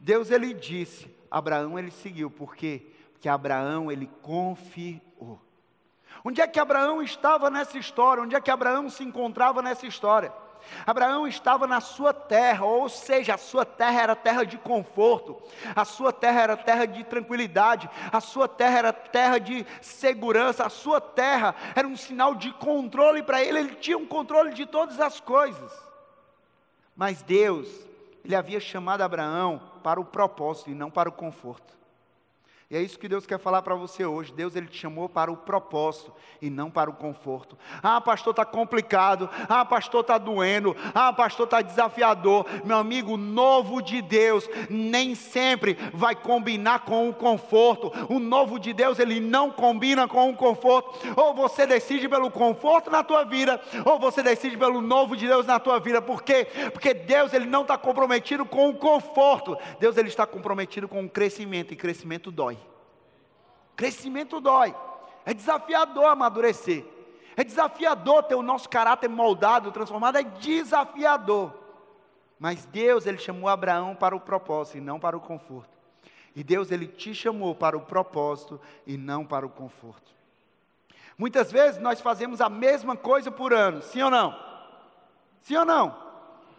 Deus 0.00 0.30
ele 0.30 0.54
disse, 0.54 1.14
Abraão 1.30 1.78
ele 1.78 1.90
seguiu, 1.90 2.30
por 2.30 2.56
quê? 2.56 2.86
Porque 3.12 3.28
Abraão 3.28 3.92
ele 3.92 4.10
confiou. 4.22 5.40
Onde 6.24 6.40
é 6.40 6.46
que 6.46 6.58
Abraão 6.58 7.02
estava 7.02 7.50
nessa 7.50 7.76
história? 7.76 8.22
Onde 8.22 8.34
é 8.34 8.40
que 8.40 8.50
Abraão 8.50 8.88
se 8.88 9.04
encontrava 9.04 9.60
nessa 9.60 9.86
história? 9.86 10.32
Abraão 10.86 11.26
estava 11.26 11.66
na 11.66 11.80
sua 11.80 12.12
terra, 12.12 12.64
ou 12.64 12.88
seja, 12.88 13.34
a 13.34 13.38
sua 13.38 13.64
terra 13.64 14.02
era 14.02 14.16
terra 14.16 14.44
de 14.44 14.58
conforto, 14.58 15.40
a 15.74 15.84
sua 15.84 16.12
terra 16.12 16.42
era 16.42 16.56
terra 16.56 16.86
de 16.86 17.04
tranquilidade, 17.04 17.88
a 18.12 18.20
sua 18.20 18.48
terra 18.48 18.78
era 18.78 18.92
terra 18.92 19.38
de 19.38 19.66
segurança, 19.80 20.64
a 20.64 20.70
sua 20.70 21.00
terra 21.00 21.54
era 21.74 21.86
um 21.86 21.96
sinal 21.96 22.34
de 22.34 22.52
controle 22.52 23.22
para 23.22 23.42
ele, 23.42 23.58
ele 23.58 23.74
tinha 23.76 23.98
um 23.98 24.06
controle 24.06 24.52
de 24.52 24.66
todas 24.66 25.00
as 25.00 25.20
coisas. 25.20 25.72
Mas 26.96 27.22
Deus, 27.22 27.68
ele 28.24 28.34
havia 28.34 28.60
chamado 28.60 29.02
Abraão 29.02 29.60
para 29.82 30.00
o 30.00 30.04
propósito 30.04 30.70
e 30.70 30.74
não 30.74 30.90
para 30.90 31.08
o 31.08 31.12
conforto. 31.12 31.74
E 32.74 32.76
é 32.76 32.82
isso 32.82 32.98
que 32.98 33.06
Deus 33.06 33.24
quer 33.24 33.38
falar 33.38 33.62
para 33.62 33.76
você 33.76 34.04
hoje. 34.04 34.32
Deus 34.32 34.56
ele 34.56 34.66
te 34.66 34.76
chamou 34.76 35.08
para 35.08 35.30
o 35.30 35.36
propósito 35.36 36.12
e 36.42 36.50
não 36.50 36.68
para 36.68 36.90
o 36.90 36.94
conforto. 36.94 37.56
Ah, 37.80 38.00
pastor, 38.00 38.32
está 38.32 38.44
complicado. 38.44 39.30
Ah, 39.48 39.64
pastor, 39.64 40.00
está 40.00 40.18
doendo. 40.18 40.74
Ah, 40.92 41.12
pastor, 41.12 41.44
está 41.44 41.62
desafiador. 41.62 42.44
Meu 42.64 42.76
amigo, 42.76 43.16
novo 43.16 43.80
de 43.80 44.02
Deus 44.02 44.50
nem 44.68 45.14
sempre 45.14 45.78
vai 45.92 46.16
combinar 46.16 46.80
com 46.80 47.08
o 47.08 47.14
conforto. 47.14 47.92
O 48.12 48.18
novo 48.18 48.58
de 48.58 48.72
Deus 48.72 48.98
ele 48.98 49.20
não 49.20 49.52
combina 49.52 50.08
com 50.08 50.30
o 50.30 50.36
conforto. 50.36 50.98
Ou 51.14 51.32
você 51.32 51.68
decide 51.68 52.08
pelo 52.08 52.28
conforto 52.28 52.90
na 52.90 53.04
tua 53.04 53.22
vida, 53.22 53.60
ou 53.84 54.00
você 54.00 54.20
decide 54.20 54.56
pelo 54.56 54.80
novo 54.80 55.16
de 55.16 55.28
Deus 55.28 55.46
na 55.46 55.60
tua 55.60 55.78
vida. 55.78 56.02
Por 56.02 56.24
quê? 56.24 56.48
Porque 56.72 56.92
Deus 56.92 57.32
ele 57.32 57.46
não 57.46 57.62
está 57.62 57.78
comprometido 57.78 58.44
com 58.44 58.70
o 58.70 58.74
conforto. 58.74 59.56
Deus 59.78 59.96
ele 59.96 60.08
está 60.08 60.26
comprometido 60.26 60.88
com 60.88 61.04
o 61.04 61.08
crescimento 61.08 61.72
e 61.72 61.76
crescimento 61.76 62.32
dói. 62.32 62.63
Crescimento 63.76 64.40
dói. 64.40 64.74
É 65.24 65.34
desafiador 65.34 66.06
amadurecer. 66.06 66.84
É 67.36 67.42
desafiador 67.42 68.22
ter 68.22 68.34
o 68.34 68.42
nosso 68.42 68.68
caráter 68.68 69.08
moldado, 69.08 69.72
transformado. 69.72 70.16
É 70.16 70.22
desafiador. 70.22 71.52
Mas 72.38 72.64
Deus, 72.66 73.06
Ele 73.06 73.18
chamou 73.18 73.48
Abraão 73.48 73.94
para 73.94 74.14
o 74.14 74.20
propósito 74.20 74.78
e 74.78 74.80
não 74.80 75.00
para 75.00 75.16
o 75.16 75.20
conforto. 75.20 75.70
E 76.36 76.42
Deus, 76.42 76.70
Ele 76.70 76.86
te 76.86 77.14
chamou 77.14 77.54
para 77.54 77.76
o 77.76 77.80
propósito 77.80 78.60
e 78.86 78.96
não 78.96 79.24
para 79.24 79.46
o 79.46 79.50
conforto. 79.50 80.12
Muitas 81.16 81.50
vezes 81.52 81.80
nós 81.80 82.00
fazemos 82.00 82.40
a 82.40 82.48
mesma 82.48 82.96
coisa 82.96 83.30
por 83.30 83.52
ano, 83.52 83.80
sim 83.82 84.02
ou 84.02 84.10
não? 84.10 84.36
Sim 85.42 85.56
ou 85.56 85.64
não? 85.64 85.96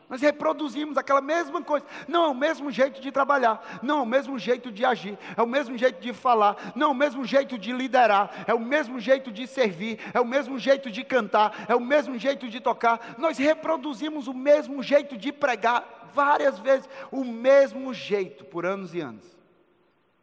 Nós 0.07 0.21
reproduzimos 0.21 0.97
aquela 0.97 1.21
mesma 1.21 1.61
coisa. 1.61 1.85
Não 2.07 2.25
é 2.25 2.27
o 2.27 2.35
mesmo 2.35 2.69
jeito 2.69 3.01
de 3.01 3.11
trabalhar, 3.11 3.79
não 3.81 3.99
é 3.99 4.01
o 4.01 4.05
mesmo 4.05 4.37
jeito 4.37 4.71
de 4.71 4.85
agir, 4.85 5.17
é 5.35 5.41
o 5.41 5.47
mesmo 5.47 5.75
jeito 5.77 5.99
de 5.99 6.13
falar, 6.13 6.73
não 6.75 6.87
é 6.87 6.91
o 6.91 6.95
mesmo 6.95 7.25
jeito 7.25 7.57
de 7.57 7.71
liderar, 7.71 8.45
é 8.45 8.53
o 8.53 8.59
mesmo 8.59 8.99
jeito 8.99 9.31
de 9.31 9.47
servir, 9.47 9.99
é 10.13 10.21
o 10.21 10.25
mesmo 10.25 10.59
jeito 10.59 10.91
de 10.91 11.03
cantar, 11.03 11.65
é 11.67 11.75
o 11.75 11.81
mesmo 11.81 12.17
jeito 12.19 12.47
de 12.47 12.59
tocar. 12.59 13.15
Nós 13.17 13.37
reproduzimos 13.37 14.27
o 14.27 14.33
mesmo 14.33 14.83
jeito 14.83 15.17
de 15.17 15.31
pregar 15.31 16.09
várias 16.13 16.59
vezes, 16.59 16.87
o 17.11 17.23
mesmo 17.23 17.93
jeito 17.93 18.45
por 18.45 18.65
anos 18.65 18.93
e 18.93 19.01
anos. 19.01 19.25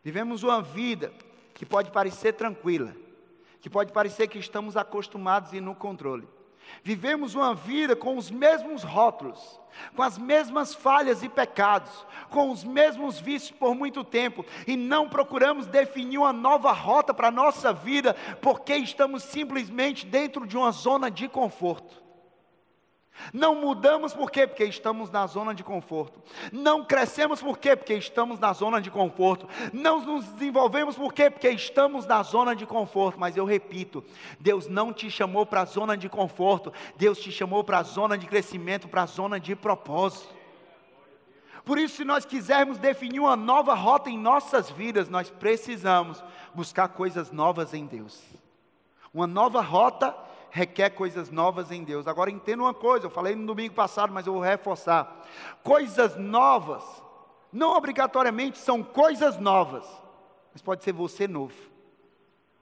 Vivemos 0.02 0.42
uma 0.44 0.62
vida 0.62 1.12
que 1.54 1.66
pode 1.66 1.90
parecer 1.90 2.34
tranquila, 2.34 2.94
que 3.60 3.68
pode 3.68 3.92
parecer 3.92 4.28
que 4.28 4.38
estamos 4.38 4.76
acostumados 4.76 5.52
e 5.52 5.60
no 5.60 5.74
controle. 5.74 6.26
Vivemos 6.82 7.34
uma 7.34 7.54
vida 7.54 7.94
com 7.94 8.16
os 8.16 8.30
mesmos 8.30 8.82
rótulos, 8.82 9.60
com 9.94 10.02
as 10.02 10.18
mesmas 10.18 10.74
falhas 10.74 11.22
e 11.22 11.28
pecados, 11.28 12.06
com 12.28 12.50
os 12.50 12.64
mesmos 12.64 13.20
vícios 13.20 13.52
por 13.52 13.74
muito 13.74 14.02
tempo, 14.02 14.44
e 14.66 14.76
não 14.76 15.08
procuramos 15.08 15.66
definir 15.66 16.18
uma 16.18 16.32
nova 16.32 16.72
rota 16.72 17.14
para 17.14 17.28
a 17.28 17.32
nossa 17.32 17.72
vida, 17.72 18.14
porque 18.40 18.74
estamos 18.74 19.22
simplesmente 19.22 20.04
dentro 20.04 20.46
de 20.46 20.56
uma 20.56 20.72
zona 20.72 21.10
de 21.10 21.28
conforto. 21.28 22.01
Não 23.32 23.54
mudamos 23.54 24.14
por 24.14 24.30
quê? 24.30 24.46
Porque 24.46 24.64
estamos 24.64 25.10
na 25.10 25.26
zona 25.26 25.54
de 25.54 25.62
conforto. 25.62 26.20
Não 26.50 26.84
crescemos 26.84 27.40
por 27.40 27.58
quê? 27.58 27.76
Porque 27.76 27.94
estamos 27.94 28.38
na 28.38 28.52
zona 28.52 28.80
de 28.80 28.90
conforto. 28.90 29.48
Não 29.72 30.00
nos 30.00 30.26
desenvolvemos 30.28 30.96
por 30.96 31.12
quê? 31.12 31.30
Porque 31.30 31.48
estamos 31.50 32.06
na 32.06 32.22
zona 32.22 32.56
de 32.56 32.66
conforto. 32.66 33.20
Mas 33.20 33.36
eu 33.36 33.44
repito, 33.44 34.02
Deus 34.40 34.66
não 34.66 34.92
te 34.92 35.10
chamou 35.10 35.44
para 35.44 35.62
a 35.62 35.66
zona 35.66 35.96
de 35.96 36.08
conforto. 36.08 36.72
Deus 36.96 37.18
te 37.18 37.30
chamou 37.30 37.62
para 37.62 37.78
a 37.78 37.82
zona 37.82 38.16
de 38.16 38.26
crescimento, 38.26 38.88
para 38.88 39.02
a 39.02 39.06
zona 39.06 39.38
de 39.38 39.54
propósito. 39.54 40.34
Por 41.64 41.78
isso, 41.78 41.96
se 41.96 42.04
nós 42.04 42.24
quisermos 42.24 42.78
definir 42.78 43.20
uma 43.20 43.36
nova 43.36 43.74
rota 43.74 44.10
em 44.10 44.18
nossas 44.18 44.68
vidas, 44.70 45.08
nós 45.08 45.30
precisamos 45.30 46.22
buscar 46.52 46.88
coisas 46.88 47.30
novas 47.30 47.72
em 47.72 47.86
Deus. 47.86 48.20
Uma 49.14 49.28
nova 49.28 49.60
rota 49.60 50.12
requer 50.52 50.90
coisas 50.90 51.30
novas 51.30 51.72
em 51.72 51.82
Deus. 51.82 52.06
Agora 52.06 52.30
entenda 52.30 52.62
uma 52.62 52.74
coisa, 52.74 53.06
eu 53.06 53.10
falei 53.10 53.34
no 53.34 53.46
domingo 53.46 53.74
passado, 53.74 54.12
mas 54.12 54.26
eu 54.26 54.34
vou 54.34 54.42
reforçar. 54.42 55.26
Coisas 55.62 56.14
novas, 56.16 56.84
não 57.50 57.74
obrigatoriamente 57.74 58.58
são 58.58 58.82
coisas 58.82 59.38
novas, 59.38 59.84
mas 60.52 60.60
pode 60.60 60.84
ser 60.84 60.92
você 60.92 61.26
novo. 61.26 61.71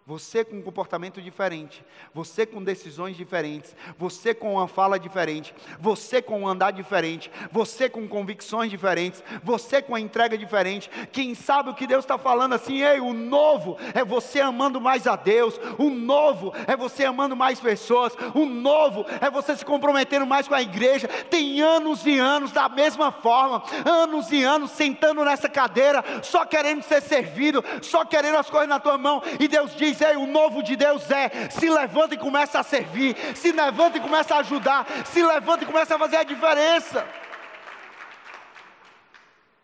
Você 0.07 0.45
com 0.45 0.57
um 0.57 0.63
comportamento 0.63 1.21
diferente, 1.23 1.85
você 2.13 2.45
com 2.45 2.65
decisões 2.65 3.17
diferentes, 3.17 3.77
você 3.97 4.35
com 4.35 4.55
uma 4.55 4.67
fala 4.67 4.99
diferente, 4.99 5.55
você 5.79 6.21
com 6.21 6.41
um 6.41 6.49
andar 6.49 6.73
diferente, 6.73 7.31
você 7.53 7.89
com 7.89 8.09
convicções 8.09 8.71
diferentes, 8.71 9.23
você 9.45 9.81
com 9.81 9.95
a 9.95 10.01
entrega 10.01 10.37
diferente. 10.37 10.91
Quem 11.13 11.35
sabe 11.35 11.71
o 11.71 11.75
que 11.75 11.87
Deus 11.87 12.05
está 12.05 12.19
falando 12.19 12.55
assim, 12.55 12.83
ei, 12.83 12.99
o 12.99 13.13
novo 13.13 13.77
é 13.95 14.05
você 14.05 14.41
amando 14.41 14.81
mais 14.81 15.07
a 15.07 15.15
Deus, 15.15 15.61
o 15.79 15.91
novo 15.91 16.53
é 16.67 16.75
você 16.75 17.05
amando 17.05 17.37
mais 17.37 17.61
pessoas, 17.61 18.13
o 18.35 18.47
novo 18.47 19.05
é 19.21 19.31
você 19.31 19.55
se 19.55 19.65
comprometendo 19.65 20.27
mais 20.27 20.49
com 20.49 20.55
a 20.55 20.63
igreja. 20.63 21.07
Tem 21.07 21.61
anos 21.61 22.05
e 22.05 22.19
anos 22.19 22.51
da 22.51 22.69
mesma 22.69 23.13
forma, 23.13 23.63
anos 23.85 24.33
e 24.33 24.43
anos 24.43 24.73
sentando 24.73 25.25
nessa 25.25 25.49
cadeira, 25.49 26.03
só 26.23 26.45
querendo 26.45 26.83
ser 26.83 27.03
servido, 27.03 27.63
só 27.83 28.05
querendo 28.05 28.39
as 28.39 28.51
coisas 28.51 28.69
na 28.69 28.81
tua 28.81 28.99
mão, 28.99 29.23
e 29.39 29.47
Deus 29.47 29.77
diz: 29.77 30.00
Ei, 30.05 30.17
o 30.17 30.27
novo 30.27 30.63
de 30.63 30.77
Deus 30.77 31.11
é: 31.11 31.51
se 31.51 31.69
levanta 31.69 32.15
e 32.15 32.19
começa 32.19 32.59
a 32.59 32.63
servir, 32.63 33.17
se 33.35 33.53
levanta 33.53 33.99
e 33.99 34.01
começa 34.01 34.35
a 34.35 34.39
ajudar, 34.39 34.87
se 35.05 35.23
levanta 35.23 35.65
e 35.65 35.67
começa 35.67 35.95
a 35.95 35.99
fazer 35.99 36.17
a 36.17 36.25
diferença. 36.25 37.07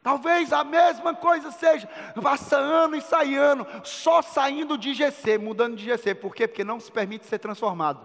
Talvez 0.02 0.52
a 0.52 0.62
mesma 0.62 1.14
coisa 1.14 1.50
seja, 1.50 1.88
passa 2.22 2.56
ano 2.56 2.94
e 2.94 3.00
sai 3.00 3.34
ano, 3.34 3.66
só 3.82 4.22
saindo 4.22 4.78
de 4.78 4.94
GC, 4.94 5.36
mudando 5.36 5.74
de 5.74 5.84
GC. 5.84 6.14
Por 6.14 6.32
quê? 6.32 6.46
Porque 6.46 6.62
não 6.62 6.78
se 6.78 6.92
permite 6.92 7.26
ser 7.26 7.40
transformado. 7.40 8.00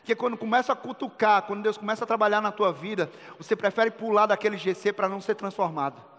Porque 0.00 0.14
quando 0.14 0.36
começa 0.36 0.74
a 0.74 0.76
cutucar, 0.76 1.42
quando 1.42 1.62
Deus 1.62 1.78
começa 1.78 2.04
a 2.04 2.06
trabalhar 2.06 2.42
na 2.42 2.52
tua 2.52 2.70
vida, 2.70 3.10
você 3.38 3.56
prefere 3.56 3.90
pular 3.90 4.26
daquele 4.26 4.58
GC 4.58 4.92
para 4.92 5.08
não 5.08 5.22
ser 5.22 5.34
transformado. 5.34 6.11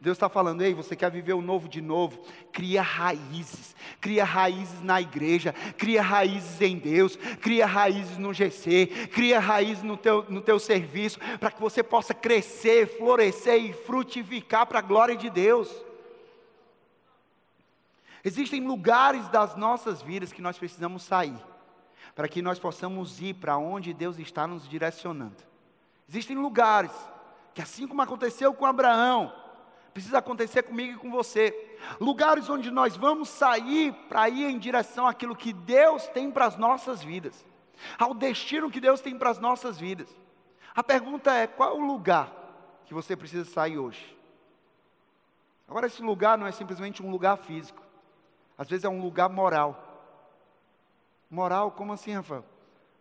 Deus 0.00 0.16
está 0.16 0.28
falando, 0.28 0.62
ei, 0.62 0.72
você 0.72 0.94
quer 0.94 1.10
viver 1.10 1.32
o 1.32 1.42
novo 1.42 1.68
de 1.68 1.80
novo? 1.80 2.22
Cria 2.52 2.80
raízes, 2.82 3.74
cria 4.00 4.24
raízes 4.24 4.80
na 4.80 5.00
igreja, 5.00 5.52
cria 5.76 6.00
raízes 6.00 6.60
em 6.60 6.78
Deus, 6.78 7.16
cria 7.40 7.66
raízes 7.66 8.16
no 8.16 8.32
GC, 8.32 9.08
cria 9.12 9.40
raízes 9.40 9.82
no 9.82 9.96
teu, 9.96 10.24
no 10.28 10.40
teu 10.40 10.60
serviço, 10.60 11.18
para 11.40 11.50
que 11.50 11.60
você 11.60 11.82
possa 11.82 12.14
crescer, 12.14 12.96
florescer 12.96 13.60
e 13.60 13.72
frutificar 13.72 14.66
para 14.66 14.78
a 14.78 14.82
glória 14.82 15.16
de 15.16 15.28
Deus. 15.28 15.68
Existem 18.24 18.64
lugares 18.64 19.26
das 19.28 19.56
nossas 19.56 20.00
vidas 20.00 20.32
que 20.32 20.42
nós 20.42 20.56
precisamos 20.56 21.02
sair, 21.02 21.36
para 22.14 22.28
que 22.28 22.40
nós 22.40 22.60
possamos 22.60 23.20
ir 23.20 23.34
para 23.34 23.56
onde 23.56 23.92
Deus 23.92 24.16
está 24.20 24.46
nos 24.46 24.68
direcionando. 24.68 25.42
Existem 26.08 26.36
lugares 26.36 26.92
que, 27.52 27.60
assim 27.60 27.88
como 27.88 28.00
aconteceu 28.00 28.54
com 28.54 28.64
Abraão, 28.64 29.47
precisa 29.98 30.18
acontecer 30.18 30.62
comigo 30.62 30.92
e 30.92 30.98
com 30.98 31.10
você. 31.10 31.52
Lugares 32.00 32.48
onde 32.48 32.70
nós 32.70 32.96
vamos 32.96 33.28
sair 33.28 33.92
para 34.08 34.28
ir 34.28 34.44
em 34.44 34.58
direção 34.58 35.08
àquilo 35.08 35.34
que 35.34 35.52
Deus 35.52 36.06
tem 36.08 36.30
para 36.30 36.46
as 36.46 36.56
nossas 36.56 37.02
vidas, 37.02 37.44
ao 37.98 38.14
destino 38.14 38.70
que 38.70 38.80
Deus 38.80 39.00
tem 39.00 39.18
para 39.18 39.30
as 39.30 39.40
nossas 39.40 39.78
vidas. 39.78 40.08
A 40.74 40.84
pergunta 40.84 41.32
é: 41.32 41.48
qual 41.48 41.76
o 41.76 41.84
lugar 41.84 42.32
que 42.86 42.94
você 42.94 43.16
precisa 43.16 43.44
sair 43.44 43.76
hoje? 43.76 44.16
Agora, 45.66 45.86
esse 45.86 46.00
lugar 46.00 46.38
não 46.38 46.46
é 46.46 46.52
simplesmente 46.52 47.02
um 47.02 47.10
lugar 47.10 47.36
físico, 47.36 47.82
às 48.56 48.68
vezes 48.68 48.84
é 48.84 48.88
um 48.88 49.02
lugar 49.02 49.28
moral. 49.28 49.84
Moral, 51.28 51.72
como 51.72 51.92
assim, 51.92 52.12
Rafael? 52.12 52.44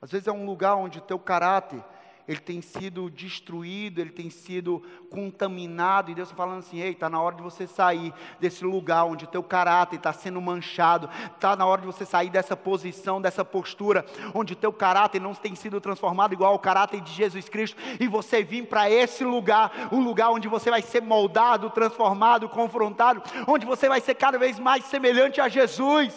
Às 0.01 0.11
vezes 0.11 0.27
é 0.27 0.31
um 0.31 0.45
lugar 0.45 0.75
onde 0.75 0.97
o 0.97 1.01
teu 1.01 1.17
caráter 1.17 1.83
ele 2.27 2.39
tem 2.39 2.61
sido 2.61 3.09
destruído, 3.09 4.01
ele 4.01 4.09
tem 4.09 4.29
sido 4.29 4.83
contaminado, 5.09 6.11
e 6.11 6.15
Deus 6.15 6.27
está 6.27 6.35
falando 6.35 6.59
assim: 6.59 6.81
ei, 6.81 6.91
está 6.91 7.09
na 7.09 7.21
hora 7.21 7.35
de 7.37 7.41
você 7.41 7.65
sair 7.65 8.13
desse 8.39 8.65
lugar 8.65 9.05
onde 9.05 9.23
o 9.23 9.27
teu 9.27 9.41
caráter 9.41 9.95
está 9.95 10.11
sendo 10.11 10.41
manchado, 10.41 11.09
está 11.33 11.55
na 11.55 11.65
hora 11.65 11.81
de 11.81 11.87
você 11.87 12.05
sair 12.05 12.29
dessa 12.29 12.57
posição, 12.57 13.21
dessa 13.21 13.45
postura, 13.45 14.05
onde 14.33 14.53
o 14.53 14.55
teu 14.57 14.73
caráter 14.73 15.21
não 15.21 15.33
tem 15.33 15.55
sido 15.55 15.79
transformado 15.79 16.33
igual 16.33 16.51
ao 16.51 16.59
caráter 16.59 16.99
de 16.99 17.13
Jesus 17.13 17.47
Cristo, 17.47 17.77
e 17.97 18.07
você 18.07 18.43
vir 18.43 18.67
para 18.67 18.89
esse 18.89 19.23
lugar, 19.23 19.89
um 19.91 20.03
lugar 20.03 20.29
onde 20.31 20.49
você 20.49 20.69
vai 20.69 20.81
ser 20.81 21.01
moldado, 21.01 21.69
transformado, 21.69 22.49
confrontado, 22.49 23.23
onde 23.47 23.65
você 23.65 23.87
vai 23.87 24.01
ser 24.01 24.15
cada 24.15 24.37
vez 24.37 24.59
mais 24.59 24.83
semelhante 24.85 25.39
a 25.39 25.47
Jesus. 25.47 26.13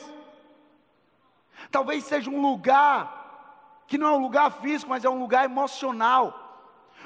Talvez 1.71 2.03
seja 2.03 2.29
um 2.29 2.43
lugar 2.43 3.20
que 3.91 3.99
não 3.99 4.07
é 4.07 4.13
um 4.13 4.23
lugar 4.23 4.53
físico, 4.53 4.89
mas 4.89 5.05
é 5.05 5.11
um 5.11 5.19
lugar 5.19 5.45
emocional 5.45 6.47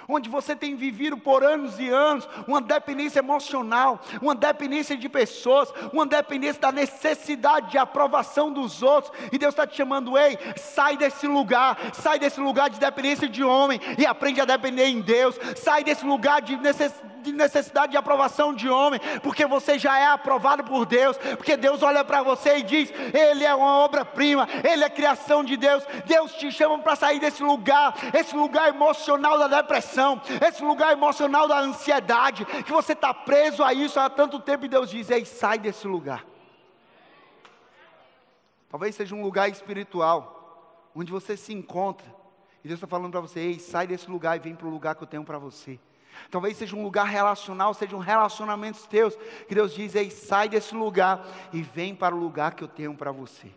onde 0.07 0.29
você 0.29 0.55
tem 0.55 0.77
vivido 0.77 1.17
por 1.17 1.43
anos 1.43 1.79
e 1.79 1.89
anos 1.89 2.29
uma 2.47 2.61
dependência 2.61 3.21
emocional, 3.21 3.99
uma 4.21 4.35
dependência 4.35 4.95
de 4.95 5.09
pessoas, 5.09 5.73
uma 5.95 6.05
dependência 6.05 6.61
da 6.61 6.71
necessidade 6.71 7.71
de 7.71 7.79
aprovação 7.79 8.53
dos 8.53 8.83
outros, 8.83 9.11
e 9.33 9.39
Deus 9.39 9.55
está 9.55 9.67
te 9.67 9.77
chamando, 9.77 10.19
ei, 10.19 10.39
sai 10.59 10.99
desse 10.99 11.27
lugar, 11.27 11.79
sai 11.95 12.19
desse 12.19 12.39
lugar 12.39 12.69
de 12.69 12.79
dependência 12.79 13.27
de 13.27 13.43
homem 13.43 13.81
e 13.97 14.05
aprende 14.05 14.43
a 14.43 14.45
depender 14.45 14.89
em 14.89 15.01
Deus, 15.01 15.39
sai 15.57 15.83
desse 15.83 16.05
lugar 16.05 16.43
de 16.43 16.55
necessidade 16.59 17.14
de 17.25 17.33
necessidade 17.33 17.93
de 17.93 17.97
aprovação 17.97 18.55
de 18.55 18.69
homem, 18.69 19.01
porque 19.23 19.47
você 19.47 19.79
já 19.79 19.99
é 19.99 20.07
aprovado 20.07 20.63
por 20.65 20.85
Deus, 20.85 21.17
porque 21.37 21.57
Deus 21.57 21.83
olha 21.83 22.05
para 22.05 22.23
você 22.23 22.59
e 22.59 22.63
diz: 22.63 22.93
Ele 23.13 23.45
é 23.45 23.55
uma 23.55 23.79
obra-prima, 23.79 24.47
Ele 24.63 24.85
é 24.85 24.91
criação 24.91 25.43
de 25.43 25.57
Deus. 25.57 25.85
Deus 26.07 26.33
te 26.35 26.51
chama 26.53 26.79
para 26.79 26.97
sair 26.97 27.19
desse 27.19 27.43
lugar, 27.43 27.95
esse 28.13 28.37
lugar 28.37 28.69
emocional 28.69 29.39
da 29.39 29.49
depressão, 29.49 30.21
esse 30.47 30.63
lugar 30.63 30.93
emocional 30.93 31.49
da 31.49 31.59
ansiedade, 31.59 32.45
que 32.45 32.73
você 32.73 32.93
está 32.93 33.13
preso 33.13 33.63
a 33.63 33.73
isso 33.73 33.99
há 33.99 34.11
tanto 34.11 34.39
tempo, 34.39 34.67
e 34.67 34.69
Deus 34.69 34.91
diz: 34.91 35.11
Ei, 35.11 35.25
sai 35.25 35.59
desse 35.59 35.87
lugar. 35.87 36.25
Talvez 38.69 38.95
seja 38.95 39.15
um 39.15 39.23
lugar 39.23 39.49
espiritual, 39.49 40.91
onde 40.95 41.13
você 41.13 41.37
se 41.37 41.53
encontra, 41.53 42.07
e 42.65 42.69
Deus 42.69 42.79
está 42.79 42.87
falando 42.87 43.13
para 43.13 43.21
você: 43.21 43.41
Ei, 43.41 43.59
sai 43.59 43.87
desse 43.87 44.11
lugar 44.11 44.37
e 44.37 44.41
vem 44.41 44.55
para 44.55 44.67
o 44.67 44.71
lugar 44.71 44.95
que 44.95 45.03
eu 45.03 45.07
tenho 45.07 45.25
para 45.25 45.39
você. 45.39 45.79
Talvez 46.31 46.57
seja 46.57 46.77
um 46.77 46.83
lugar 46.83 47.07
relacional, 47.07 47.75
seja 47.75 47.97
um 47.97 48.01
relacionamento 48.01 48.87
teus, 48.89 49.17
que 49.49 49.55
Deus 49.55 49.75
diz: 49.75 49.95
Ei, 49.95 50.11
sai 50.11 50.49
desse 50.49 50.75
lugar 50.75 51.27
e 51.53 51.63
vem 51.63 51.95
para 51.95 52.15
o 52.15 52.19
lugar 52.19 52.55
que 52.55 52.65
eu 52.65 52.69
tenho 52.69 52.95
para 52.95 53.13
você. 53.13 53.51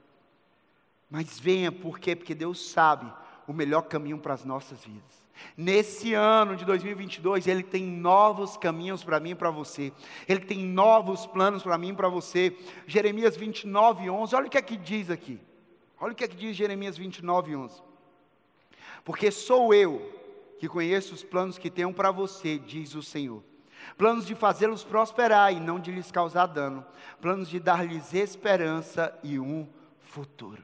Mas 1.10 1.40
venha, 1.40 1.72
por 1.72 2.00
quê? 2.00 2.16
Porque 2.16 2.36
Deus 2.36 2.70
sabe 2.70 3.12
o 3.48 3.54
melhor 3.54 3.84
caminho 3.84 4.18
para 4.18 4.34
as 4.34 4.44
nossas 4.44 4.84
vidas. 4.84 5.28
Nesse 5.56 6.14
ano 6.14 6.56
de 6.56 6.66
2022, 6.66 7.48
Ele 7.48 7.64
tem 7.64 7.84
novos 7.84 8.58
caminhos 8.58 9.04
para 9.04 9.20
mim 9.20 9.32
e 9.32 9.36
para 9.36 9.52
você. 9.52 9.94
Ele 10.28 10.40
tem 10.42 10.60
novos 10.60 11.26
planos 11.26 11.64
para 11.64 11.78
mim 11.78 11.90
e 11.90 11.94
para 11.94 12.10
você. 12.10 12.58
Jeremias 12.86 13.38
29, 13.38 14.10
11. 14.10 14.36
Olha 14.36 14.48
o 14.48 14.50
que 14.50 14.58
é 14.58 14.62
que 14.62 14.76
diz 14.76 15.10
aqui. 15.10 15.40
Olha 16.00 16.14
o 16.14 16.16
que 16.16 16.24
é 16.24 16.28
que 16.28 16.36
diz 16.36 16.56
Jeremias 16.56 16.98
29, 16.98 17.56
11. 17.56 17.82
Porque 19.04 19.32
sou 19.32 19.74
eu 19.74 20.17
que 20.60 20.68
conheço 20.68 21.14
os 21.14 21.24
planos 21.24 21.58
que 21.58 21.70
tenho 21.70 21.94
para 21.94 22.12
você, 22.12 22.58
diz 22.58 22.96
o 22.96 23.04
Senhor. 23.04 23.44
Planos 23.98 24.26
de 24.26 24.36
fazê-los 24.36 24.84
prosperar 24.84 25.54
e 25.54 25.60
não 25.60 25.80
de 25.80 25.92
lhes 25.92 26.12
causar 26.12 26.48
dano. 26.48 26.86
Planos 27.22 27.48
de 27.48 27.60
dar-lhes 27.60 28.14
esperança 28.14 29.18
e 29.24 29.40
um 29.40 29.68
futuro. 30.00 30.64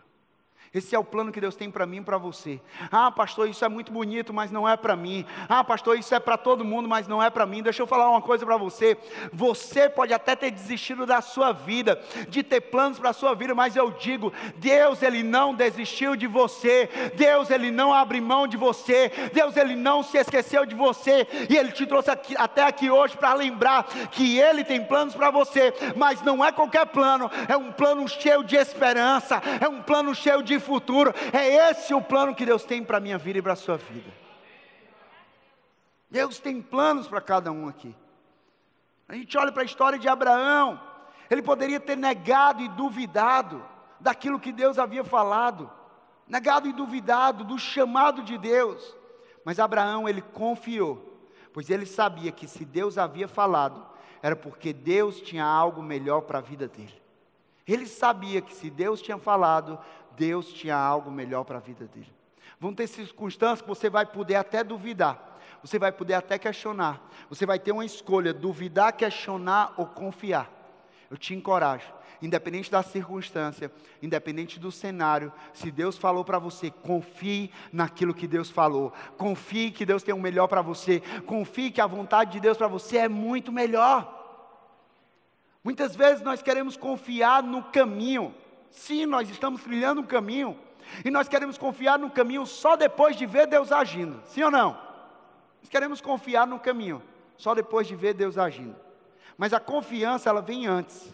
Esse 0.74 0.96
é 0.96 1.00
o 1.00 1.04
plano 1.04 1.32
que 1.32 1.40
Deus 1.40 1.56
tem 1.56 1.70
para 1.70 1.86
mim 1.86 1.98
e 1.98 2.02
para 2.02 2.18
você. 2.18 2.60
Ah, 2.92 3.12
pastor, 3.12 3.48
isso 3.48 3.64
é 3.64 3.70
muito 3.70 3.92
bonito, 3.92 4.34
mas 4.34 4.50
não 4.50 4.68
é 4.68 4.76
para 4.76 4.96
mim. 4.96 5.24
Ah, 5.48 5.64
pastor, 5.64 6.00
isso 6.00 6.16
é 6.16 6.20
para 6.20 6.36
todo 6.36 6.66
mundo, 6.66 6.90
mas 6.90 7.08
não 7.08 7.22
é 7.22 7.30
para 7.30 7.46
mim. 7.46 7.62
Deixa 7.62 7.84
eu 7.84 7.88
falar 7.88 8.10
uma 8.10 8.22
coisa 8.22 8.44
para 8.44 8.58
você. 8.58 8.98
Você 9.32 9.88
pode 9.88 10.16
até 10.16 10.36
ter 10.36 10.50
desistido 10.50 11.06
da 11.06 11.22
sua 11.22 11.52
vida, 11.52 12.02
de 12.28 12.42
ter 12.42 12.60
planos 12.60 12.98
para 12.98 13.12
a 13.12 13.14
sua 13.14 13.36
vida, 13.36 13.54
mas 13.54 13.76
eu 13.76 13.92
digo, 13.92 14.34
Deus 14.56 15.04
ele 15.04 15.22
não 15.22 15.54
desistiu 15.54 16.16
de 16.16 16.26
você. 16.26 16.90
Deus 17.16 17.52
ele 17.52 17.70
não 17.70 17.94
abre 17.94 18.20
mão 18.20 18.48
de 18.48 18.58
você. 18.58 19.12
Deus 19.32 19.56
ele 19.56 19.76
não 19.76 20.02
se 20.02 20.18
esqueceu 20.18 20.66
de 20.66 20.74
você 20.74 21.28
e 21.52 21.56
ele 21.56 21.72
te 21.72 21.86
trouxe 21.86 22.10
aqui, 22.10 22.36
até 22.36 22.64
aqui 22.64 22.90
hoje 22.90 23.16
para 23.16 23.36
lembrar 23.36 23.84
que 24.12 24.40
ele 24.40 24.64
tem 24.64 24.84
planos 24.84 25.14
para 25.14 25.30
você, 25.30 25.72
mas 25.96 26.24
não 26.24 26.44
é 26.44 26.52
qualquer 26.52 26.88
plano, 26.88 27.30
é 27.48 27.56
um 27.56 27.72
plano 27.72 28.08
cheio 28.08 28.44
de 28.44 28.56
esperança, 28.56 29.42
é 29.62 29.68
um 29.68 29.82
plano 29.82 30.16
cheio 30.16 30.42
de 30.42 30.63
futuro. 30.64 31.14
É 31.32 31.70
esse 31.70 31.94
o 31.94 32.02
plano 32.02 32.34
que 32.34 32.46
Deus 32.46 32.64
tem 32.64 32.84
para 32.84 32.98
a 32.98 33.02
minha 33.02 33.18
vida 33.18 33.38
e 33.38 33.42
para 33.42 33.54
a 33.54 33.56
sua 33.56 33.78
vida. 33.78 34.12
Deus 36.10 36.40
tem 36.40 36.62
planos 36.62 37.08
para 37.08 37.22
cada 37.22 37.52
um 37.52 37.68
aqui. 37.68 37.96
A 39.08 39.16
gente 39.16 39.38
olha 39.38 39.52
para 39.52 39.62
a 39.62 39.66
história 39.66 40.00
de 40.00 40.08
Abraão, 40.08 40.80
ele 41.30 41.42
poderia 41.42 41.80
ter 41.80 41.98
negado 41.98 42.62
e 42.62 42.70
duvidado 42.70 43.64
daquilo 44.00 44.40
que 44.40 44.52
Deus 44.52 44.78
havia 44.78 45.04
falado, 45.04 45.72
negado 46.28 46.68
e 46.68 46.74
duvidado 46.74 47.44
do 47.44 47.58
chamado 47.58 48.24
de 48.24 48.38
Deus. 48.38 48.96
Mas 49.44 49.60
Abraão, 49.60 50.08
ele 50.08 50.22
confiou, 50.22 51.20
pois 51.52 51.70
ele 51.70 51.86
sabia 51.86 52.32
que 52.32 52.48
se 52.48 52.64
Deus 52.64 52.98
havia 52.98 53.28
falado, 53.28 53.86
era 54.22 54.36
porque 54.36 54.72
Deus 54.72 55.20
tinha 55.20 55.46
algo 55.46 55.82
melhor 55.82 56.22
para 56.22 56.40
a 56.40 56.42
vida 56.42 56.68
dele. 56.68 57.02
Ele 57.68 57.86
sabia 57.88 58.42
que 58.42 58.54
se 58.54 58.70
Deus 58.70 59.02
tinha 59.02 59.18
falado, 59.18 59.80
Deus 60.18 60.52
tinha 60.54 60.76
algo 60.76 61.12
melhor 61.12 61.44
para 61.44 61.58
a 61.58 61.62
vida 61.62 61.86
dele. 61.86 62.14
Vão 62.60 62.74
ter 62.74 62.88
circunstâncias 62.88 63.62
que 63.62 63.68
você 63.68 63.90
vai 63.90 64.06
poder 64.06 64.36
até 64.36 64.64
duvidar, 64.64 65.40
você 65.62 65.78
vai 65.78 65.92
poder 65.92 66.14
até 66.14 66.38
questionar, 66.38 67.02
você 67.30 67.46
vai 67.46 67.60
ter 67.60 67.72
uma 67.72 67.86
escolha: 67.86 68.34
duvidar, 68.34 68.94
questionar 68.94 69.74
ou 69.78 69.86
confiar. 69.86 70.50
Eu 71.10 71.18
te 71.18 71.34
encorajo. 71.34 71.94
independente 72.22 72.72
da 72.72 72.82
circunstância, 72.82 73.70
independente 74.02 74.60
do 74.60 74.72
cenário, 74.72 75.32
se 75.54 75.70
Deus 75.70 75.98
falou 75.98 76.24
para 76.24 76.40
você, 76.40 76.72
confie 76.72 77.52
naquilo 77.72 78.14
que 78.14 78.26
Deus 78.26 78.50
falou. 78.50 78.94
Confie 79.18 79.72
que 79.72 79.86
Deus 79.86 80.04
tem 80.04 80.16
o 80.16 80.20
melhor 80.20 80.48
para 80.48 80.62
você. 80.62 81.02
Confie 81.26 81.70
que 81.70 81.82
a 81.82 81.88
vontade 81.88 82.32
de 82.32 82.40
Deus 82.40 82.58
para 82.58 82.68
você 82.68 82.98
é 82.98 83.10
muito 83.10 83.52
melhor. 83.52 84.22
Muitas 85.64 85.96
vezes 85.96 86.24
nós 86.24 86.42
queremos 86.42 86.78
confiar 86.78 87.44
no 87.44 87.64
caminho. 87.64 88.34
Sim, 88.74 89.06
nós 89.06 89.30
estamos 89.30 89.62
trilhando 89.64 90.02
um 90.02 90.06
caminho. 90.06 90.60
E 91.06 91.12
nós 91.12 91.30
queremos 91.30 91.58
confiar 91.58 91.98
no 91.98 92.10
caminho 92.10 92.46
só 92.46 92.76
depois 92.76 93.16
de 93.16 93.26
ver 93.26 93.48
Deus 93.48 93.72
agindo. 93.72 94.22
Sim 94.26 94.44
ou 94.44 94.52
não? 94.52 94.72
Nós 95.62 95.70
queremos 95.70 96.02
confiar 96.02 96.46
no 96.46 96.60
caminho 96.60 97.02
só 97.38 97.56
depois 97.56 97.88
de 97.88 97.96
ver 97.96 98.14
Deus 98.14 98.38
agindo. 98.38 98.76
Mas 99.38 99.54
a 99.54 99.60
confiança, 99.60 100.30
ela 100.30 100.42
vem 100.42 100.68
antes. 100.68 101.14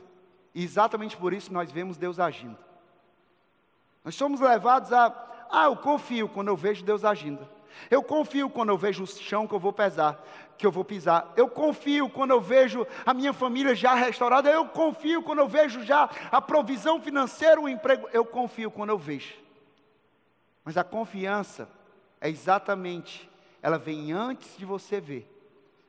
E 0.56 0.64
exatamente 0.64 1.16
por 1.16 1.34
isso 1.34 1.54
nós 1.54 1.72
vemos 1.72 1.98
Deus 1.98 2.20
agindo. 2.20 2.58
Nós 4.04 4.16
somos 4.16 4.40
levados 4.40 4.92
a, 4.92 5.14
ah, 5.52 5.66
eu 5.66 5.76
confio 5.76 6.30
quando 6.30 6.48
eu 6.48 6.56
vejo 6.56 6.84
Deus 6.84 7.04
agindo. 7.04 7.48
Eu 7.90 8.04
confio 8.04 8.50
quando 8.50 8.70
eu 8.70 8.78
vejo 8.78 9.04
o 9.04 9.08
chão 9.08 9.48
que 9.48 9.54
eu 9.54 9.60
vou 9.60 9.74
pesar, 9.74 10.24
que 10.58 10.66
eu 10.66 10.72
vou 10.72 10.84
pisar. 10.84 11.32
Eu 11.36 11.48
confio 11.48 12.10
quando 12.10 12.32
eu 12.32 12.42
vejo 12.42 12.86
a 13.06 13.14
minha 13.14 13.34
família 13.34 13.74
já 13.74 13.94
restaurada. 13.94 14.50
Eu 14.50 14.66
confio 14.66 15.24
quando 15.24 15.40
eu 15.40 15.48
vejo 15.48 15.84
já 15.84 16.10
a 16.32 16.42
provisão 16.42 17.02
financeira, 17.02 17.60
o 17.60 17.70
emprego. 17.70 18.10
Eu 18.12 18.26
confio 18.26 18.70
quando 18.70 18.90
eu 18.90 18.98
vejo. 18.98 19.34
Mas 20.64 20.78
a 20.78 20.84
confiança 20.84 21.70
é 22.22 22.30
exatamente, 22.30 23.30
ela 23.62 23.78
vem 23.78 24.12
antes 24.12 24.58
de 24.58 24.66
você 24.66 25.00
ver. 25.00 25.28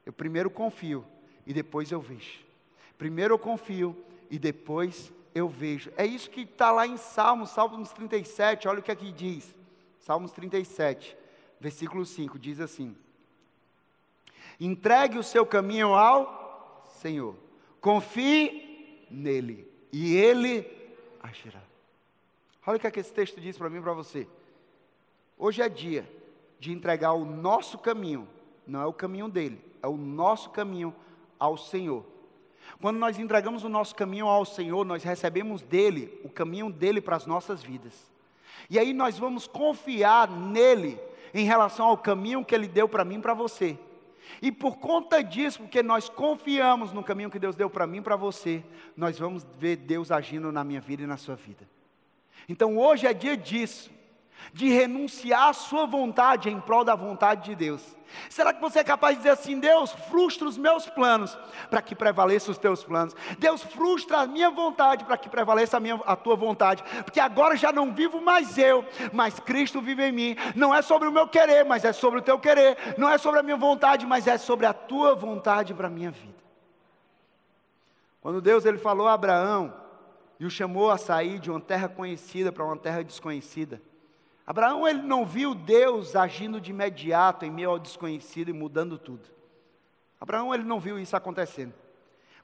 Eu 0.06 0.12
primeiro 0.12 0.48
confio 0.48 1.04
e 1.46 1.52
depois 1.52 1.90
eu 1.90 2.00
vejo. 2.00 2.40
Primeiro 2.96 3.34
eu 3.34 3.38
confio 3.38 3.96
e 4.30 4.38
depois 4.38 5.12
eu 5.34 5.48
vejo. 5.48 5.92
É 5.96 6.06
isso 6.06 6.30
que 6.30 6.42
está 6.42 6.70
lá 6.70 6.86
em 6.86 6.96
Salmos, 6.96 7.50
Salmos 7.50 7.92
37, 7.92 8.68
olha 8.68 8.80
o 8.80 8.82
que 8.82 8.92
aqui 8.92 9.12
diz. 9.12 9.54
Salmos 9.98 10.32
37 10.32 11.19
versículo 11.60 12.04
5 12.06 12.38
diz 12.38 12.58
assim: 12.58 12.96
Entregue 14.58 15.18
o 15.18 15.22
seu 15.22 15.44
caminho 15.44 15.94
ao 15.94 16.84
Senhor, 17.00 17.36
confie 17.80 19.06
nele, 19.10 19.70
e 19.92 20.16
ele 20.16 20.66
agirá. 21.22 21.62
Olha 22.66 22.76
o 22.76 22.80
que, 22.80 22.86
é 22.86 22.90
que 22.90 23.00
esse 23.00 23.12
texto 23.12 23.40
diz 23.40 23.58
para 23.58 23.70
mim 23.70 23.78
e 23.78 23.82
para 23.82 23.92
você. 23.92 24.26
Hoje 25.38 25.62
é 25.62 25.68
dia 25.68 26.08
de 26.58 26.72
entregar 26.72 27.12
o 27.12 27.24
nosso 27.24 27.78
caminho, 27.78 28.28
não 28.66 28.82
é 28.82 28.86
o 28.86 28.92
caminho 28.92 29.28
dele, 29.28 29.60
é 29.82 29.86
o 29.86 29.96
nosso 29.96 30.50
caminho 30.50 30.94
ao 31.38 31.56
Senhor. 31.56 32.04
Quando 32.80 32.98
nós 32.98 33.18
entregamos 33.18 33.64
o 33.64 33.68
nosso 33.68 33.94
caminho 33.94 34.26
ao 34.26 34.44
Senhor, 34.44 34.84
nós 34.84 35.02
recebemos 35.02 35.62
dele 35.62 36.20
o 36.22 36.28
caminho 36.28 36.70
dele 36.70 37.00
para 37.00 37.16
as 37.16 37.26
nossas 37.26 37.62
vidas. 37.62 38.10
E 38.68 38.78
aí 38.78 38.92
nós 38.92 39.18
vamos 39.18 39.46
confiar 39.46 40.30
nele 40.30 41.00
em 41.32 41.44
relação 41.44 41.86
ao 41.86 41.98
caminho 41.98 42.44
que 42.44 42.54
Ele 42.54 42.68
deu 42.68 42.88
para 42.88 43.04
mim 43.04 43.16
e 43.16 43.22
para 43.22 43.34
você. 43.34 43.78
E 44.40 44.50
por 44.52 44.76
conta 44.78 45.22
disso, 45.22 45.60
porque 45.60 45.82
nós 45.82 46.08
confiamos 46.08 46.92
no 46.92 47.02
caminho 47.02 47.30
que 47.30 47.38
Deus 47.38 47.56
deu 47.56 47.68
para 47.68 47.86
mim 47.86 47.98
e 47.98 48.02
para 48.02 48.16
você, 48.16 48.62
nós 48.96 49.18
vamos 49.18 49.46
ver 49.58 49.76
Deus 49.76 50.10
agindo 50.10 50.52
na 50.52 50.62
minha 50.62 50.80
vida 50.80 51.02
e 51.02 51.06
na 51.06 51.16
sua 51.16 51.34
vida. 51.34 51.68
Então 52.48 52.78
hoje 52.78 53.06
é 53.06 53.12
dia 53.12 53.36
disso 53.36 53.90
de 54.52 54.68
renunciar 54.68 55.48
à 55.48 55.52
sua 55.52 55.86
vontade 55.86 56.48
em 56.48 56.60
prol 56.60 56.84
da 56.84 56.94
vontade 56.94 57.44
de 57.44 57.54
Deus. 57.54 58.00
Será 58.28 58.52
que 58.52 58.60
você 58.60 58.80
é 58.80 58.84
capaz 58.84 59.14
de 59.14 59.18
dizer 59.18 59.30
assim: 59.30 59.58
Deus, 59.58 59.92
frustra 60.10 60.48
os 60.48 60.58
meus 60.58 60.86
planos 60.88 61.36
para 61.68 61.80
que 61.80 61.94
prevaleça 61.94 62.50
os 62.50 62.58
teus 62.58 62.82
planos. 62.82 63.14
Deus, 63.38 63.62
frustra 63.62 64.18
a 64.18 64.26
minha 64.26 64.50
vontade 64.50 65.04
para 65.04 65.16
que 65.16 65.28
prevaleça 65.28 65.76
a, 65.76 65.80
minha, 65.80 65.94
a 66.06 66.16
tua 66.16 66.36
vontade. 66.36 66.82
Porque 67.04 67.20
agora 67.20 67.56
já 67.56 67.72
não 67.72 67.92
vivo 67.92 68.20
mais 68.20 68.58
eu, 68.58 68.84
mas 69.12 69.38
Cristo 69.38 69.80
vive 69.80 70.04
em 70.04 70.12
mim. 70.12 70.36
Não 70.54 70.74
é 70.74 70.82
sobre 70.82 71.08
o 71.08 71.12
meu 71.12 71.28
querer, 71.28 71.64
mas 71.64 71.84
é 71.84 71.92
sobre 71.92 72.18
o 72.18 72.22
teu 72.22 72.38
querer. 72.38 72.76
Não 72.98 73.08
é 73.08 73.18
sobre 73.18 73.40
a 73.40 73.42
minha 73.42 73.56
vontade, 73.56 74.06
mas 74.06 74.26
é 74.26 74.36
sobre 74.36 74.66
a 74.66 74.72
tua 74.72 75.14
vontade 75.14 75.74
para 75.74 75.86
a 75.86 75.90
minha 75.90 76.10
vida. 76.10 76.40
Quando 78.20 78.40
Deus 78.40 78.64
ele 78.64 78.78
falou 78.78 79.08
a 79.08 79.14
Abraão 79.14 79.72
e 80.38 80.44
o 80.44 80.50
chamou 80.50 80.90
a 80.90 80.98
sair 80.98 81.38
de 81.38 81.50
uma 81.50 81.60
terra 81.60 81.88
conhecida 81.88 82.52
para 82.52 82.64
uma 82.64 82.76
terra 82.76 83.02
desconhecida, 83.02 83.80
Abraão 84.50 84.88
ele 84.88 85.02
não 85.02 85.24
viu 85.24 85.54
Deus 85.54 86.16
agindo 86.16 86.60
de 86.60 86.72
imediato 86.72 87.44
em 87.44 87.50
meio 87.52 87.70
ao 87.70 87.78
desconhecido 87.78 88.48
e 88.48 88.52
mudando 88.52 88.98
tudo. 88.98 89.28
Abraão 90.20 90.52
ele 90.52 90.64
não 90.64 90.80
viu 90.80 90.98
isso 90.98 91.16
acontecendo. 91.16 91.72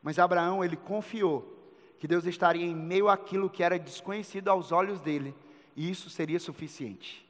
Mas 0.00 0.16
Abraão 0.16 0.64
ele 0.64 0.76
confiou 0.76 1.52
que 1.98 2.06
Deus 2.06 2.24
estaria 2.24 2.64
em 2.64 2.76
meio 2.76 3.08
àquilo 3.08 3.50
que 3.50 3.60
era 3.60 3.76
desconhecido 3.76 4.46
aos 4.46 4.70
olhos 4.70 5.00
dele, 5.00 5.34
e 5.74 5.90
isso 5.90 6.08
seria 6.08 6.38
suficiente. 6.38 7.28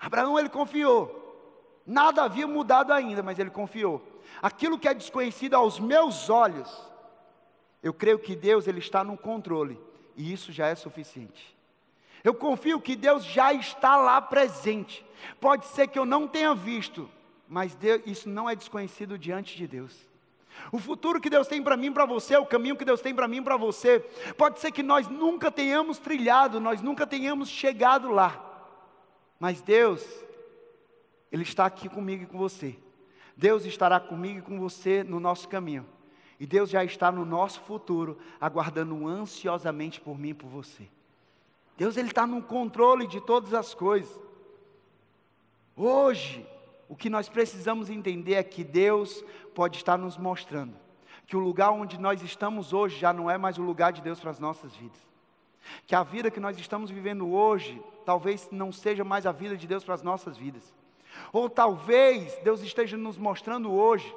Abraão 0.00 0.36
ele 0.36 0.48
confiou. 0.48 1.80
Nada 1.86 2.24
havia 2.24 2.48
mudado 2.48 2.92
ainda, 2.92 3.22
mas 3.22 3.38
ele 3.38 3.50
confiou. 3.50 4.04
Aquilo 4.42 4.80
que 4.80 4.88
é 4.88 4.94
desconhecido 4.94 5.54
aos 5.54 5.78
meus 5.78 6.28
olhos, 6.28 6.90
eu 7.84 7.94
creio 7.94 8.18
que 8.18 8.34
Deus 8.34 8.66
ele 8.66 8.80
está 8.80 9.04
no 9.04 9.16
controle, 9.16 9.80
e 10.16 10.32
isso 10.32 10.50
já 10.50 10.66
é 10.66 10.74
suficiente. 10.74 11.55
Eu 12.22 12.34
confio 12.34 12.80
que 12.80 12.96
Deus 12.96 13.24
já 13.24 13.52
está 13.52 13.96
lá 13.96 14.20
presente. 14.20 15.04
Pode 15.40 15.66
ser 15.66 15.88
que 15.88 15.98
eu 15.98 16.04
não 16.04 16.26
tenha 16.26 16.54
visto, 16.54 17.08
mas 17.48 17.74
Deus, 17.74 18.02
isso 18.06 18.28
não 18.28 18.48
é 18.48 18.54
desconhecido 18.54 19.18
diante 19.18 19.56
de 19.56 19.66
Deus. 19.66 19.94
O 20.72 20.78
futuro 20.78 21.20
que 21.20 21.30
Deus 21.30 21.46
tem 21.46 21.62
para 21.62 21.76
mim, 21.76 21.92
para 21.92 22.06
você, 22.06 22.36
o 22.36 22.46
caminho 22.46 22.76
que 22.76 22.84
Deus 22.84 23.00
tem 23.00 23.14
para 23.14 23.28
mim, 23.28 23.42
para 23.42 23.56
você, 23.56 24.00
pode 24.36 24.58
ser 24.58 24.72
que 24.72 24.82
nós 24.82 25.08
nunca 25.08 25.50
tenhamos 25.50 25.98
trilhado, 25.98 26.60
nós 26.60 26.80
nunca 26.80 27.06
tenhamos 27.06 27.48
chegado 27.48 28.10
lá. 28.10 28.42
Mas 29.38 29.60
Deus, 29.60 30.04
Ele 31.30 31.42
está 31.42 31.66
aqui 31.66 31.88
comigo 31.88 32.24
e 32.24 32.26
com 32.26 32.38
você. 32.38 32.76
Deus 33.36 33.64
estará 33.66 34.00
comigo 34.00 34.38
e 34.38 34.42
com 34.42 34.58
você 34.58 35.04
no 35.04 35.20
nosso 35.20 35.48
caminho. 35.48 35.86
E 36.40 36.46
Deus 36.46 36.70
já 36.70 36.84
está 36.84 37.12
no 37.12 37.24
nosso 37.24 37.60
futuro, 37.60 38.18
aguardando 38.40 39.06
ansiosamente 39.06 40.00
por 40.00 40.18
mim 40.18 40.30
e 40.30 40.34
por 40.34 40.48
você. 40.48 40.88
Deus 41.76 41.96
ele 41.96 42.08
está 42.08 42.26
no 42.26 42.42
controle 42.42 43.06
de 43.06 43.20
todas 43.20 43.52
as 43.52 43.74
coisas. 43.74 44.18
Hoje, 45.76 46.46
o 46.88 46.96
que 46.96 47.10
nós 47.10 47.28
precisamos 47.28 47.90
entender 47.90 48.34
é 48.34 48.42
que 48.42 48.64
Deus 48.64 49.24
pode 49.54 49.76
estar 49.76 49.98
nos 49.98 50.16
mostrando 50.16 50.74
que 51.26 51.36
o 51.36 51.40
lugar 51.40 51.70
onde 51.70 51.98
nós 51.98 52.22
estamos 52.22 52.72
hoje 52.72 52.98
já 52.98 53.12
não 53.12 53.28
é 53.28 53.36
mais 53.36 53.58
o 53.58 53.62
lugar 53.62 53.92
de 53.92 54.00
Deus 54.00 54.20
para 54.20 54.30
as 54.30 54.38
nossas 54.38 54.74
vidas. 54.76 54.98
Que 55.84 55.96
a 55.96 56.04
vida 56.04 56.30
que 56.30 56.38
nós 56.38 56.56
estamos 56.58 56.90
vivendo 56.90 57.28
hoje 57.28 57.82
talvez 58.04 58.48
não 58.52 58.70
seja 58.70 59.02
mais 59.02 59.26
a 59.26 59.32
vida 59.32 59.56
de 59.56 59.66
Deus 59.66 59.82
para 59.82 59.94
as 59.94 60.02
nossas 60.02 60.36
vidas. 60.36 60.72
Ou 61.32 61.50
talvez 61.50 62.38
Deus 62.44 62.62
esteja 62.62 62.96
nos 62.96 63.18
mostrando 63.18 63.72
hoje 63.72 64.14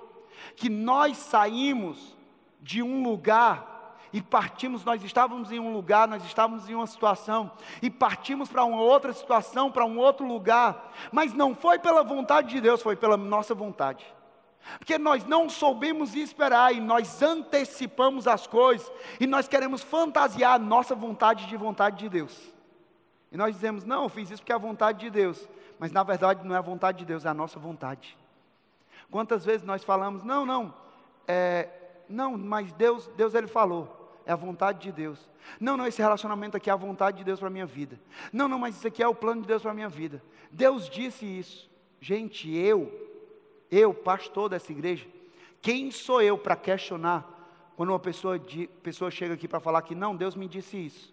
que 0.56 0.70
nós 0.70 1.18
saímos 1.18 2.16
de 2.62 2.84
um 2.84 3.02
lugar 3.02 3.79
e 4.12 4.22
partimos, 4.22 4.84
nós 4.84 5.04
estávamos 5.04 5.52
em 5.52 5.60
um 5.60 5.72
lugar, 5.72 6.08
nós 6.08 6.24
estávamos 6.26 6.68
em 6.68 6.76
uma 6.76 6.88
situação, 6.88 7.52
e 7.82 7.90
partimos 7.90 8.50
para 8.50 8.64
uma 8.64 8.82
outra 8.82 9.14
situação, 9.14 9.72
para 9.72 9.86
um 9.86 10.00
outro 10.00 10.26
lugar, 10.26 10.92
mas 11.12 11.34
não 11.34 11.56
foi 11.56 11.78
pela 11.78 12.04
vontade 12.04 12.50
de 12.50 12.62
Deus, 12.62 12.82
foi 12.82 12.96
pela 12.96 13.18
nossa 13.18 13.54
vontade. 13.54 14.06
Porque 14.78 14.98
nós 14.98 15.26
não 15.26 15.50
soubemos 15.50 16.16
esperar 16.16 16.74
e 16.74 16.80
nós 16.80 17.22
antecipamos 17.22 18.28
as 18.28 18.46
coisas 18.46 18.92
e 19.20 19.26
nós 19.26 19.48
queremos 19.48 19.82
fantasiar 19.82 20.56
a 20.56 20.60
nossa 20.60 20.94
vontade 20.94 21.48
de 21.48 21.56
vontade 21.56 21.98
de 21.98 22.10
Deus. 22.10 22.54
E 23.32 23.38
nós 23.38 23.56
dizemos, 23.56 23.84
não, 23.84 24.04
eu 24.04 24.10
fiz 24.10 24.30
isso 24.30 24.42
porque 24.42 24.52
é 24.52 24.56
a 24.56 24.60
vontade 24.60 25.00
de 25.00 25.10
Deus. 25.10 25.48
Mas 25.80 25.92
na 25.92 26.04
verdade 26.04 26.46
não 26.46 26.56
é 26.56 26.58
a 26.58 26.62
vontade 26.62 27.00
de 27.00 27.06
Deus, 27.06 27.26
é 27.26 27.30
a 27.30 27.34
nossa 27.34 27.58
vontade. 27.58 28.18
Quantas 29.10 29.46
vezes 29.46 29.66
nós 29.66 29.84
falamos, 29.84 30.24
não, 30.24 30.46
não, 30.46 30.74
é, 31.28 31.70
não, 32.08 32.38
mas 32.38 32.72
Deus, 32.74 33.08
Deus 33.16 33.34
ele 33.34 33.48
falou 33.48 33.99
é 34.30 34.32
a 34.32 34.36
vontade 34.36 34.84
de 34.84 34.92
Deus. 34.92 35.28
Não, 35.60 35.76
não, 35.76 35.88
esse 35.88 36.00
relacionamento 36.00 36.56
aqui 36.56 36.70
é 36.70 36.74
a 36.74 36.76
vontade 36.76 37.18
de 37.18 37.24
Deus 37.24 37.40
para 37.40 37.48
a 37.48 37.52
minha 37.52 37.66
vida. 37.66 38.00
Não, 38.32 38.48
não, 38.48 38.60
mas 38.60 38.78
isso 38.78 38.88
aqui 38.88 39.02
é 39.02 39.08
o 39.08 39.16
plano 39.16 39.42
de 39.42 39.48
Deus 39.48 39.64
para 39.64 39.72
a 39.72 39.74
minha 39.74 39.90
vida. 39.90 40.22
Deus 40.52 40.88
disse 40.88 41.26
isso. 41.26 41.68
Gente, 42.00 42.56
eu, 42.56 42.94
eu, 43.72 43.92
pastor 43.92 44.48
dessa 44.48 44.72
igreja, 44.72 45.08
quem 45.64 45.90
sou 45.90 46.22
eu 46.22 46.38
para 46.38 46.56
questionar 46.56 47.28
quando 47.76 47.90
uma 47.90 47.98
pessoa, 47.98 48.40
pessoa 48.84 49.10
chega 49.10 49.34
aqui 49.34 49.48
para 49.48 49.60
falar 49.60 49.82
que 49.82 49.96
não, 49.96 50.16
Deus 50.16 50.36
me 50.36 50.48
disse 50.48 50.78
isso. 50.78 51.12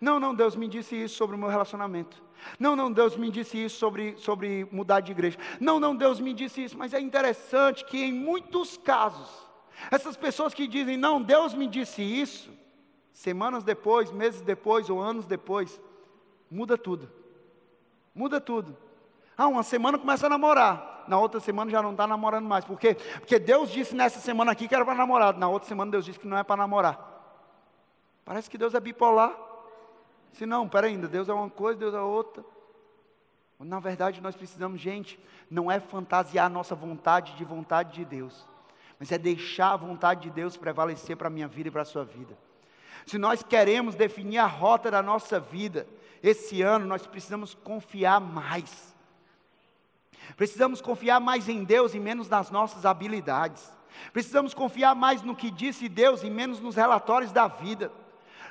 Não, 0.00 0.20
não, 0.20 0.32
Deus 0.32 0.54
me 0.54 0.68
disse 0.68 0.94
isso 0.94 1.16
sobre 1.16 1.34
o 1.34 1.38
meu 1.38 1.48
relacionamento. 1.48 2.22
Não, 2.60 2.76
não, 2.76 2.92
Deus 2.92 3.16
me 3.16 3.28
disse 3.28 3.64
isso 3.64 3.76
sobre, 3.76 4.16
sobre 4.18 4.68
mudar 4.70 5.00
de 5.00 5.10
igreja. 5.10 5.36
Não, 5.58 5.80
não, 5.80 5.96
Deus 5.96 6.20
me 6.20 6.32
disse 6.32 6.62
isso. 6.62 6.78
Mas 6.78 6.94
é 6.94 7.00
interessante 7.00 7.84
que 7.84 8.04
em 8.04 8.12
muitos 8.12 8.76
casos, 8.76 9.44
essas 9.90 10.16
pessoas 10.16 10.54
que 10.54 10.66
dizem, 10.66 10.96
não, 10.96 11.22
Deus 11.22 11.54
me 11.54 11.66
disse 11.66 12.02
isso, 12.02 12.50
semanas 13.12 13.64
depois, 13.64 14.10
meses 14.10 14.40
depois 14.40 14.88
ou 14.90 15.00
anos 15.00 15.26
depois, 15.26 15.80
muda 16.50 16.76
tudo. 16.76 17.10
Muda 18.14 18.40
tudo. 18.40 18.76
Ah, 19.36 19.48
uma 19.48 19.62
semana 19.62 19.98
começa 19.98 20.26
a 20.26 20.30
namorar, 20.30 21.04
na 21.08 21.18
outra 21.18 21.40
semana 21.40 21.70
já 21.70 21.82
não 21.82 21.90
está 21.90 22.06
namorando 22.06 22.46
mais. 22.46 22.64
Por 22.64 22.78
quê? 22.78 22.96
Porque 23.18 23.38
Deus 23.38 23.70
disse 23.70 23.94
nessa 23.94 24.20
semana 24.20 24.52
aqui 24.52 24.68
que 24.68 24.74
era 24.74 24.84
para 24.84 24.94
namorar, 24.94 25.36
na 25.36 25.48
outra 25.48 25.68
semana 25.68 25.90
Deus 25.90 26.04
disse 26.04 26.18
que 26.18 26.28
não 26.28 26.38
é 26.38 26.44
para 26.44 26.56
namorar. 26.56 27.12
Parece 28.24 28.48
que 28.48 28.56
Deus 28.56 28.74
é 28.74 28.80
bipolar. 28.80 29.36
Se 30.32 30.46
não, 30.46 30.68
peraí, 30.68 30.92
ainda, 30.92 31.06
Deus 31.06 31.28
é 31.28 31.32
uma 31.32 31.50
coisa, 31.50 31.78
Deus 31.78 31.94
é 31.94 32.00
outra. 32.00 32.44
Na 33.58 33.78
verdade, 33.78 34.20
nós 34.20 34.34
precisamos, 34.34 34.80
gente, 34.80 35.18
não 35.50 35.70
é 35.70 35.78
fantasiar 35.78 36.46
a 36.46 36.50
nossa 36.50 36.74
vontade 36.74 37.34
de 37.36 37.44
vontade 37.44 37.94
de 37.94 38.04
Deus, 38.04 38.46
mas 39.04 39.12
é 39.12 39.18
deixar 39.18 39.72
a 39.72 39.76
vontade 39.76 40.22
de 40.22 40.30
Deus 40.30 40.56
prevalecer 40.56 41.14
para 41.14 41.26
a 41.26 41.30
minha 41.30 41.46
vida 41.46 41.68
e 41.68 41.70
para 41.70 41.82
a 41.82 41.84
sua 41.84 42.06
vida. 42.06 42.34
Se 43.04 43.18
nós 43.18 43.42
queremos 43.42 43.94
definir 43.94 44.38
a 44.38 44.46
rota 44.46 44.90
da 44.90 45.02
nossa 45.02 45.38
vida, 45.38 45.86
esse 46.22 46.62
ano 46.62 46.86
nós 46.86 47.06
precisamos 47.06 47.52
confiar 47.52 48.18
mais. 48.18 48.94
Precisamos 50.38 50.80
confiar 50.80 51.20
mais 51.20 51.50
em 51.50 51.64
Deus 51.64 51.92
e 51.92 52.00
menos 52.00 52.30
nas 52.30 52.50
nossas 52.50 52.86
habilidades. 52.86 53.70
Precisamos 54.10 54.54
confiar 54.54 54.94
mais 54.94 55.20
no 55.20 55.36
que 55.36 55.50
disse 55.50 55.86
Deus 55.86 56.22
e 56.22 56.30
menos 56.30 56.58
nos 56.58 56.74
relatórios 56.74 57.30
da 57.30 57.46
vida. 57.46 57.92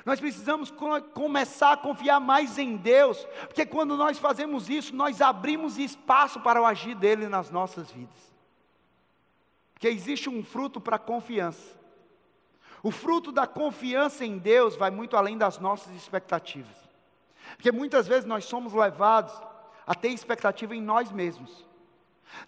Nós 0.06 0.20
precisamos 0.20 0.72
começar 1.14 1.72
a 1.72 1.76
confiar 1.76 2.20
mais 2.20 2.58
em 2.58 2.76
Deus, 2.76 3.26
porque 3.48 3.66
quando 3.66 3.96
nós 3.96 4.18
fazemos 4.18 4.68
isso, 4.68 4.94
nós 4.94 5.20
abrimos 5.20 5.78
espaço 5.78 6.38
para 6.38 6.62
o 6.62 6.64
agir 6.64 6.94
dele 6.94 7.28
nas 7.28 7.50
nossas 7.50 7.90
vidas. 7.90 8.33
Porque 9.84 9.94
existe 9.94 10.30
um 10.30 10.42
fruto 10.42 10.80
para 10.80 10.98
confiança. 10.98 11.78
O 12.82 12.90
fruto 12.90 13.30
da 13.30 13.46
confiança 13.46 14.24
em 14.24 14.38
Deus 14.38 14.76
vai 14.76 14.90
muito 14.90 15.14
além 15.14 15.36
das 15.36 15.58
nossas 15.58 15.94
expectativas. 15.94 16.74
Porque 17.54 17.70
muitas 17.70 18.08
vezes 18.08 18.24
nós 18.24 18.46
somos 18.46 18.72
levados 18.72 19.34
a 19.86 19.94
ter 19.94 20.08
expectativa 20.08 20.74
em 20.74 20.80
nós 20.80 21.12
mesmos. 21.12 21.66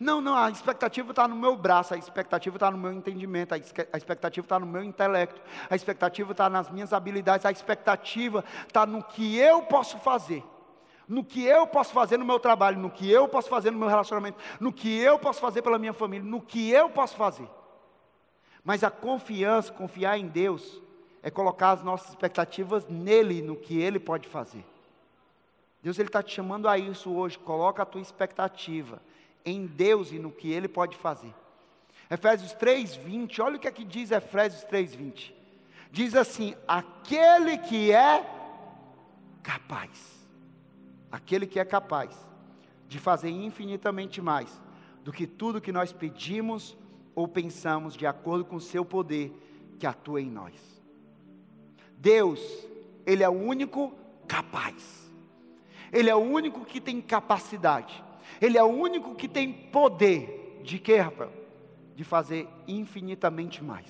Não, 0.01 0.22
não, 0.22 0.35
a 0.35 0.49
expectativa 0.49 1.11
está 1.11 1.29
no 1.29 1.37
meu 1.37 1.55
braço, 1.55 1.92
a 1.92 1.99
expectativa 1.99 2.57
está 2.57 2.70
no 2.70 2.79
meu 2.79 2.94
entendimento, 2.94 3.53
a 3.53 3.59
expectativa 3.99 4.46
está 4.46 4.59
no 4.59 4.64
meu 4.64 4.83
intelecto, 4.83 5.38
a 5.68 5.77
expectativa 5.77 6.33
está 6.33 6.49
nas 6.49 6.70
minhas 6.70 6.94
habilidades, 6.94 7.44
a 7.44 7.51
expectativa 7.51 8.42
está 8.66 8.87
no 8.87 9.03
que 9.03 9.37
eu 9.37 9.61
posso 9.64 9.99
fazer, 9.99 10.42
no 11.09 11.25
que 11.25 11.45
eu 11.45 11.66
posso 11.66 11.92
fazer 11.92 12.16
no 12.19 12.25
meu 12.25 12.40
trabalho, 12.40 12.79
no 12.79 12.90
que 12.90 13.11
eu 13.11 13.29
posso 13.29 13.49
fazer 13.49 13.71
no 13.71 13.79
meu 13.79 13.88
relacionamento, 13.88 14.38
no 14.59 14.73
que 14.73 14.99
eu 14.99 15.19
posso 15.19 15.40
fazer 15.40 15.62
pela 15.62 15.79
minha 15.79 15.92
família, 15.92 16.29
no 16.29 16.40
que 16.40 16.71
eu 16.71 16.88
posso 16.90 17.16
fazer. 17.16 17.49
Mas 18.64 18.83
a 18.83 18.90
confiança, 18.90 19.73
confiar 19.73 20.19
em 20.19 20.27
Deus, 20.27 20.83
é 21.23 21.31
colocar 21.31 21.71
as 21.71 21.83
nossas 21.83 22.09
expectativas 22.09 22.87
nele, 22.88 23.42
no 23.42 23.57
que 23.57 23.79
ele 23.79 24.01
pode 24.01 24.29
fazer. 24.29 24.64
Deus 25.87 26.01
está 26.01 26.21
te 26.21 26.35
chamando 26.35 26.69
a 26.69 26.77
isso 26.77 27.12
hoje. 27.12 27.38
Coloca 27.38 27.85
a 27.85 27.87
tua 27.87 28.01
expectativa 28.01 29.01
em 29.45 29.66
Deus 29.66 30.11
e 30.11 30.19
no 30.19 30.33
que 30.33 30.51
Ele 30.51 30.66
pode 30.66 30.97
fazer. 30.97 31.33
Efésios 32.11 32.53
3:20, 32.55 33.40
olha 33.40 33.57
o 33.57 33.61
que 33.61 33.69
é 33.69 33.71
que 33.71 33.85
diz 33.85 34.11
Efésios 34.11 34.64
3:20. 34.64 35.33
Diz 35.92 36.16
assim: 36.16 36.57
aquele 36.66 37.59
que 37.59 37.92
é 37.92 38.29
capaz, 39.45 40.26
aquele 41.16 41.46
que 41.46 41.59
é 41.59 41.64
capaz 41.64 42.14
de 42.87 42.98
fazer 42.98 43.31
infinitamente 43.31 44.20
mais 44.20 44.61
do 45.02 45.11
que 45.12 45.26
tudo 45.26 45.61
que 45.61 45.72
nós 45.72 45.92
pedimos 45.92 46.76
ou 47.14 47.26
pensamos, 47.26 47.94
de 47.94 48.07
acordo 48.07 48.44
com 48.44 48.57
o 48.57 48.61
seu 48.61 48.85
poder 48.85 49.33
que 49.79 49.87
atua 49.87 50.20
em 50.20 50.31
nós. 50.31 50.55
Deus, 51.96 52.40
Ele 53.07 53.22
é 53.22 53.29
o 53.29 53.33
único 53.33 53.94
capaz, 54.29 55.11
Ele 55.90 56.11
é 56.11 56.14
o 56.14 56.18
único 56.18 56.64
que 56.64 56.81
tem 56.81 57.00
capacidade. 57.00 58.05
Ele 58.40 58.59
é 58.59 58.62
o 58.62 58.66
único 58.66 59.14
que 59.14 59.29
tem 59.29 59.50
poder 59.50 60.61
de 60.62 60.79
quê, 60.79 60.96
Rafael? 60.96 61.33
De 61.94 62.05
fazer 62.05 62.46
infinitamente 62.68 63.64
mais. 63.64 63.87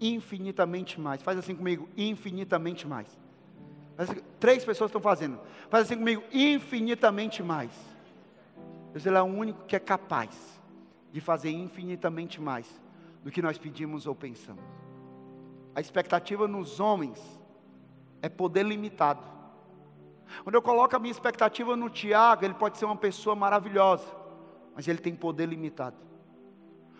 Infinitamente 0.00 1.00
mais. 1.00 1.22
Faz 1.22 1.38
assim 1.38 1.54
comigo, 1.54 1.88
infinitamente 1.96 2.88
mais. 2.88 3.06
Três 4.40 4.64
pessoas 4.64 4.88
estão 4.88 5.00
fazendo. 5.00 5.38
Faz 5.68 5.84
assim 5.84 5.96
comigo, 5.96 6.22
infinitamente 6.32 7.42
mais. 7.42 7.70
Deus 8.92 9.06
ele 9.06 9.16
é 9.16 9.22
o 9.22 9.26
único 9.26 9.64
que 9.64 9.76
é 9.76 9.78
capaz 9.78 10.60
de 11.10 11.20
fazer 11.20 11.50
infinitamente 11.50 12.40
mais 12.40 12.66
do 13.22 13.30
que 13.30 13.42
nós 13.42 13.58
pedimos 13.58 14.06
ou 14.06 14.14
pensamos. 14.14 14.64
A 15.74 15.80
expectativa 15.80 16.46
nos 16.48 16.80
homens 16.80 17.18
é 18.20 18.28
poder 18.28 18.64
limitado. 18.64 19.22
Quando 20.42 20.54
eu 20.54 20.62
coloco 20.62 20.96
a 20.96 20.98
minha 20.98 21.10
expectativa 21.10 21.76
no 21.76 21.90
Tiago, 21.90 22.44
ele 22.44 22.54
pode 22.54 22.78
ser 22.78 22.84
uma 22.84 22.96
pessoa 22.96 23.36
maravilhosa, 23.36 24.06
mas 24.74 24.88
ele 24.88 24.98
tem 24.98 25.14
poder 25.14 25.46
limitado. 25.46 25.96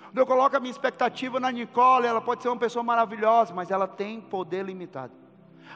Quando 0.05 0.19
eu 0.19 0.27
coloco 0.27 0.57
a 0.57 0.61
minha 0.61 0.71
expectativa 0.71 1.41
na 1.41 1.51
Nicole, 1.51 2.07
ela 2.07 2.21
pode 2.21 2.43
ser 2.43 2.49
uma 2.49 2.59
pessoa 2.59 2.83
maravilhosa, 2.83 3.55
mas 3.55 3.71
ela 3.71 3.89
tem 3.89 4.21
poder 4.21 4.65
limitado. 4.65 5.22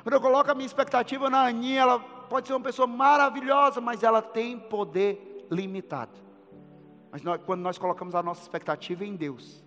Quando 0.03 0.15
eu 0.15 0.21
coloco 0.21 0.51
a 0.51 0.55
minha 0.55 0.67
expectativa 0.67 1.29
na 1.31 1.47
Aninha, 1.47 1.83
ela 1.83 1.99
pode 1.99 2.47
ser 2.47 2.55
uma 2.55 2.61
pessoa 2.61 2.87
maravilhosa, 2.87 3.81
mas 3.81 4.03
ela 4.03 4.21
tem 4.23 4.59
poder 4.59 5.47
limitado. 5.51 6.19
Mas 7.11 7.23
nós, 7.23 7.41
quando 7.45 7.61
nós 7.61 7.79
colocamos 7.79 8.15
a 8.15 8.23
nossa 8.23 8.43
expectativa 8.43 9.05
em 9.05 9.15
Deus, 9.15 9.65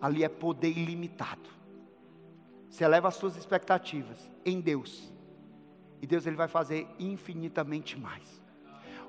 ali 0.00 0.24
é 0.24 0.28
poder 0.28 0.70
ilimitado. 0.70 1.48
Você 2.68 2.84
eleva 2.84 3.08
as 3.08 3.14
suas 3.14 3.36
expectativas 3.36 4.30
em 4.44 4.60
Deus 4.60 5.12
e 6.00 6.06
Deus 6.06 6.26
ele 6.26 6.36
vai 6.36 6.48
fazer 6.48 6.86
infinitamente 6.98 7.98
mais. 7.98 8.45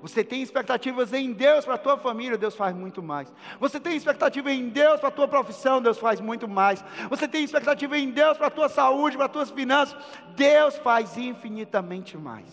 Você 0.00 0.22
tem 0.22 0.42
expectativas 0.42 1.12
em 1.12 1.32
Deus 1.32 1.64
para 1.64 1.74
a 1.74 1.78
tua 1.78 1.98
família, 1.98 2.38
Deus 2.38 2.54
faz 2.54 2.74
muito 2.74 3.02
mais. 3.02 3.32
Você 3.58 3.80
tem 3.80 3.96
expectativa 3.96 4.50
em 4.50 4.68
Deus 4.68 5.00
para 5.00 5.08
a 5.08 5.12
tua 5.12 5.26
profissão, 5.26 5.82
Deus 5.82 5.98
faz 5.98 6.20
muito 6.20 6.46
mais. 6.46 6.84
Você 7.10 7.26
tem 7.26 7.42
expectativa 7.42 7.98
em 7.98 8.10
Deus 8.10 8.38
para 8.38 8.46
a 8.46 8.50
tua 8.50 8.68
saúde, 8.68 9.16
para 9.16 9.26
as 9.26 9.32
tuas 9.32 9.50
finanças, 9.50 9.98
Deus 10.36 10.76
faz 10.78 11.16
infinitamente 11.16 12.16
mais. 12.16 12.46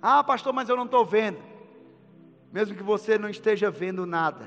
Ah, 0.00 0.22
pastor, 0.22 0.52
mas 0.52 0.68
eu 0.68 0.76
não 0.76 0.84
estou 0.84 1.04
vendo. 1.04 1.38
Mesmo 2.52 2.76
que 2.76 2.82
você 2.82 3.18
não 3.18 3.28
esteja 3.28 3.70
vendo 3.70 4.06
nada, 4.06 4.46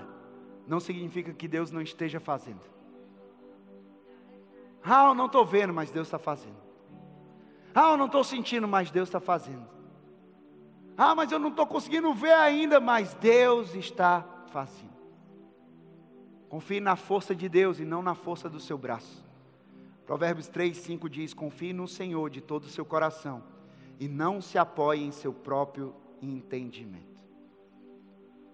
não 0.65 0.79
significa 0.79 1.33
que 1.33 1.47
Deus 1.47 1.71
não 1.71 1.81
esteja 1.81 2.19
fazendo. 2.19 2.61
Ah, 4.83 5.09
eu 5.09 5.13
não 5.13 5.25
estou 5.25 5.45
vendo, 5.45 5.73
mas 5.73 5.91
Deus 5.91 6.07
está 6.07 6.17
fazendo. 6.17 6.55
Ah, 7.75 7.91
eu 7.91 7.97
não 7.97 8.05
estou 8.05 8.23
sentindo, 8.23 8.67
mas 8.67 8.89
Deus 8.89 9.09
está 9.09 9.19
fazendo. 9.19 9.76
Ah, 10.97 11.13
mas 11.13 11.31
eu 11.31 11.37
não 11.37 11.49
estou 11.49 11.67
conseguindo 11.67 12.11
ver 12.13 12.33
ainda, 12.33 12.79
mas 12.79 13.13
Deus 13.13 13.75
está 13.75 14.25
fazendo. 14.47 14.97
Confie 16.49 16.79
na 16.79 16.95
força 16.95 17.35
de 17.35 17.47
Deus 17.47 17.79
e 17.79 17.85
não 17.85 18.01
na 18.01 18.15
força 18.15 18.49
do 18.49 18.59
seu 18.59 18.77
braço. 18.77 19.23
Provérbios 20.07 20.47
3, 20.47 20.75
5 20.75 21.07
diz: 21.07 21.33
Confie 21.33 21.71
no 21.71 21.87
Senhor 21.87 22.29
de 22.31 22.41
todo 22.41 22.63
o 22.63 22.69
seu 22.69 22.83
coração 22.83 23.43
e 23.99 24.07
não 24.07 24.41
se 24.41 24.57
apoie 24.57 25.03
em 25.03 25.11
seu 25.11 25.31
próprio 25.31 25.93
entendimento. 26.19 27.05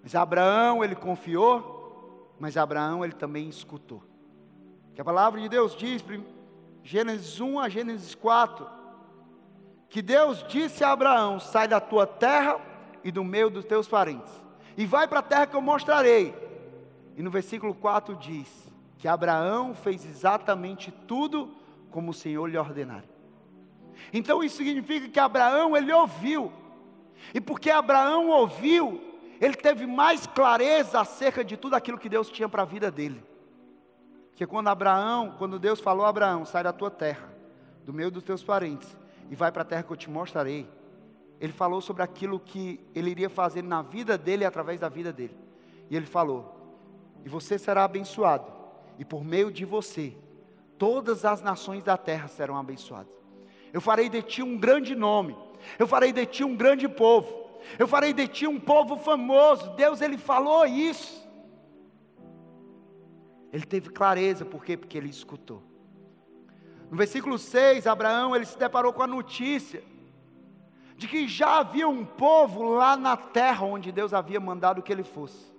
Mas 0.02 0.14
Abraão, 0.16 0.84
ele 0.84 0.96
confiou, 0.96 2.36
mas 2.40 2.58
Abraão, 2.58 3.06
ele 3.06 3.14
também 3.14 3.48
escutou. 3.48 4.04
Que 4.94 5.00
a 5.00 5.06
palavra 5.06 5.40
de 5.40 5.48
Deus 5.48 5.76
diz, 5.76 6.04
Gênesis 6.84 7.40
1 7.40 7.60
a 7.60 7.70
Gênesis 7.70 8.14
4, 8.14 8.68
que 9.94 10.02
Deus 10.02 10.44
disse 10.50 10.84
a 10.84 10.92
Abraão: 10.92 11.40
sai 11.40 11.68
da 11.68 11.80
tua 11.80 12.08
terra 12.08 12.60
e 13.04 13.12
do 13.12 13.24
meio 13.24 13.48
dos 13.52 13.64
teus 13.64 13.88
parentes, 13.88 14.42
e 14.76 14.88
vai 14.88 15.08
para 15.08 15.20
a 15.20 15.22
terra 15.22 15.46
que 15.46 15.56
eu 15.56 15.62
mostrarei. 15.62 16.34
E 17.16 17.22
no 17.22 17.30
versículo 17.30 17.76
4 17.76 18.16
diz 18.16 18.50
que 18.98 19.08
Abraão 19.08 19.76
fez 19.76 20.04
exatamente 20.04 20.92
tudo 21.08 21.56
como 21.92 22.10
o 22.10 22.14
Senhor 22.14 22.48
lhe 22.48 22.58
ordenara. 22.58 23.08
Então 24.12 24.44
isso 24.44 24.58
significa 24.58 25.08
que 25.08 25.20
Abraão 25.20 25.78
ele 25.78 25.94
ouviu. 25.94 26.52
E 27.32 27.40
porque 27.40 27.70
Abraão 27.70 28.30
ouviu, 28.30 29.00
ele 29.40 29.54
teve 29.54 29.86
mais 29.86 30.26
clareza 30.26 31.02
acerca 31.02 31.44
de 31.44 31.56
tudo 31.56 31.76
aquilo 31.76 32.00
que 32.00 32.10
Deus 32.10 32.30
tinha 32.32 32.50
para 32.50 32.64
a 32.64 32.66
vida 32.66 32.90
dele. 32.90 33.24
Porque 34.32 34.48
quando 34.48 34.70
Abraão, 34.70 35.36
quando 35.38 35.60
Deus 35.60 35.80
falou 35.80 36.04
a 36.04 36.10
Abraão, 36.10 36.46
sai 36.46 36.64
da 36.64 36.74
tua 36.74 36.90
terra, 36.90 37.32
do 37.86 37.94
meio 37.94 38.10
dos 38.10 38.24
teus 38.24 38.44
parentes, 38.44 39.03
e 39.30 39.36
vai 39.36 39.52
para 39.52 39.62
a 39.62 39.66
terra 39.66 39.84
que 39.84 39.92
eu 39.92 39.98
te 39.98 40.10
mostrarei. 40.10 40.68
Ele 41.40 41.54
falou 41.54 41.82
sobre 41.82 42.04
aquilo 42.04 42.40
que 42.40 42.80
ele 42.96 43.10
iria 43.12 43.30
fazer 43.30 43.62
na 43.62 43.82
vida 43.82 44.18
dele 44.18 44.44
e 44.44 44.46
através 44.46 44.80
da 44.80 44.90
vida 44.90 45.12
dele. 45.12 45.36
E 45.90 45.96
ele 45.96 46.06
falou: 46.06 46.78
E 47.26 47.30
você 47.30 47.58
será 47.58 47.84
abençoado, 47.84 48.52
e 48.98 49.04
por 49.04 49.24
meio 49.24 49.52
de 49.52 49.66
você, 49.66 50.16
todas 50.78 51.26
as 51.26 51.42
nações 51.42 51.84
da 51.84 51.98
terra 51.98 52.28
serão 52.28 52.58
abençoadas. 52.58 53.12
Eu 53.72 53.82
farei 53.82 54.08
de 54.08 54.22
ti 54.22 54.44
um 54.44 54.58
grande 54.58 54.96
nome, 54.96 55.36
eu 55.80 55.88
farei 55.88 56.12
de 56.14 56.26
ti 56.26 56.44
um 56.44 56.56
grande 56.56 56.88
povo, 56.88 57.34
eu 57.80 57.88
farei 57.88 58.14
de 58.14 58.28
ti 58.28 58.48
um 58.48 58.60
povo 58.60 58.98
famoso. 58.98 59.72
Deus, 59.72 60.02
ele 60.02 60.18
falou 60.18 60.66
isso. 60.66 61.24
Ele 63.52 63.66
teve 63.66 63.90
clareza, 63.90 64.46
por 64.46 64.64
quê? 64.64 64.76
Porque 64.76 64.98
ele 64.98 65.10
escutou. 65.10 65.62
No 66.94 66.98
versículo 66.98 67.40
6, 67.40 67.88
Abraão 67.88 68.36
ele 68.36 68.46
se 68.46 68.56
deparou 68.56 68.94
com 68.94 69.02
a 69.02 69.08
notícia 69.08 69.84
de 70.96 71.08
que 71.08 71.28
já 71.28 71.58
havia 71.58 71.90
um 71.90 72.06
povo 72.06 72.62
lá 72.62 72.96
na 72.96 73.18
terra 73.18 73.66
onde 73.66 73.92
Deus 73.92 74.14
havia 74.14 74.40
mandado 74.40 74.80
que 74.84 74.94
ele 74.94 75.02
fosse. 75.04 75.52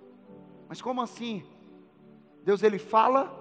Mas 0.68 0.80
como 0.80 1.02
assim? 1.02 1.44
Deus 2.44 2.62
ele 2.62 2.78
fala, 2.78 3.34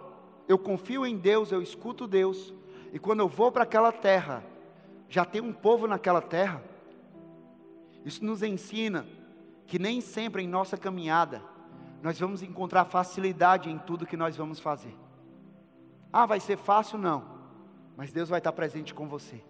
eu 0.47 0.57
confio 0.57 1.05
em 1.05 1.15
Deus, 1.15 1.51
eu 1.51 1.61
escuto 1.61 2.07
Deus, 2.07 2.51
e 2.91 2.97
quando 2.97 3.19
eu 3.19 3.27
vou 3.27 3.51
para 3.51 3.61
aquela 3.61 3.91
terra, 3.91 4.43
já 5.07 5.23
tem 5.23 5.39
um 5.39 5.53
povo 5.53 5.85
naquela 5.85 6.19
terra. 6.19 6.63
Isso 8.03 8.25
nos 8.25 8.41
ensina 8.41 9.05
que 9.67 9.77
nem 9.77 10.01
sempre 10.01 10.41
em 10.41 10.47
nossa 10.47 10.75
caminhada 10.75 11.43
nós 12.01 12.19
vamos 12.19 12.41
encontrar 12.41 12.85
facilidade 12.85 13.69
em 13.69 13.77
tudo 13.77 14.07
que 14.07 14.17
nós 14.17 14.35
vamos 14.35 14.59
fazer. 14.59 14.97
Ah, 16.11 16.25
vai 16.25 16.39
ser 16.39 16.57
fácil? 16.57 16.97
Não, 16.97 17.32
mas 17.95 18.11
Deus 18.11 18.29
vai 18.29 18.39
estar 18.39 18.51
presente 18.51 18.93
com 18.93 19.07
você. 19.07 19.43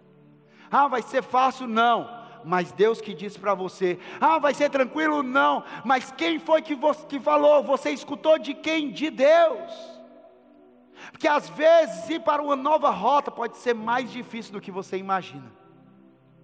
Ah, 0.70 0.88
vai 0.88 1.02
ser 1.02 1.22
fácil? 1.22 1.68
Não, 1.68 2.10
mas 2.44 2.72
Deus 2.72 3.00
que 3.00 3.14
disse 3.14 3.40
para 3.40 3.54
você: 3.54 4.00
Ah, 4.20 4.40
vai 4.40 4.54
ser 4.54 4.70
tranquilo? 4.70 5.24
Não, 5.24 5.64
mas 5.86 6.12
quem 6.12 6.40
foi 6.40 6.62
que, 6.62 6.76
você, 6.76 7.06
que 7.06 7.20
falou? 7.20 7.64
Você 7.64 7.92
escutou 7.92 8.38
de 8.38 8.54
quem? 8.54 8.92
De 8.92 9.10
Deus. 9.10 9.94
Porque 11.12 11.28
às 11.28 11.50
vezes 11.50 12.10
ir 12.10 12.22
para 12.22 12.42
uma 12.42 12.56
nova 12.56 12.90
rota 12.90 13.30
pode 13.30 13.58
ser 13.58 13.74
mais 13.74 14.12
difícil 14.12 14.54
do 14.54 14.62
que 14.62 14.72
você 14.72 14.98
imagina. 14.98 15.52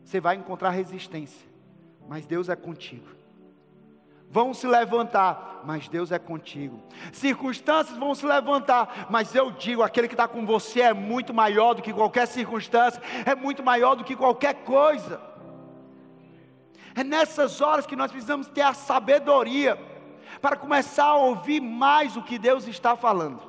Você 0.04 0.20
vai 0.20 0.36
encontrar 0.36 0.72
resistência, 0.72 1.48
mas 2.08 2.26
Deus 2.26 2.50
é 2.50 2.56
contigo. 2.56 3.19
Vão 4.30 4.54
se 4.54 4.68
levantar, 4.68 5.62
mas 5.66 5.88
Deus 5.88 6.12
é 6.12 6.20
contigo. 6.20 6.80
Circunstâncias 7.12 7.98
vão 7.98 8.14
se 8.14 8.26
levantar, 8.26 9.08
mas 9.10 9.34
eu 9.34 9.50
digo: 9.50 9.82
aquele 9.82 10.08
que 10.08 10.14
está 10.14 10.28
com 10.28 10.46
você 10.46 10.82
é 10.82 10.94
muito 10.94 11.34
maior 11.34 11.74
do 11.74 11.82
que 11.82 11.92
qualquer 11.92 12.28
circunstância, 12.28 13.02
é 13.26 13.34
muito 13.34 13.64
maior 13.64 13.96
do 13.96 14.04
que 14.04 14.16
qualquer 14.16 14.54
coisa. 14.64 15.20
É 16.96 17.04
nessas 17.04 17.60
horas 17.60 17.88
que 17.88 17.96
nós 17.96 18.12
precisamos 18.12 18.48
ter 18.48 18.62
a 18.62 18.74
sabedoria 18.74 19.80
para 20.42 20.56
começar 20.56 21.06
a 21.06 21.16
ouvir 21.16 21.60
mais 21.60 22.16
o 22.16 22.22
que 22.22 22.38
Deus 22.38 22.68
está 22.68 22.96
falando. 22.96 23.42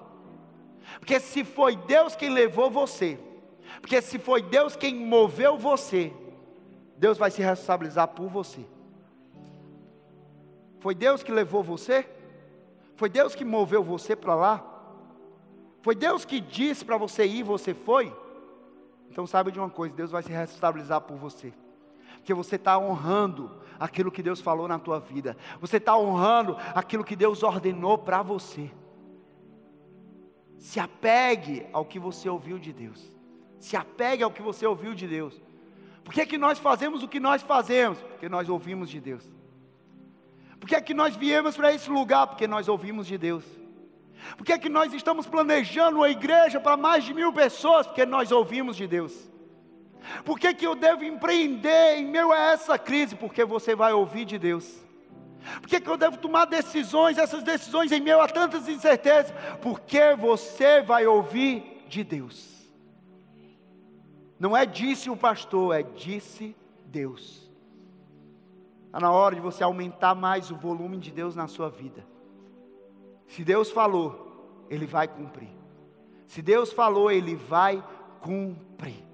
Porque 0.99 1.21
se 1.21 1.45
foi 1.45 1.77
Deus 1.77 2.17
quem 2.17 2.31
levou 2.31 2.71
você, 2.71 3.19
porque 3.81 4.01
se 4.01 4.19
foi 4.19 4.43
Deus 4.43 4.77
quem 4.77 4.95
moveu 4.95 5.59
você, 5.59 6.13
Deus 6.97 7.19
vai 7.19 7.31
se 7.31 7.43
responsabilizar 7.43 8.09
por 8.09 8.29
você. 8.29 8.65
Foi 10.81 10.95
Deus 10.95 11.23
que 11.23 11.31
levou 11.31 11.63
você? 11.63 12.09
Foi 12.97 13.09
Deus 13.09 13.35
que 13.35 13.45
moveu 13.45 13.83
você 13.83 14.17
para 14.17 14.35
lá? 14.35 14.65
Foi 15.83 15.95
Deus 15.95 16.25
que 16.25 16.41
disse 16.41 16.85
para 16.85 16.97
você 16.97 17.27
ir, 17.27 17.43
você 17.43 17.73
foi? 17.73 18.15
Então 19.11 19.27
saiba 19.27 19.51
de 19.51 19.59
uma 19.59 19.71
coisa, 19.71 19.95
Deus 19.95 20.11
vai 20.11 20.23
se 20.23 20.33
responsabilizar 20.33 21.01
por 21.03 21.17
você. 21.17 21.53
Porque 22.17 22.35
você 22.35 22.57
está 22.57 22.79
honrando 22.79 23.51
aquilo 23.79 24.11
que 24.11 24.23
Deus 24.23 24.41
falou 24.41 24.69
na 24.69 24.79
tua 24.79 25.01
vida. 25.01 25.37
Você 25.61 25.79
está 25.79 25.97
honrando 25.97 26.57
aquilo 26.75 27.05
que 27.05 27.17
Deus 27.17 27.43
ordenou 27.43 27.97
para 27.97 28.23
você. 28.23 28.71
Se 30.59 30.79
apegue 30.79 31.67
ao 31.73 31.85
que 31.85 31.99
você 31.99 32.29
ouviu 32.29 32.59
de 32.59 32.73
Deus. 32.73 33.11
Se 33.59 33.77
apegue 33.77 34.23
ao 34.23 34.31
que 34.31 34.43
você 34.43 34.67
ouviu 34.67 34.95
de 34.95 35.09
Deus. 35.09 35.41
Por 36.05 36.13
que, 36.13 36.21
é 36.21 36.27
que 36.27 36.37
nós 36.37 36.59
fazemos 36.59 37.03
o 37.03 37.09
que 37.09 37.19
nós 37.19 37.43
fazemos? 37.43 37.99
Porque 37.99 38.29
nós 38.29 38.49
ouvimos 38.49 38.91
de 38.91 39.01
Deus. 39.01 39.40
Por 40.61 40.69
que 40.69 40.77
é 40.77 40.81
que 40.81 40.93
nós 40.93 41.17
viemos 41.17 41.57
para 41.57 41.73
esse 41.73 41.91
lugar? 41.91 42.27
Porque 42.27 42.47
nós 42.47 42.69
ouvimos 42.69 43.07
de 43.07 43.17
Deus. 43.17 43.45
Por 44.37 44.45
que 44.45 44.53
é 44.53 44.59
que 44.59 44.69
nós 44.69 44.93
estamos 44.93 45.27
planejando 45.27 45.97
uma 45.97 46.11
igreja 46.11 46.61
para 46.61 46.77
mais 46.77 47.03
de 47.03 47.15
mil 47.15 47.33
pessoas? 47.33 47.87
Porque 47.87 48.05
nós 48.05 48.31
ouvimos 48.31 48.77
de 48.77 48.87
Deus. 48.87 49.31
Por 50.25 50.39
que, 50.39 50.53
que 50.55 50.67
eu 50.67 50.75
devo 50.75 51.03
empreender 51.05 51.97
em 51.97 52.07
meio 52.07 52.31
a 52.31 52.53
essa 52.53 52.79
crise? 52.79 53.17
Porque 53.17 53.45
você 53.45 53.75
vai 53.75 53.93
ouvir 53.93 54.27
de 54.27 54.39
Deus. 54.39 54.79
Por 55.61 55.69
que, 55.69 55.81
que 55.81 55.89
eu 55.89 55.97
devo 55.97 56.19
tomar 56.19 56.45
decisões, 56.45 57.17
essas 57.17 57.43
decisões 57.43 57.91
em 57.91 58.01
meio 58.01 58.21
a 58.21 58.29
tantas 58.29 58.69
incertezas? 58.69 59.33
Porque 59.63 60.15
você 60.15 60.83
vai 60.83 61.07
ouvir 61.07 61.83
de 61.89 62.05
Deus. 62.05 62.51
Não 64.39 64.57
é 64.57 64.65
disse 64.65 65.09
o 65.11 65.17
pastor, 65.17 65.75
é 65.75 65.83
disse 65.83 66.55
Deus. 66.87 67.50
Está 68.91 68.99
na 68.99 69.13
hora 69.13 69.37
de 69.37 69.41
você 69.41 69.63
aumentar 69.63 70.17
mais 70.17 70.51
o 70.51 70.57
volume 70.57 70.99
de 70.99 71.13
Deus 71.13 71.37
na 71.37 71.47
sua 71.47 71.71
vida. 71.71 72.05
Se 73.29 73.45
Deus 73.45 73.71
falou, 73.71 74.67
Ele 74.69 74.85
vai 74.85 75.07
cumprir. 75.07 75.51
Se 76.27 76.43
Deus 76.43 76.73
falou, 76.73 77.09
Ele 77.09 77.37
vai 77.37 77.81
cumprir. 78.21 79.05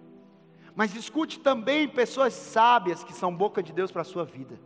Mas 0.75 0.97
escute 0.97 1.39
também 1.41 1.87
pessoas 1.87 2.33
sábias 2.33 3.05
que 3.05 3.13
são 3.13 3.37
boca 3.37 3.63
de 3.63 3.71
Deus 3.71 3.93
para 3.93 4.01
a 4.01 4.07
sua 4.07 4.25
vida. 4.25 4.59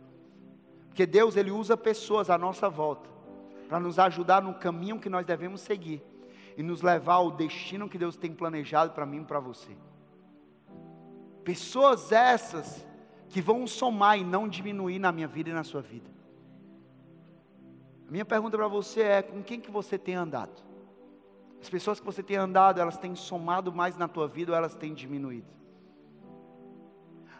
Porque 0.87 1.05
Deus 1.05 1.35
ele 1.35 1.51
usa 1.51 1.75
pessoas 1.75 2.29
à 2.29 2.37
nossa 2.37 2.69
volta 2.69 3.09
para 3.67 3.81
nos 3.81 3.99
ajudar 3.99 4.41
no 4.41 4.53
caminho 4.53 4.97
que 4.97 5.09
nós 5.09 5.25
devemos 5.25 5.59
seguir 5.59 6.01
e 6.55 6.63
nos 6.63 6.81
levar 6.81 7.15
ao 7.15 7.31
destino 7.31 7.89
que 7.89 7.97
Deus 7.97 8.15
tem 8.15 8.33
planejado 8.33 8.93
para 8.93 9.05
mim 9.05 9.23
e 9.23 9.25
para 9.25 9.41
você. 9.41 9.75
Pessoas 11.43 12.13
essas 12.13 12.85
que 13.31 13.41
vão 13.41 13.65
somar 13.65 14.19
e 14.19 14.25
não 14.25 14.47
diminuir 14.47 14.99
na 14.99 15.11
minha 15.11 15.27
vida 15.27 15.49
e 15.49 15.53
na 15.53 15.63
sua 15.63 15.81
vida. 15.81 16.09
Minha 18.09 18.25
pergunta 18.25 18.57
para 18.57 18.67
você 18.67 19.01
é: 19.03 19.21
com 19.21 19.41
quem 19.41 19.59
que 19.59 19.71
você 19.71 19.97
tem 19.97 20.15
andado? 20.15 20.61
As 21.61 21.69
pessoas 21.69 21.99
que 21.99 22.05
você 22.05 22.21
tem 22.21 22.35
andado, 22.35 22.81
elas 22.81 22.97
têm 22.97 23.15
somado 23.15 23.71
mais 23.71 23.95
na 23.95 24.07
tua 24.07 24.27
vida 24.27 24.51
ou 24.51 24.57
elas 24.57 24.75
têm 24.75 24.93
diminuído? 24.93 25.47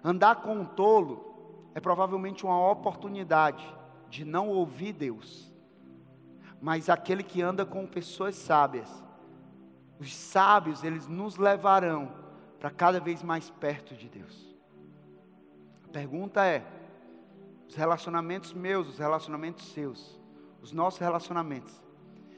Andar 0.02 0.36
com 0.36 0.54
um 0.56 0.66
tolo 0.66 1.70
é 1.76 1.80
provavelmente 1.82 2.46
uma 2.46 2.72
oportunidade 2.72 3.68
de 4.10 4.24
não 4.24 4.48
ouvir 4.48 4.94
Deus. 4.94 5.52
Mas 6.62 6.89
aquele 6.89 7.24
que 7.24 7.42
anda 7.42 7.66
com 7.66 7.86
pessoas 7.86 8.36
sábias, 8.36 9.04
os 10.00 10.16
sábios, 10.16 10.84
eles 10.84 11.08
nos 11.08 11.36
levarão 11.36 12.14
para 12.60 12.70
cada 12.70 13.00
vez 13.00 13.22
mais 13.22 13.50
perto 13.50 13.94
de 13.94 14.08
Deus. 14.08 14.51
Pergunta 15.92 16.46
é: 16.46 16.66
os 17.68 17.76
relacionamentos 17.76 18.54
meus, 18.54 18.88
os 18.88 18.98
relacionamentos 18.98 19.66
seus, 19.72 20.20
os 20.62 20.72
nossos 20.72 21.00
relacionamentos, 21.00 21.74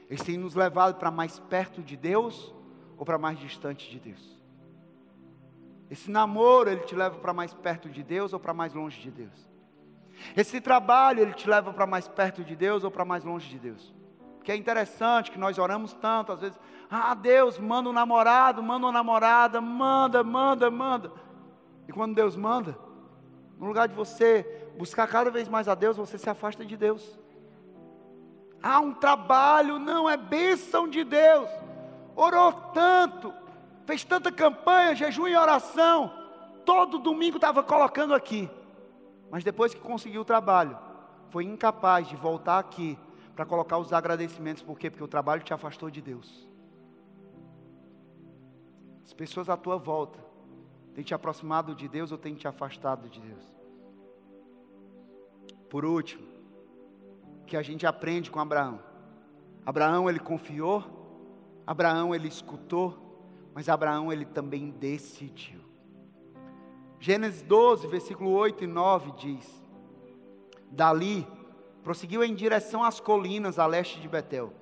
eles 0.08 0.22
têm 0.22 0.36
nos 0.36 0.54
levado 0.54 0.96
para 0.96 1.10
mais 1.10 1.38
perto 1.38 1.82
de 1.82 1.96
Deus 1.96 2.54
ou 2.96 3.04
para 3.04 3.18
mais 3.18 3.38
distante 3.38 3.90
de 3.90 3.98
Deus? 3.98 4.34
Esse 5.90 6.10
namoro, 6.10 6.70
ele 6.70 6.80
te 6.80 6.94
leva 6.94 7.18
para 7.18 7.32
mais 7.32 7.52
perto 7.52 7.88
de 7.88 8.02
Deus 8.02 8.32
ou 8.32 8.40
para 8.40 8.54
mais 8.54 8.74
longe 8.74 9.00
de 9.00 9.10
Deus? 9.10 9.50
Esse 10.36 10.60
trabalho, 10.60 11.20
ele 11.20 11.32
te 11.32 11.48
leva 11.48 11.72
para 11.72 11.86
mais 11.86 12.08
perto 12.08 12.42
de 12.42 12.56
Deus 12.56 12.84
ou 12.84 12.90
para 12.90 13.04
mais 13.04 13.24
longe 13.24 13.48
de 13.48 13.58
Deus? 13.58 13.94
Porque 14.36 14.52
é 14.52 14.56
interessante 14.56 15.30
que 15.30 15.38
nós 15.38 15.58
oramos 15.58 15.92
tanto, 15.94 16.32
às 16.32 16.40
vezes, 16.40 16.58
ah, 16.90 17.14
Deus, 17.14 17.58
manda 17.58 17.88
um 17.88 17.92
namorado, 17.92 18.62
manda 18.62 18.86
uma 18.86 18.92
namorada, 18.92 19.60
manda, 19.60 20.22
manda, 20.22 20.70
manda. 20.70 21.12
E 21.88 21.92
quando 21.92 22.14
Deus 22.14 22.36
manda, 22.36 22.78
no 23.64 23.68
lugar 23.68 23.88
de 23.88 23.94
você 23.94 24.42
buscar 24.76 25.08
cada 25.08 25.30
vez 25.30 25.48
mais 25.48 25.68
a 25.68 25.74
Deus, 25.74 25.96
você 25.96 26.18
se 26.18 26.28
afasta 26.28 26.66
de 26.66 26.76
Deus. 26.76 27.18
Ah, 28.62 28.78
um 28.78 28.92
trabalho, 28.92 29.78
não, 29.78 30.08
é 30.08 30.18
bênção 30.18 30.86
de 30.86 31.02
Deus. 31.02 31.48
Orou 32.14 32.52
tanto, 32.74 33.32
fez 33.86 34.04
tanta 34.04 34.30
campanha, 34.30 34.94
jejum 34.94 35.26
e 35.26 35.34
oração, 35.34 36.12
todo 36.66 36.98
domingo 36.98 37.38
estava 37.38 37.62
colocando 37.62 38.14
aqui, 38.14 38.50
mas 39.30 39.42
depois 39.42 39.72
que 39.72 39.80
conseguiu 39.80 40.20
o 40.20 40.26
trabalho, 40.26 40.78
foi 41.30 41.44
incapaz 41.44 42.06
de 42.06 42.16
voltar 42.16 42.58
aqui 42.58 42.98
para 43.34 43.46
colocar 43.46 43.78
os 43.78 43.94
agradecimentos, 43.94 44.62
por 44.62 44.78
quê? 44.78 44.90
Porque 44.90 45.02
o 45.02 45.08
trabalho 45.08 45.42
te 45.42 45.54
afastou 45.54 45.90
de 45.90 46.02
Deus. 46.02 46.46
As 49.02 49.12
pessoas 49.14 49.48
à 49.48 49.56
tua 49.56 49.78
volta 49.78 50.23
têm 50.94 51.02
te 51.02 51.12
aproximado 51.12 51.74
de 51.74 51.88
Deus 51.88 52.12
ou 52.12 52.18
têm 52.18 52.34
te 52.34 52.46
afastado 52.46 53.08
de 53.08 53.20
Deus. 53.20 53.42
Por 55.68 55.84
último, 55.84 56.24
que 57.46 57.56
a 57.56 57.62
gente 57.62 57.86
aprende 57.86 58.30
com 58.30 58.38
Abraão. 58.40 58.80
Abraão 59.66 60.08
ele 60.08 60.20
confiou, 60.20 60.84
Abraão 61.66 62.14
ele 62.14 62.28
escutou, 62.28 63.50
mas 63.54 63.68
Abraão 63.68 64.12
ele 64.12 64.24
também 64.24 64.70
decidiu. 64.70 65.60
Gênesis 67.00 67.42
12, 67.42 67.86
versículo 67.88 68.30
8 68.30 68.64
e 68.64 68.66
9 68.66 69.12
diz: 69.12 69.62
Dali 70.70 71.26
prosseguiu 71.82 72.24
em 72.24 72.34
direção 72.34 72.82
às 72.82 72.98
colinas 72.98 73.58
a 73.58 73.66
leste 73.66 74.00
de 74.00 74.08
Betel, 74.08 74.52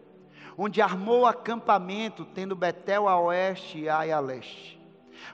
onde 0.57 0.83
armou 0.83 1.25
acampamento, 1.25 2.25
tendo 2.25 2.57
Betel 2.57 3.09
a 3.09 3.21
oeste 3.21 3.81
e 3.81 3.89
Ai 3.89 4.11
a 4.11 4.19
leste. 4.19 4.82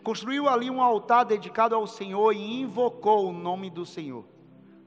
Construiu 0.02 0.48
ali 0.48 0.70
um 0.70 0.82
altar 0.82 1.24
dedicado 1.24 1.74
ao 1.74 1.86
Senhor 1.86 2.32
e 2.32 2.60
invocou 2.60 3.28
o 3.28 3.32
nome 3.32 3.70
do 3.70 3.84
Senhor. 3.84 4.24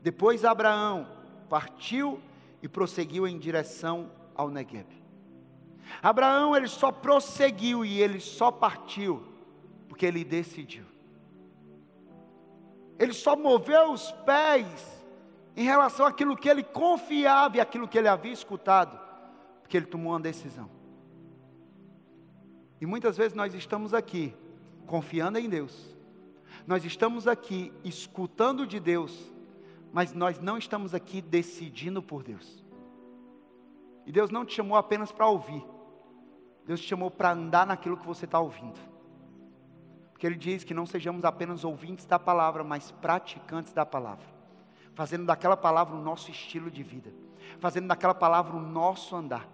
Depois 0.02 0.44
Abraão 0.44 1.08
partiu 1.50 2.20
e 2.62 2.68
prosseguiu 2.68 3.28
em 3.28 3.38
direção 3.38 4.12
ao 4.36 4.50
Negueb. 4.50 4.88
Abraão 6.02 6.56
ele 6.56 6.68
só 6.68 6.92
prosseguiu 6.92 7.84
e 7.84 8.02
ele 8.02 8.20
só 8.20 8.52
partiu 8.52 9.24
porque 9.88 10.06
ele 10.06 10.24
decidiu. 10.24 10.86
Ele 12.98 13.14
só 13.14 13.36
moveu 13.36 13.92
os 13.92 14.12
pés 14.26 15.04
em 15.56 15.64
relação 15.64 16.06
àquilo 16.06 16.38
que 16.38 16.48
ele 16.48 16.64
confiava 16.64 17.58
e 17.58 17.60
aquilo 17.60 17.88
que 17.88 17.98
ele 17.98 18.08
havia 18.08 18.32
escutado, 18.32 19.00
porque 19.62 19.76
ele 19.76 19.86
tomou 19.86 20.14
uma 20.14 20.20
decisão. 20.20 20.70
E 22.80 22.86
muitas 22.86 23.18
vezes 23.18 23.34
nós 23.34 23.54
estamos 23.54 23.94
aqui 23.94 24.34
confiando 24.92 25.39
em 25.39 25.48
Deus. 25.48 25.98
Nós 26.68 26.84
estamos 26.84 27.26
aqui 27.26 27.72
escutando 27.82 28.68
de 28.68 28.78
Deus, 28.78 29.34
mas 29.94 30.14
nós 30.14 30.38
não 30.42 30.58
estamos 30.58 30.94
aqui 30.94 31.22
decidindo 31.22 32.04
por 32.04 32.22
Deus. 32.22 32.62
E 34.06 34.12
Deus 34.12 34.30
não 34.30 34.46
te 34.46 34.54
chamou 34.54 34.78
apenas 34.78 35.10
para 35.10 35.28
ouvir, 35.28 35.66
Deus 36.66 36.82
te 36.82 36.88
chamou 36.88 37.10
para 37.10 37.32
andar 37.32 37.66
naquilo 37.66 37.96
que 37.96 38.06
você 38.06 38.26
está 38.26 38.38
ouvindo. 38.38 38.78
Porque 40.12 40.28
Ele 40.28 40.36
diz 40.36 40.66
que 40.66 40.74
não 40.74 40.86
sejamos 40.86 41.24
apenas 41.24 41.64
ouvintes 41.64 42.06
da 42.06 42.20
palavra, 42.20 42.62
mas 42.62 42.92
praticantes 42.92 43.72
da 43.72 43.86
palavra, 43.86 44.26
fazendo 44.94 45.26
daquela 45.26 45.56
palavra 45.56 45.96
o 45.96 46.02
nosso 46.02 46.30
estilo 46.30 46.70
de 46.70 46.84
vida, 46.84 47.14
fazendo 47.60 47.88
daquela 47.88 48.14
palavra 48.14 48.58
o 48.58 48.60
nosso 48.62 49.16
andar. 49.16 49.48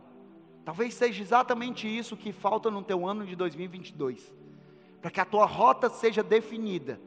Talvez 0.66 0.96
seja 0.96 1.22
exatamente 1.22 1.88
isso 1.88 2.18
que 2.18 2.32
falta 2.32 2.72
no 2.72 2.82
teu 2.82 3.08
ano 3.08 3.24
de 3.24 3.36
2022, 3.36 4.34
para 5.02 5.12
que 5.12 5.20
a 5.20 5.26
tua 5.26 5.46
rota 5.46 5.90
seja 5.90 6.24
definida 6.24 7.00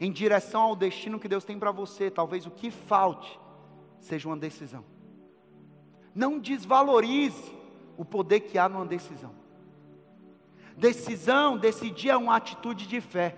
em 0.00 0.10
direção 0.10 0.62
ao 0.62 0.76
destino 0.76 1.18
que 1.18 1.28
Deus 1.28 1.44
tem 1.44 1.58
para 1.58 1.70
você. 1.70 2.10
Talvez 2.10 2.46
o 2.46 2.50
que 2.50 2.70
falte 2.70 3.38
seja 4.00 4.28
uma 4.28 4.36
decisão. 4.36 4.84
Não 6.14 6.38
desvalorize 6.38 7.54
o 7.96 8.04
poder 8.04 8.40
que 8.40 8.58
há 8.58 8.68
numa 8.68 8.86
decisão. 8.86 9.34
Decisão, 10.76 11.56
decidir 11.56 12.10
é 12.10 12.16
uma 12.16 12.36
atitude 12.36 12.86
de 12.86 13.00
fé. 13.00 13.36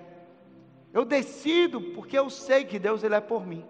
Eu 0.93 1.05
decido 1.05 1.81
porque 1.81 2.19
eu 2.19 2.29
sei 2.31 2.65
que 2.65 2.79
Deus 2.79 3.03
ele 3.03 3.15
é 3.15 3.21
por 3.21 3.47
mim. 3.47 3.65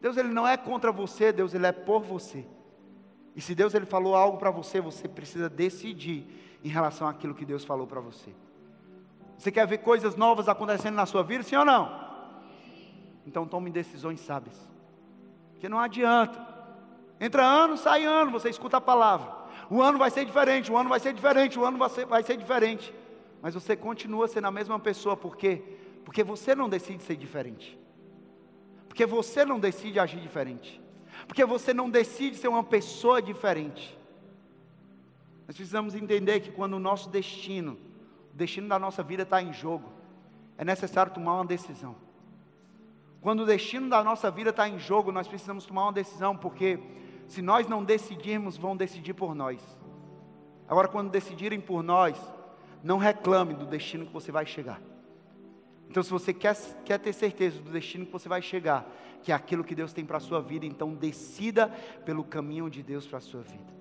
Deus 0.00 0.16
ele 0.16 0.28
não 0.28 0.46
é 0.46 0.56
contra 0.56 0.92
você, 0.92 1.32
Deus 1.32 1.54
ele 1.54 1.66
é 1.66 1.72
por 1.72 2.02
você. 2.02 2.46
E 3.34 3.40
se 3.40 3.54
Deus 3.54 3.74
ele 3.74 3.86
falou 3.86 4.14
algo 4.14 4.38
para 4.38 4.50
você, 4.50 4.80
você 4.80 5.08
precisa 5.08 5.48
decidir 5.48 6.26
em 6.62 6.68
relação 6.68 7.08
àquilo 7.08 7.34
que 7.34 7.44
Deus 7.44 7.64
falou 7.64 7.86
para 7.86 8.00
você. 8.00 8.34
Você 9.38 9.50
quer 9.50 9.66
ver 9.66 9.78
coisas 9.78 10.16
novas 10.16 10.48
acontecendo 10.48 10.94
na 10.94 11.06
sua 11.06 11.22
vida, 11.22 11.42
sim 11.42 11.56
ou 11.56 11.64
não? 11.64 12.06
Então 13.26 13.46
tome 13.46 13.70
decisões 13.70 14.20
sábias. 14.20 14.56
Porque 15.52 15.68
não 15.68 15.78
adianta. 15.78 16.46
Entra 17.20 17.44
ano, 17.44 17.76
sai 17.76 18.04
ano, 18.04 18.30
você 18.30 18.48
escuta 18.48 18.76
a 18.76 18.80
palavra. 18.80 19.34
O 19.70 19.82
ano 19.82 19.98
vai 19.98 20.10
ser 20.10 20.24
diferente, 20.24 20.70
o 20.70 20.76
ano 20.76 20.88
vai 20.88 21.00
ser 21.00 21.12
diferente, 21.12 21.58
o 21.58 21.64
ano 21.64 21.78
vai 21.78 21.90
ser, 21.90 22.06
vai 22.06 22.22
ser 22.22 22.36
diferente. 22.36 22.94
Mas 23.42 23.54
você 23.54 23.76
continua 23.76 24.28
sendo 24.28 24.46
a 24.46 24.50
mesma 24.50 24.78
pessoa, 24.78 25.16
por 25.16 25.36
quê? 25.36 25.62
Porque 26.04 26.22
você 26.22 26.54
não 26.54 26.68
decide 26.68 27.02
ser 27.02 27.16
diferente. 27.16 27.78
Porque 28.88 29.04
você 29.04 29.44
não 29.44 29.58
decide 29.58 29.98
agir 29.98 30.20
diferente. 30.20 30.80
Porque 31.26 31.44
você 31.44 31.74
não 31.74 31.90
decide 31.90 32.36
ser 32.36 32.48
uma 32.48 32.62
pessoa 32.62 33.20
diferente. 33.20 33.98
Nós 35.46 35.56
precisamos 35.56 35.94
entender 35.94 36.40
que 36.40 36.50
quando 36.50 36.74
o 36.74 36.80
nosso 36.80 37.08
destino, 37.08 37.78
o 38.36 38.38
destino 38.38 38.68
da 38.68 38.78
nossa 38.78 39.02
vida 39.02 39.22
está 39.22 39.40
em 39.40 39.50
jogo, 39.50 39.90
é 40.58 40.64
necessário 40.64 41.10
tomar 41.10 41.36
uma 41.36 41.46
decisão. 41.46 41.96
Quando 43.22 43.40
o 43.40 43.46
destino 43.46 43.88
da 43.88 44.04
nossa 44.04 44.30
vida 44.30 44.50
está 44.50 44.68
em 44.68 44.78
jogo, 44.78 45.10
nós 45.10 45.26
precisamos 45.26 45.64
tomar 45.64 45.84
uma 45.84 45.92
decisão, 45.94 46.36
porque 46.36 46.78
se 47.26 47.40
nós 47.40 47.66
não 47.66 47.82
decidirmos, 47.82 48.58
vão 48.58 48.76
decidir 48.76 49.14
por 49.14 49.34
nós. 49.34 49.58
Agora, 50.68 50.86
quando 50.86 51.10
decidirem 51.10 51.62
por 51.62 51.82
nós, 51.82 52.20
não 52.84 52.98
reclame 52.98 53.54
do 53.54 53.64
destino 53.64 54.04
que 54.04 54.12
você 54.12 54.30
vai 54.30 54.44
chegar. 54.44 54.82
Então, 55.88 56.02
se 56.02 56.10
você 56.10 56.34
quer, 56.34 56.54
quer 56.84 56.98
ter 56.98 57.14
certeza 57.14 57.58
do 57.62 57.70
destino 57.70 58.04
que 58.04 58.12
você 58.12 58.28
vai 58.28 58.42
chegar, 58.42 58.86
que 59.22 59.32
é 59.32 59.34
aquilo 59.34 59.64
que 59.64 59.74
Deus 59.74 59.94
tem 59.94 60.04
para 60.04 60.18
a 60.18 60.20
sua 60.20 60.42
vida, 60.42 60.66
então 60.66 60.92
decida 60.92 61.68
pelo 62.04 62.22
caminho 62.22 62.68
de 62.68 62.82
Deus 62.82 63.06
para 63.06 63.16
a 63.16 63.22
sua 63.22 63.40
vida. 63.40 63.74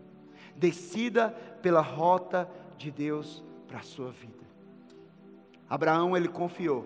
Decida 0.56 1.32
pela 1.62 1.82
rota 1.82 2.49
de 2.78 2.89
Deus 2.89 3.43
para 3.68 3.80
a 3.80 3.84
sua 3.84 4.12
vida. 4.12 4.45
Abraão, 5.70 6.16
ele 6.16 6.28
confiou. 6.28 6.86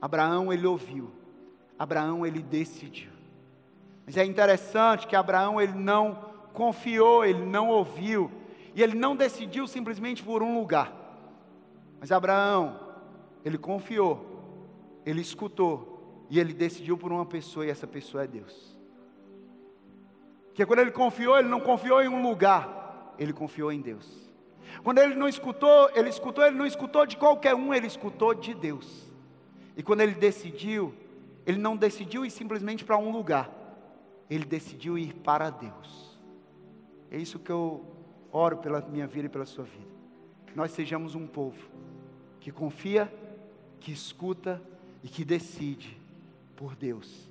Abraão, 0.00 0.52
ele 0.52 0.66
ouviu. 0.66 1.10
Abraão, 1.78 2.26
ele 2.26 2.42
decidiu. 2.42 3.10
Mas 4.06 4.16
é 4.16 4.24
interessante 4.24 5.06
que 5.06 5.14
Abraão 5.14 5.60
ele 5.60 5.74
não 5.74 6.14
confiou, 6.52 7.24
ele 7.24 7.44
não 7.44 7.68
ouviu, 7.68 8.30
e 8.74 8.82
ele 8.82 8.96
não 8.96 9.14
decidiu 9.14 9.66
simplesmente 9.66 10.22
por 10.22 10.42
um 10.42 10.58
lugar. 10.58 10.92
Mas 12.00 12.10
Abraão, 12.10 12.78
ele 13.44 13.58
confiou, 13.58 15.00
ele 15.04 15.20
escutou, 15.20 16.26
e 16.30 16.38
ele 16.38 16.52
decidiu 16.52 16.96
por 16.96 17.12
uma 17.12 17.26
pessoa, 17.26 17.66
e 17.66 17.70
essa 17.70 17.86
pessoa 17.86 18.24
é 18.24 18.26
Deus. 18.26 18.76
Porque 20.48 20.66
quando 20.66 20.80
ele 20.80 20.90
confiou, 20.90 21.38
ele 21.38 21.48
não 21.48 21.60
confiou 21.60 22.02
em 22.02 22.08
um 22.08 22.22
lugar, 22.22 23.14
ele 23.18 23.32
confiou 23.32 23.70
em 23.70 23.80
Deus. 23.80 24.27
Quando 24.82 24.98
ele 24.98 25.14
não 25.14 25.28
escutou, 25.28 25.90
ele 25.94 26.08
escutou, 26.08 26.44
ele 26.44 26.56
não 26.56 26.66
escutou 26.66 27.06
de 27.06 27.16
qualquer 27.16 27.54
um, 27.54 27.72
ele 27.72 27.86
escutou 27.86 28.34
de 28.34 28.54
Deus. 28.54 29.10
E 29.76 29.82
quando 29.82 30.00
ele 30.00 30.14
decidiu, 30.14 30.94
ele 31.46 31.58
não 31.58 31.76
decidiu 31.76 32.24
ir 32.24 32.30
simplesmente 32.30 32.84
para 32.84 32.98
um 32.98 33.10
lugar, 33.10 33.50
ele 34.28 34.44
decidiu 34.44 34.98
ir 34.98 35.14
para 35.14 35.50
Deus. 35.50 36.18
É 37.10 37.16
isso 37.16 37.38
que 37.38 37.50
eu 37.50 37.84
oro 38.32 38.58
pela 38.58 38.80
minha 38.80 39.06
vida 39.06 39.26
e 39.26 39.30
pela 39.30 39.46
sua 39.46 39.64
vida. 39.64 39.88
Que 40.46 40.56
nós 40.56 40.72
sejamos 40.72 41.14
um 41.14 41.26
povo 41.26 41.70
que 42.40 42.50
confia, 42.50 43.12
que 43.80 43.92
escuta 43.92 44.62
e 45.02 45.08
que 45.08 45.24
decide 45.24 46.00
por 46.56 46.74
Deus 46.74 47.27